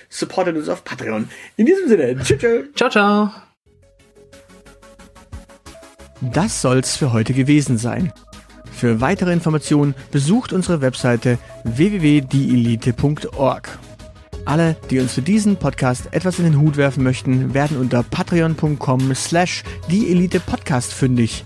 supportet 0.10 0.58
uns 0.58 0.68
auf 0.68 0.84
Patreon. 0.84 1.30
In 1.58 1.68
diesem 1.68 1.88
Sinne, 1.88 2.18
tschüss. 2.18 2.40
tschüss. 2.40 2.66
Ciao, 2.76 2.90
ciao. 2.90 3.30
Das 6.22 6.62
soll's 6.62 6.98
für 6.98 7.14
heute 7.14 7.34
gewesen 7.34 7.78
sein. 7.78 8.12
Für 8.72 9.02
weitere 9.02 9.34
Informationen 9.34 9.94
besucht 10.12 10.54
unsere 10.54 10.82
Webseite 10.82 11.38
www.dielite.org. 11.64 13.80
Alle, 14.46 14.76
die 14.90 15.00
uns 15.00 15.14
für 15.14 15.22
diesen 15.22 15.58
Podcast 15.58 16.08
etwas 16.12 16.40
in 16.40 16.46
den 16.46 16.60
Hut 16.60 16.78
werfen 16.78 17.04
möchten, 17.04 17.54
werden 17.54 17.78
unter 17.78 18.02
patreon.com 18.02 19.14
slash 19.14 19.62
dieelitepodcast 19.90 20.94
fündig. 20.94 21.46